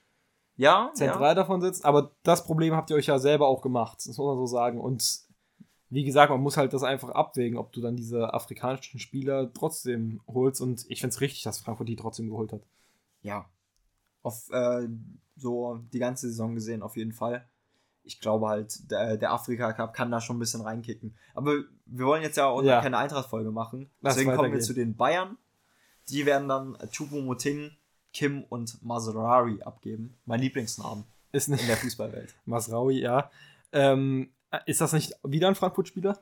[0.56, 1.84] ja, zentral ja, davon setzen.
[1.84, 3.98] Aber das Problem habt ihr euch ja selber auch gemacht.
[3.98, 4.80] Das muss man so sagen.
[4.80, 5.20] Und
[5.90, 10.20] wie gesagt, man muss halt das einfach abwägen, ob du dann diese afrikanischen Spieler trotzdem
[10.26, 10.60] holst.
[10.60, 12.62] Und ich finde es richtig, dass Frankfurt die trotzdem geholt hat.
[13.22, 13.46] ja.
[14.22, 14.88] Auf äh,
[15.36, 17.46] so die ganze Saison gesehen auf jeden Fall.
[18.04, 21.14] Ich glaube halt, der, der Afrika Cup kann da schon ein bisschen reinkicken.
[21.34, 21.52] Aber
[21.84, 22.80] wir wollen jetzt ja auch Ja.
[22.80, 23.90] keine Eintracht-Folge machen.
[24.00, 25.36] Lass Deswegen kommen wir zu den Bayern.
[26.08, 27.72] Die werden dann Choupo-Moting,
[28.14, 30.16] Kim und Maserari abgeben.
[30.24, 32.34] Mein Lieblingsnamen Ist in der Fußballwelt.
[32.46, 33.30] Masraui, ja.
[33.72, 34.30] Ähm,
[34.66, 36.18] ist das nicht wieder ein Frankfurt-Spieler?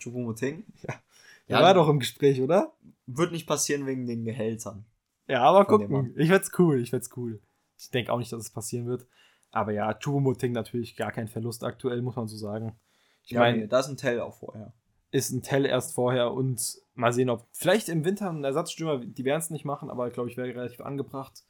[0.00, 0.64] Choupo-Moting?
[0.82, 1.00] Der
[1.46, 2.72] Ja, war doch im Gespräch, oder?
[3.06, 4.86] Wird nicht passieren wegen den Gehältern.
[5.28, 6.14] Ja, aber gucken.
[6.16, 7.40] Ich find's cool, ich find's cool.
[7.78, 9.06] Ich denke auch nicht, dass es passieren wird.
[9.50, 12.74] Aber ja, Chubomoting natürlich gar kein Verlust aktuell, muss man so sagen.
[13.22, 14.72] Ich Ja, meine, nee, da ist ein Tell auch vorher.
[15.14, 19.24] Ist ein Tell erst vorher und mal sehen, ob vielleicht im Winter ein Ersatzstürmer, die
[19.24, 21.44] werden es nicht machen, aber glaube ich, wäre relativ angebracht.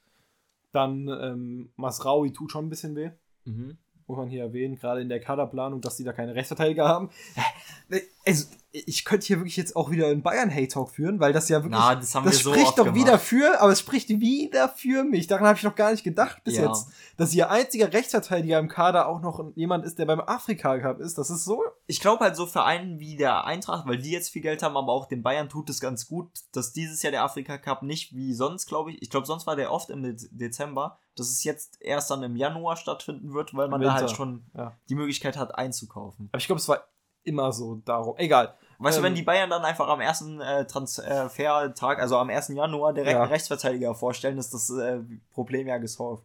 [0.72, 3.10] Dann ähm, Masraui tut schon ein bisschen weh,
[3.46, 3.76] Mhm.
[4.06, 7.10] muss man hier erwähnen, gerade in der Kaderplanung, dass die da keine Rechtsverteidiger haben.
[8.26, 8.46] Also,
[8.76, 11.78] ich könnte hier wirklich jetzt auch wieder einen Bayern-Hate-Talk führen, weil das ja wirklich.
[11.78, 13.00] Na, das das wir so spricht oft doch gemacht.
[13.00, 15.28] wieder für, aber es spricht wieder für mich.
[15.28, 16.66] Daran habe ich noch gar nicht gedacht bis Ja.
[16.66, 16.88] jetzt.
[17.16, 21.18] Dass ihr einziger Rechtsverteidiger im Kader auch noch jemand ist, der beim Afrika Cup ist.
[21.18, 21.62] Das ist so.
[21.86, 24.90] ich glaube halt so Vereinen wie der Eintracht, weil die jetzt viel Geld haben, aber
[24.90, 28.32] auch den Bayern tut es ganz gut, dass dieses Jahr der Afrika Cup nicht wie
[28.34, 31.76] sonst, glaube ich, ich glaube sonst war der oft im Dez- Dezember, dass es jetzt
[31.80, 34.76] erst dann im Januar stattfinden wird, weil man da halt schon ja.
[34.88, 36.28] die Möglichkeit hat einzukaufen.
[36.32, 36.82] Aber ich glaube, es war
[37.24, 38.14] immer so darum.
[38.18, 38.54] Egal.
[38.78, 42.48] Weißt du, Ähm, wenn die Bayern dann einfach am ersten äh, Transfertag, also am 1.
[42.48, 43.22] Januar direkt Ja.
[43.22, 44.98] einen Rechtsverteidiger vorstellen, ist das äh,
[45.32, 46.24] Problem ja gesolved.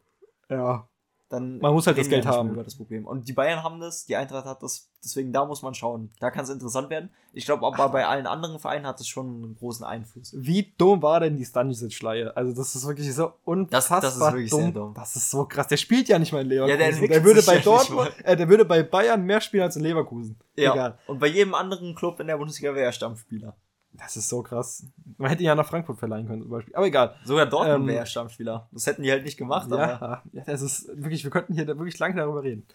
[0.49, 0.87] Ja.
[1.30, 2.49] Dann Man muss halt das Geld haben.
[2.49, 3.05] Über das Problem.
[3.05, 6.09] Und die Bayern haben das, die Eintracht hat das, deswegen da muss man schauen.
[6.19, 7.11] Da kann es interessant werden.
[7.34, 10.34] Ich glaube aber bei allen anderen Vereinen hat es schon einen großen Einfluss.
[10.36, 12.36] Wie dumm war denn die Stanisic-Schleihe?
[12.36, 14.61] Also, das ist wirklich so unfassbar das ist wirklich dumm.
[14.61, 14.93] sehr dumm.
[14.95, 15.67] Das ist so krass.
[15.67, 16.80] Der spielt ja nicht mal in Leverkusen.
[16.80, 19.75] Ja, der der, würde bei ja Dortmund, äh, der würde bei Bayern mehr spielen als
[19.75, 20.39] in Leverkusen.
[20.55, 20.73] Ja.
[20.73, 20.97] Egal.
[21.05, 23.55] Und bei jedem anderen Club in der Bundesliga wäre er Stammspieler.
[23.99, 24.85] Das ist so krass.
[25.17, 26.73] Man hätte ihn ja nach Frankfurt verleihen können, zum Beispiel.
[26.75, 27.15] Aber egal.
[27.25, 28.69] Sogar Dortmund Ähm, wäre er Stammspieler.
[28.71, 29.79] Das hätten die halt nicht gemacht, aber.
[29.79, 32.65] Ja, ja, das ist wirklich, wir könnten hier wirklich lange darüber reden.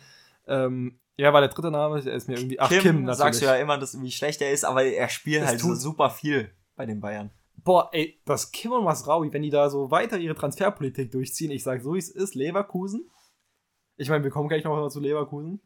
[0.46, 2.60] Ähm, ja, war der dritte Name, der ist mir irgendwie.
[2.60, 3.18] Ach, Kim, Kim, natürlich.
[3.18, 5.74] sagst du ja immer, dass, wie schlecht er ist, aber er spielt Es halt so
[5.74, 7.30] super viel bei den Bayern.
[7.56, 11.62] Boah, ey, das Kim und Masraui, wenn die da so weiter ihre Transferpolitik durchziehen, ich
[11.62, 13.10] sag so, wie es ist, Leverkusen.
[13.96, 15.62] Ich meine, wir kommen gleich noch mal zu Leverkusen.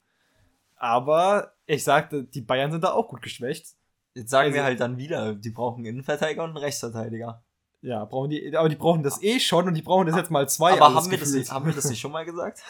[0.76, 3.74] Aber ich sagte, die Bayern sind da auch gut geschwächt.
[4.18, 7.42] Jetzt sagen Also- wir halt dann wieder, die brauchen einen Innenverteidiger und einen Rechtsverteidiger.
[7.80, 10.48] Ja, brauchen die, aber die brauchen das eh schon und die brauchen das jetzt mal
[10.48, 10.72] zwei.
[10.72, 12.62] aber alles haben wir, das, nicht- haben wir das nicht schon mal gesagt?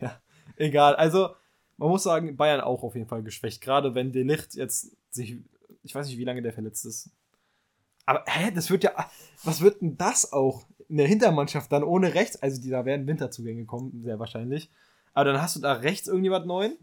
[0.56, 1.30] Egal, also
[1.76, 3.60] man muss sagen, Bayern auch auf jeden Fall geschwächt.
[3.60, 5.38] Gerade wenn Delicht jetzt sich,
[5.82, 7.10] ich weiß nicht, wie lange der verletzt ist.
[8.06, 8.92] Aber hä, das wird ja,
[9.42, 12.36] was wird denn das auch in der Hintermannschaft dann ohne rechts?
[12.36, 14.70] Also die, da werden Winterzugänge kommen, sehr wahrscheinlich.
[15.12, 16.76] Aber dann hast du da rechts irgendjemand neuen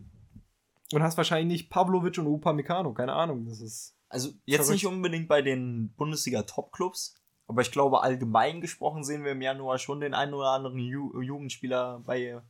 [0.94, 4.74] und hast wahrscheinlich Pavlovic und Upamecano, keine Ahnung, das ist Also jetzt Verrückt.
[4.74, 7.16] nicht unbedingt bei den Bundesliga-Top-Clubs,
[7.48, 11.20] aber ich glaube, allgemein gesprochen sehen wir im Januar schon den einen oder anderen Ju
[11.22, 12.42] Jugendspieler bei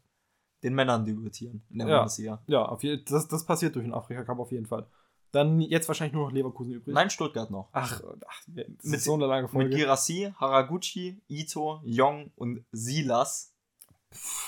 [0.64, 1.98] den Männern debütieren in der Ja.
[2.00, 2.42] Bundesliga.
[2.48, 4.86] ja, auf je, das, das passiert durch den Afrika Cup auf jeden Fall.
[5.32, 6.94] Dann jetzt wahrscheinlich nur noch Leverkusen übrig.
[6.94, 7.70] Nein, Stuttgart noch.
[7.72, 9.76] Ach, ach das Mit- ist so eine lange Mit Folge.
[9.76, 13.54] Girassi, Haraguchi, Ito, Jong und Silas.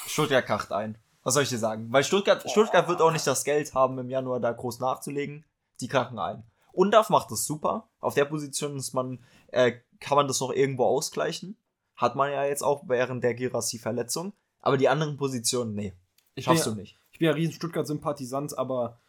[0.08, 0.98] Stuttgart kracht ein.
[1.24, 1.88] Was soll ich dir sagen?
[1.92, 5.46] Weil Stuttgart, Stuttgart wird auch nicht das Geld haben, im Januar da groß nachzulegen.
[5.80, 6.44] Die krachen ein.
[6.74, 7.88] Undaf macht das super.
[8.00, 11.56] Auf der Position ist man, äh, kann man das noch irgendwo ausgleichen.
[11.96, 14.34] Hat man ja jetzt auch während der Girassi-Verletzung.
[14.60, 15.94] Aber die anderen Positionen, nee.
[16.36, 17.00] Ich Schaffst bin du ja- nicht.
[17.12, 19.00] Ich bin ja riesen Stuttgart-Sympathisant, aber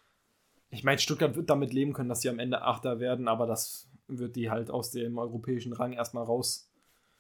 [0.69, 3.89] ich meine, Stuttgart wird damit leben können, dass sie am Ende Achter werden, aber das
[4.09, 6.69] wird die halt aus dem europäischen Rang erstmal raus.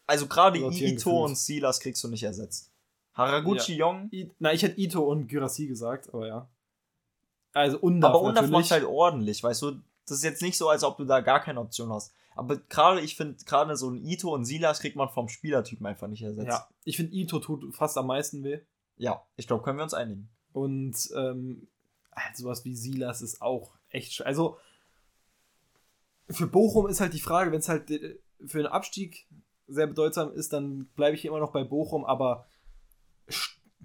[0.07, 2.71] Also gerade Ito und Silas kriegst du nicht ersetzt.
[3.15, 4.11] Haraguchi Jong.
[4.13, 6.49] I, na, ich hätte Ito und Gyrassi gesagt, aber ja.
[7.53, 9.81] Also Undaf Aber Undaf macht halt ordentlich, weißt du?
[10.07, 12.13] Das ist jetzt nicht so, als ob du da gar keine Option hast.
[12.37, 16.09] Aber gerade, ich finde, gerade so ein Ito und Silas kriegt man vom Spielertypen einfach
[16.09, 16.49] nicht ersetzt.
[16.49, 18.61] ja, ich finde Ito tut fast am meisten weh.
[18.97, 20.29] ja ich glaube, können wir uns einigen.
[20.53, 21.69] Und ähm,
[22.15, 24.25] halt sowas wie Silas ist auch echt.
[24.27, 24.59] Also
[26.29, 29.27] für Bochum ist halt die Frage, wenn es halt äh, für einen Abstieg
[29.67, 32.47] sehr bedeutsam ist, dann bleibe ich immer noch bei Bochum, aber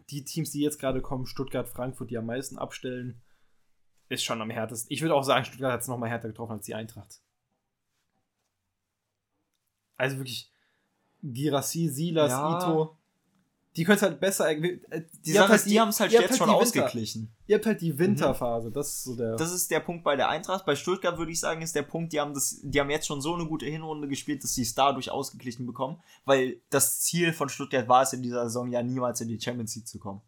[0.09, 3.21] die Teams, die jetzt gerade kommen, Stuttgart, Frankfurt, die am meisten abstellen,
[4.09, 4.91] ist schon am härtesten.
[4.91, 7.21] Ich würde auch sagen, Stuttgart hat es nochmal härter getroffen als die Eintracht.
[9.97, 10.51] Also wirklich
[11.21, 12.57] Girassi, Silas, Ja.
[12.71, 12.95] Ito.
[13.75, 14.49] Die können es halt besser.
[14.49, 17.31] äh, Die habt Sache ist, halt die haben es halt jetzt schon die Winter- ausgeglichen.
[17.45, 19.35] Ihr habt halt die Winterphase, das ist so der.
[19.35, 20.65] Das ist der Punkt bei der Eintracht.
[20.65, 23.21] Bei Stuttgart würde ich sagen, ist der Punkt, die haben, das, die haben jetzt schon
[23.21, 26.01] so eine gute Hinrunde gespielt, dass sie es dadurch ausgeglichen bekommen.
[26.25, 29.75] Weil das Ziel von Stuttgart war es in dieser Saison ja niemals in die Champions
[29.75, 30.21] League zu kommen.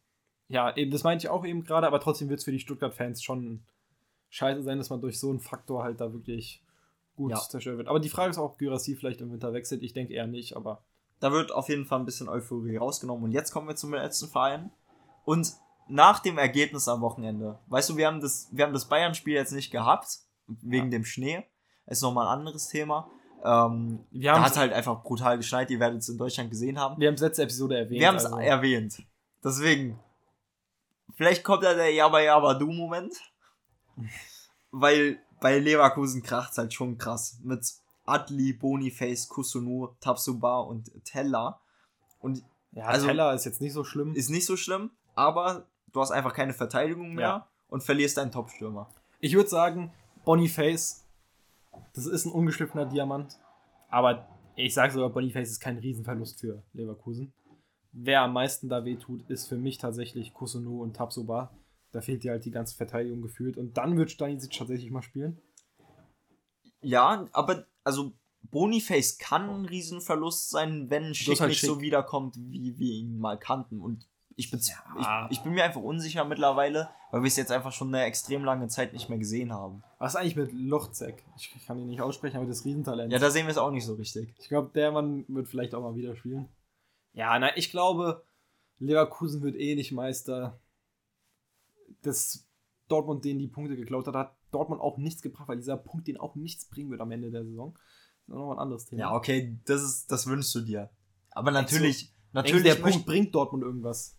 [0.52, 3.24] Ja, eben, das meinte ich auch eben gerade, aber trotzdem wird es für die Stuttgart-Fans
[3.24, 3.64] schon
[4.30, 6.64] scheiße sein, dass man durch so einen Faktor halt da wirklich
[7.16, 7.38] gut Ja.
[7.40, 7.88] zerstört wird.
[7.88, 9.84] Aber die Frage ist auch, ob Gyrassi vielleicht im Winter wechselt.
[9.84, 10.84] Ich denke eher nicht, aber
[11.20, 13.24] Da wird auf jeden Fall ein bisschen Euphorie rausgenommen.
[13.26, 14.72] Und jetzt kommen wir zum letzten Verein.
[15.24, 15.54] Und
[15.88, 19.52] nach dem Ergebnis am Wochenende, weißt du, wir haben das, wir haben das Bayern-Spiel jetzt
[19.52, 20.08] nicht gehabt,
[20.48, 21.44] wegen dem Schnee.
[21.86, 23.12] Ist nochmal ein anderes Thema.
[23.44, 27.00] Ähm, wir da hat halt einfach brutal geschneit, ihr werdet es in Deutschland gesehen haben.
[27.00, 28.00] wir haben es letzte Episode erwähnt.
[28.00, 29.04] Wir haben es also- erwähnt.
[29.44, 30.00] Deswegen,
[31.16, 33.14] vielleicht kommt ja der Jabba Jabba Du-Moment.
[34.72, 37.40] Weil bei Leverkusen kracht halt schon krass.
[37.44, 37.66] Mit
[38.06, 41.60] Adli, Boniface, Kusunu, Tabsuba und Teller.
[42.20, 44.14] Und ja, also- Teller ist jetzt nicht so schlimm.
[44.16, 47.48] ist nicht so schlimm, aber du hast einfach keine Verteidigung mehr Ja.
[47.70, 48.90] und verlierst deinen Top-Stürmer.
[49.20, 49.92] Ich würde sagen,
[50.24, 51.06] Boniface,
[51.94, 53.38] das ist ein ungeschliffener Diamant.
[53.90, 57.34] Aber ich sage sogar, Boniface ist kein Riesenverlust für Leverkusen.
[57.94, 61.52] Wer am meisten da wehtut, ist für mich tatsächlich Kusunu und Tabsoba.
[61.92, 63.58] Da fehlt dir halt die ganze Verteidigung gefühlt.
[63.58, 65.38] Und dann wird Stanisic tatsächlich mal spielen.
[66.82, 68.14] Ja, aber also
[68.44, 71.70] Boniface kann ein Riesenverlust sein, wenn Schick halt nicht Schick.
[71.70, 73.80] so wiederkommt, wie wir ihn mal kannten.
[73.82, 75.28] Und ich bin, Ja.
[75.30, 78.44] ich, ich bin mir einfach unsicher mittlerweile, weil wir es jetzt einfach schon eine extrem
[78.44, 79.84] lange Zeit nicht mehr gesehen haben.
[80.00, 81.24] Was ist eigentlich mit Lochzek?
[81.38, 83.12] Ich kann ihn nicht aussprechen, aber das Riesentalent.
[83.12, 84.34] Ja, da sehen wir es auch nicht so richtig.
[84.40, 86.48] ich glaube, der Mann wird vielleicht auch mal wieder spielen.
[87.14, 88.24] Ja, nein, ich glaube,
[88.80, 90.60] Leverkusen wird eh nicht Meister.
[92.02, 92.48] Das
[92.88, 96.18] Dortmund, denen die Punkte geklaut hat, hat Dortmund auch nichts gebracht, weil dieser Punkt den
[96.18, 97.74] auch nichts bringen wird am Ende der Saison.
[98.28, 99.00] Das ist noch ein anderes Thema.
[99.02, 100.90] Ja, okay, das ist, das wünschst du dir.
[101.32, 104.18] Aber natürlich, Denkst natürlich der Punkt bringt Dortmund irgendwas.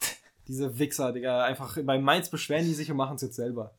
[0.48, 3.78] Diese Wichser, Digga, einfach bei Mainz beschweren die sich und machen es jetzt selber.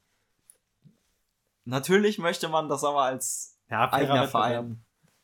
[1.63, 4.83] natürlich möchte man das aber als Ja, eigener Verein.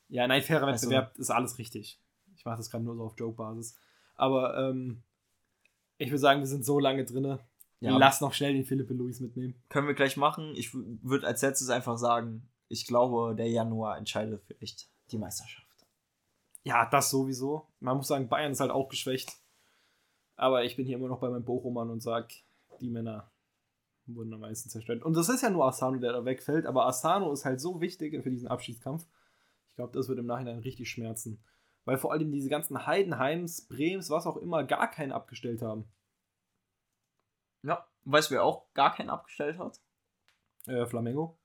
[0.09, 1.99] Ja, nein, fairer Also- Wettbewerb ist alles richtig.
[2.41, 3.77] Ich mache das gerade nur so auf Joke-Basis.
[4.15, 5.03] Aber ähm,
[5.99, 7.37] ich würde sagen, wir sind so lange drinne.
[7.81, 7.95] Ja.
[7.95, 9.61] Lass noch schnell den Philippe Luis mitnehmen.
[9.69, 10.55] Können wir gleich machen.
[10.55, 15.67] Ich würde als letztes einfach sagen, ich glaube, der Januar entscheidet vielleicht die Meisterschaft.
[16.63, 17.67] Ja, das sowieso.
[17.79, 19.37] Man muss sagen, Bayern ist halt auch geschwächt.
[20.35, 22.31] Aber ich bin hier immer noch bei meinem Bochumann und sag,
[22.79, 23.29] die Männer
[24.07, 25.03] wurden am meisten zerstört.
[25.03, 26.65] Und das ist ja nur Asano, der da wegfällt.
[26.65, 29.05] Aber Asano ist halt so wichtig für diesen Abschiedskampf.
[29.69, 31.43] Ich glaube, das wird im Nachhinein richtig schmerzen.
[31.85, 35.91] Weil vor allem diese ganzen Heidenheims, Brems, was auch immer, gar keinen abgestellt haben.
[37.63, 37.87] Ja.
[38.03, 39.79] Weißt du, wer auch gar keinen abgestellt hat?
[40.67, 41.37] Äh, Flamengo.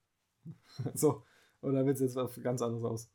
[0.95, 1.25] so.
[1.63, 3.11] Oder wird es jetzt was ganz anderes aus?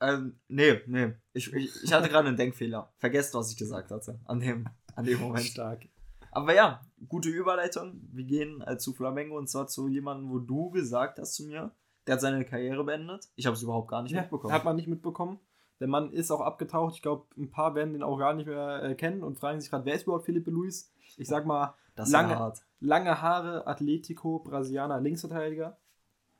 [0.00, 1.14] Ähm, nee, nee.
[1.32, 2.92] Ich, ich, ich hatte gerade einen Denkfehler.
[2.98, 4.20] Vergesst, was ich gesagt hatte.
[4.24, 5.46] An dem, an dem Moment.
[5.46, 5.88] Stark.
[6.30, 8.00] Aber ja, gute Überleitung.
[8.12, 11.74] Wir gehen äh, zu Flamengo und zwar zu jemandem, wo du gesagt hast zu mir,
[12.06, 13.28] der hat seine Karriere beendet.
[13.34, 14.52] Ich habe es überhaupt gar nicht Ja, mitbekommen.
[14.54, 15.40] hat man nicht mitbekommen.
[15.80, 16.94] Der Mann ist auch abgetaucht.
[16.96, 19.70] Ich glaube, ein paar werden den auch gar nicht mehr äh, kennen und fragen sich
[19.70, 20.92] gerade, wer ist überhaupt Philippe Luis?
[21.16, 22.36] Ich sag mal, das lange-
[22.80, 25.76] lange Haare, Atletico, Brasilianer, Linksverteidiger.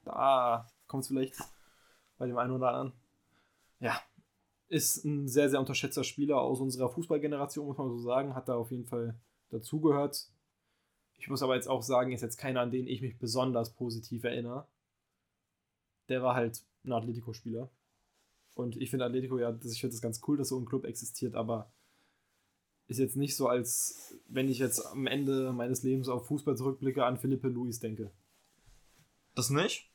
[0.04, 1.36] Da kommt es vielleicht
[2.18, 2.92] bei dem einen oder anderen.
[3.80, 4.00] Ja,
[4.68, 8.34] ist ein sehr, sehr unterschätzter Spieler aus unserer Fußballgeneration, muss man so sagen.
[8.34, 9.14] Hat da auf jeden Fall
[9.50, 10.28] dazugehört.
[11.16, 14.24] Ich muss aber jetzt auch sagen, ist jetzt keiner, an den ich mich besonders positiv
[14.24, 14.66] erinnere.
[16.08, 17.68] Der war halt ein Atletico-Spieler.
[18.58, 20.84] Und ich finde Atletico, ja, das, ich finde es ganz cool, dass so ein Club
[20.84, 21.70] existiert, aber
[22.88, 27.04] ist jetzt nicht so, als wenn ich jetzt am Ende meines Lebens auf Fußball zurückblicke,
[27.04, 28.10] an Philippe Luis denke.
[29.36, 29.88] Das nicht.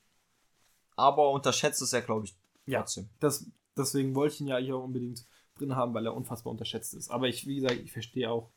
[0.96, 2.80] Aber unterschätzt es ja, glaube ich, Ja.
[2.80, 3.10] trotzdem.
[3.20, 3.46] Das,
[3.76, 5.26] deswegen wollte ich ihn ja hier auch unbedingt
[5.56, 7.12] drin haben, weil er unfassbar unterschätzt ist.
[7.12, 8.50] Aber ich, wie gesagt, ich verstehe auch,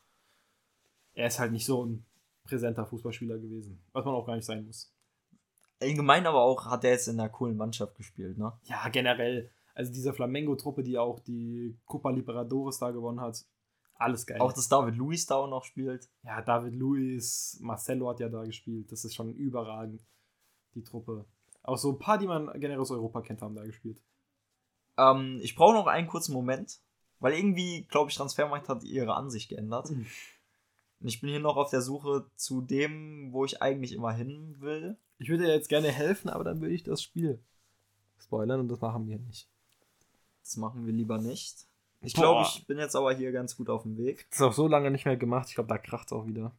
[1.14, 2.04] er ist halt nicht so ein
[2.44, 4.92] präsenter Fußballspieler gewesen, was man auch gar nicht sein muss.
[5.80, 8.52] Allgemein aber auch hat er jetzt in einer coolen Mannschaft gespielt, ne?
[8.66, 9.50] Ja, generell.
[9.76, 13.44] Also diese Flamengo-Truppe, die auch die Copa Liberadores da gewonnen hat.
[13.94, 14.40] Alles geil.
[14.40, 16.08] Auch dass David Luiz da auch noch spielt.
[16.22, 18.90] ja, David Luiz, Marcelo hat ja da gespielt.
[18.90, 20.02] Das ist schon überragend,
[20.74, 21.26] die Truppe.
[21.62, 24.02] Auch so ein paar, die man generell aus Europa kennt, haben da gespielt.
[24.96, 26.80] Ähm, ich brauche noch einen kurzen Moment,
[27.20, 29.90] weil irgendwie, glaube ich, Transfermarkt hat ihre Ansicht geändert.
[29.90, 30.06] Mhm.
[31.00, 34.56] Und ich bin hier noch auf der Suche zu dem, wo ich eigentlich immer hin
[34.58, 34.96] will.
[35.18, 37.44] Ich würde ja jetzt gerne helfen, aber dann würde ich das Spiel
[38.16, 39.50] spoilern und das machen wir nicht.
[40.46, 41.66] Das machen wir lieber nicht.
[42.02, 44.26] Ich glaube, ich bin jetzt aber hier ganz gut auf dem Weg.
[44.30, 45.48] Das ist auch so lange nicht mehr gemacht.
[45.48, 46.52] Ich glaube, da kracht es auch wieder.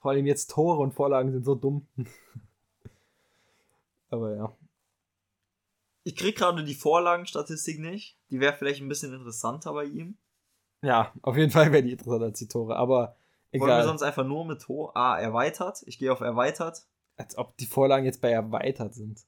[0.00, 1.86] Vor allem jetzt Tore und Vorlagen sind so dumm.
[4.08, 4.56] aber ja.
[6.04, 8.16] Ich krieg gerade die Vorlagenstatistik nicht.
[8.30, 10.16] Die wäre vielleicht ein bisschen interessanter bei ihm.
[10.80, 13.16] Ja, auf jeden Fall wäre die interessanter als die Tore, aber
[13.52, 13.84] Wollen wir egal.
[13.84, 14.96] sonst einfach nur mit Tor.
[14.96, 15.82] Ah, erweitert.
[15.84, 16.86] Ich gehe auf erweitert.
[17.18, 19.26] Als ob die Vorlagen jetzt bei erweitert sind.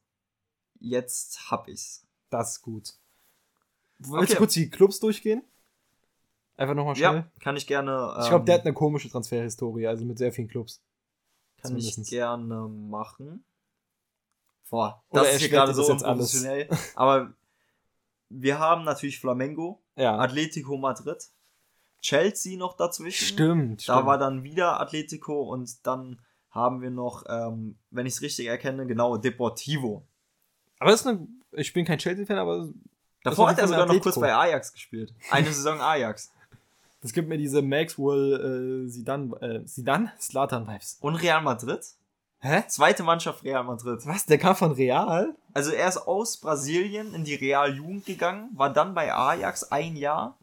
[0.78, 2.06] Jetzt hab ich's.
[2.30, 2.94] Das ist gut.
[3.98, 4.34] Willst du Okay.
[4.36, 5.42] kurz die Clubs durchgehen?
[6.56, 7.14] Einfach nochmal schnell.
[7.14, 8.16] Ja, kann ich gerne.
[8.20, 10.82] Ich glaube, der ähm, hat eine komische Transferhistorie, also mit sehr vielen Clubs.
[11.62, 13.44] Kann ich gerne machen.
[14.70, 16.68] Boah, Oder das er ist hier gerade so unprofessionell.
[16.94, 17.32] Aber
[18.28, 21.24] wir haben natürlich Flamengo, Ja, Atletico Madrid,
[22.02, 23.24] Chelsea noch dazwischen.
[23.34, 23.88] stimmt.
[23.88, 24.06] Da stimmt.
[24.06, 26.20] war dann wieder Atletico und dann
[26.50, 30.06] haben wir noch, ähm, wenn ich es richtig erkenne, genau, Deportivo.
[30.78, 32.68] aber das ist eine, ich bin kein Chelsea-Fan, aber
[33.24, 34.04] Davor hat er sogar noch Atletico.
[34.04, 35.14] kurz bei Ajax gespielt.
[35.30, 36.32] Eine Saison Ajax.
[37.02, 40.10] das gibt mir diese Maxwell äh, Sidan, äh, Sidan?
[40.20, 40.98] Slatan-Vibes.
[41.00, 41.84] Und Real Madrid.
[42.40, 42.62] Hä?
[42.68, 44.06] Zweite Mannschaft Real Madrid.
[44.06, 44.26] Was?
[44.26, 45.34] Der kam von Real?
[45.54, 50.38] Also er ist aus Brasilien in die Real-Jugend gegangen, war dann bei Ajax ein Jahr,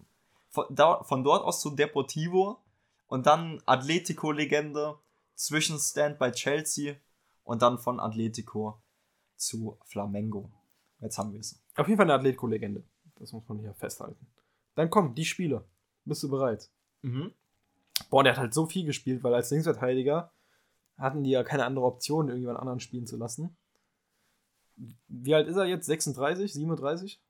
[0.49, 2.59] von, da, von dort aus zu Deportivo
[3.07, 4.99] und dann Atletico-Legende,
[5.35, 6.95] Zwischenstand bei Chelsea
[7.43, 8.81] und dann von Atletico
[9.37, 10.49] zu Flamengo.
[10.99, 11.61] Jetzt haben wir es.
[11.75, 12.83] Auf jeden Fall eine Atletico-Legende.
[13.15, 14.27] Das muss man hier festhalten.
[14.75, 15.65] Dann komm, die Spiele.
[16.05, 16.69] Bist du bereit?
[17.01, 17.33] Mhm.
[18.09, 20.31] Boah, der hat halt so viel gespielt, weil als Linksverteidiger
[20.97, 23.57] hatten die ja keine andere Option, irgendjemand anderen spielen zu lassen.
[25.07, 25.85] Wie alt ist er jetzt?
[25.85, 27.21] 36, 37?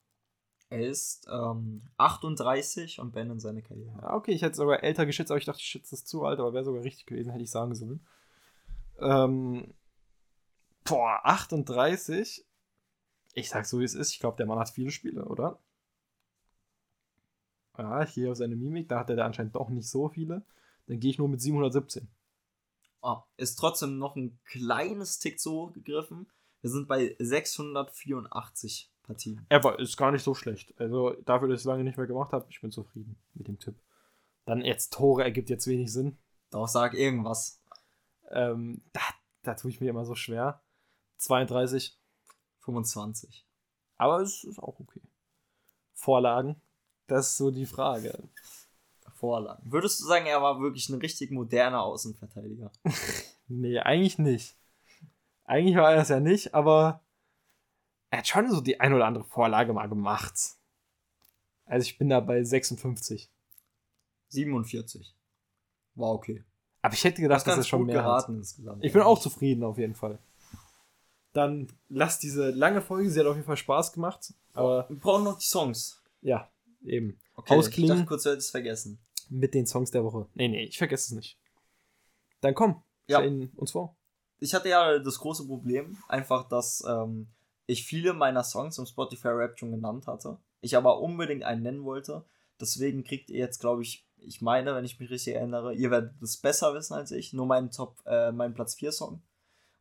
[0.69, 3.99] Er ist ähm, 38 und beendet seine Karriere.
[4.01, 6.39] Ja, okay, ich hätte sogar älter geschätzt, aber ich dachte, ich schätze es zu alt,
[6.39, 8.05] aber wäre sogar richtig gewesen, hätte ich sagen sollen.
[8.99, 9.73] Ähm,
[10.83, 12.45] boah, 38.
[13.35, 14.11] Ich sag so, wie es ist.
[14.11, 15.59] Ich glaube, der Mann hat viele Spiele, oder?
[17.77, 20.43] Ja, ich gehe auf seine Mimik, da hat er da anscheinend doch nicht so viele.
[20.87, 22.07] Dann gehe ich nur mit 717.
[23.01, 26.27] Ah, ist trotzdem noch ein kleines Tick zu hoch gegriffen.
[26.61, 29.45] Wir sind bei 684 Partien.
[29.49, 30.73] Er war, ist gar nicht so schlecht.
[30.79, 33.59] Also dafür, dass ich es lange nicht mehr gemacht habe, ich bin zufrieden mit dem
[33.59, 33.75] Tipp.
[34.45, 36.17] Dann jetzt Tore ergibt jetzt wenig Sinn.
[36.51, 37.61] Doch, sag irgendwas.
[38.31, 39.01] Ähm, da,
[39.43, 40.63] da tue ich mir immer so schwer.
[41.17, 41.99] 32,
[42.65, 43.45] 25.
[43.97, 45.01] aber es ist auch okay.
[45.93, 46.61] Vorlagen,
[47.07, 48.17] das ist so die Frage.
[49.13, 49.71] Vorlagen.
[49.71, 52.71] Würdest du sagen, er war wirklich ein richtig moderner Außenverteidiger?
[53.47, 54.55] Nee, eigentlich nicht.
[55.43, 57.01] Eigentlich war er das ja nicht, aber
[58.09, 60.33] er hat schon so die ein oder andere Vorlage mal gemacht.
[61.65, 63.29] Also ich bin da bei 56.
[64.29, 65.15] 47.
[65.93, 66.43] War okay.
[66.81, 68.03] Aber ich hätte gedacht, dass es schon mehr hat.
[68.03, 68.83] geraten insgesamt.
[68.83, 70.17] Ich bin auch zufrieden auf jeden Fall.
[71.35, 74.33] Dann lass diese lange Folge, sie hat auf jeden Fall Spaß gemacht.
[74.53, 76.01] Aber Wir brauchen noch die Songs.
[76.21, 76.49] ja,
[76.85, 77.19] eben.
[77.35, 77.91] Okay, Ausklingen.
[77.91, 78.99] ich dachte kurz, du hättest es vergessen.
[79.29, 80.27] Mit den Songs der Woche.
[80.35, 81.37] Nee, nee, ich vergesse es nicht.
[82.39, 83.19] Dann komm, Ja.
[83.19, 83.97] stell uns vor.
[84.39, 87.27] Ich hatte ja das große Problem, einfach, dass ähm,
[87.65, 90.37] ich viele meiner Songs im Spotify Rap schon genannt hatte.
[90.61, 92.23] Ich aber unbedingt einen nennen wollte.
[92.61, 96.21] Deswegen kriegt ihr jetzt, glaube ich, ich meine, wenn ich mich richtig erinnere, ihr werdet
[96.21, 99.21] es besser wissen als ich, nur meinen Top, äh, meinen Platz 4 Song.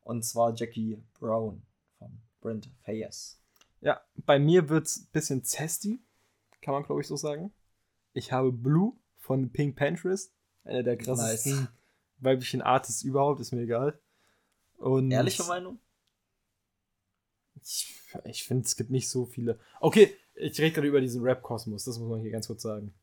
[0.05, 1.63] Und zwar Jackie Brown
[1.97, 3.41] von Brent Fayez.
[3.81, 5.99] Ja, bei mir wird es ein bisschen zesty,
[6.61, 7.51] kann man glaube ich so sagen.
[8.13, 10.31] Ich habe Blue von Pink Panthers,
[10.63, 11.67] einer der krassesten Nice.
[12.19, 13.99] weiblichen Artists überhaupt, ist mir egal.
[14.77, 15.79] Und Ehrliche Meinung?
[17.55, 17.91] Ich,
[18.25, 19.59] ich finde, es gibt nicht so viele.
[19.79, 22.93] Okay, ich rede gerade über diesen Rap-Kosmos, das muss man hier ganz kurz sagen.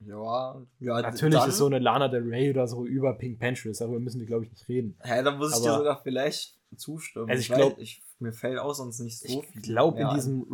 [0.00, 1.00] Ja, ja.
[1.00, 4.20] Natürlich dann, ist so eine Lana Del Rey oder so über Pink Panthers, darüber müssen
[4.20, 4.96] wir, glaube ich, nicht reden.
[5.02, 7.30] Hä, dann muss ich dir Aber- sogar vielleicht zustimmen.
[7.30, 10.08] Also ich weiß- glaub- ich, mir fällt auch sonst nicht so Ich viel glaube, in
[10.14, 10.46] diesem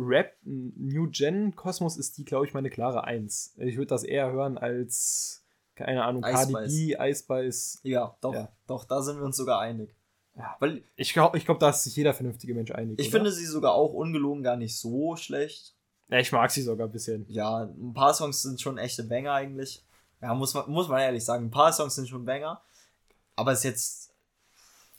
[0.77, 3.53] Rap-New-Gen-Kosmos ist die, glaube ich, meine klare Eins.
[3.57, 5.43] Ich würde das eher hören als,
[5.75, 6.73] keine Ahnung, Ice Cardi Spice.
[6.75, 7.81] B, Ice Spice.
[7.83, 7.91] an.
[7.91, 8.49] Ja, doch, Ja.
[8.67, 9.95] doch, da sind wir uns sogar einig.
[10.35, 10.55] Ja.
[10.59, 12.99] Weil Ich glaube, ich glaub, da ist sich jeder vernünftige Mensch einig.
[12.99, 13.17] ich oder?
[13.17, 15.75] finde sie sogar auch ungelogen gar nicht so schlecht.
[16.09, 17.25] Ja, ich mag sie sogar ein bisschen.
[17.29, 19.83] Ja, ein paar Songs sind schon echte Banger eigentlich.
[20.21, 22.61] Ja, muss man, muss man ehrlich sagen, ein paar Songs sind schon Banger.
[23.35, 24.13] Aber es ist jetzt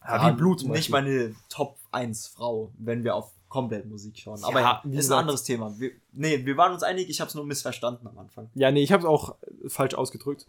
[0.06, 4.40] Ja, wie Blut Nicht meine Top 1 Frau, wenn wir auf komplett Musik schauen.
[4.40, 5.78] Ja, Aber ja, wie ist ein anderes Thema.
[5.78, 8.50] Wir, nee, wir waren uns einig, ich habe es nur missverstanden am Anfang.
[8.54, 9.36] Ja, nee, ich habe es auch
[9.68, 10.48] falsch ausgedrückt.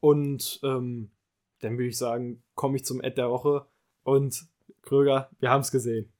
[0.00, 1.10] Und ähm,
[1.60, 3.66] dann würde ich sagen, komme ich zum Ad der Woche.
[4.02, 4.46] Und
[4.80, 6.10] Kröger, wir haben es gesehen.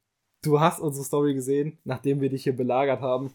[0.42, 3.32] Du hast unsere Story gesehen, nachdem wir dich hier belagert haben.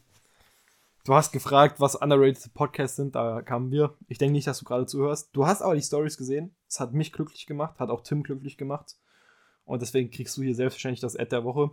[1.06, 3.94] Du hast gefragt, was underrated Podcasts sind, da kamen wir.
[4.08, 5.30] Ich denke nicht, dass du gerade zuhörst.
[5.34, 6.56] Du hast aber die Stories gesehen.
[6.70, 8.96] Es hat mich glücklich gemacht, hat auch Tim glücklich gemacht.
[9.66, 11.72] Und deswegen kriegst du hier selbstverständlich das Ad der Woche.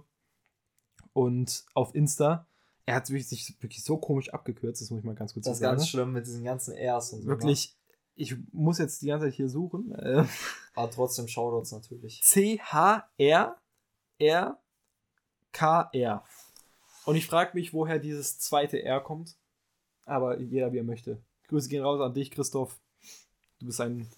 [1.13, 2.47] Und auf Insta,
[2.87, 5.61] er hat sich wirklich so komisch abgekürzt, das muss ich mal ganz kurz Das ist
[5.61, 5.77] sagen.
[5.77, 7.29] ganz schlimm mit diesen ganzen Rs und so.
[7.29, 7.37] ne?
[7.37, 7.77] Wirklich,
[8.17, 9.93] ich muss jetzt die ganze Zeit hier suchen.
[9.93, 10.25] Äh,
[10.75, 12.21] Aber trotzdem Shoutouts natürlich.
[12.23, 13.55] C-H-R-R-K-R.
[17.05, 19.37] Und ich frage mich, woher dieses zweite R kommt.
[20.05, 21.19] Aber jeder, wie er möchte.
[21.49, 22.79] Grüße gehen raus an dich, Christoph.
[23.59, 24.09] Du bist ein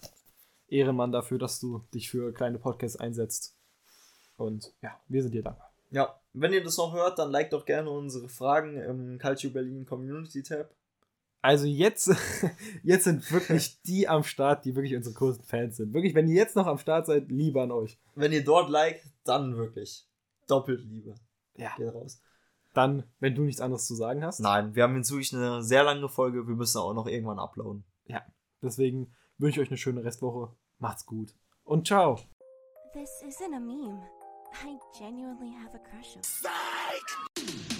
[0.67, 3.55] Ehrenmann dafür, dass du dich für kleine Podcasts einsetzt.
[4.37, 5.71] Und ja, wir sind dir dankbar.
[5.91, 9.85] Ja, wenn ihr das noch hört, dann liked doch gerne unsere Fragen im Culture Berlin
[9.85, 10.73] Community Tab.
[11.43, 12.09] Also jetzt,
[12.83, 15.93] jetzt sind wirklich die am Start, die wirklich unsere größten Fans sind.
[15.93, 17.99] Wirklich, wenn ihr jetzt noch am Start seid, Liebe an euch.
[18.15, 20.07] Wenn ihr dort liked, dann wirklich
[20.47, 21.15] doppelt Liebe.
[21.55, 21.75] Ja.
[21.75, 22.21] Geht raus.
[22.73, 24.39] Dann, wenn du nichts anderes zu sagen hast.
[24.39, 26.47] Nein, wir haben jetzt wirklich eine sehr lange Folge.
[26.47, 27.85] Wir müssen auch noch irgendwann uploaden.
[28.63, 30.55] Deswegen wünsche ich euch eine schöne Restwoche.
[30.79, 31.35] Macht's gut.
[31.63, 32.17] Und ciao.
[32.93, 34.01] This isn't a meme.
[34.63, 37.72] I genuinely have a crush on.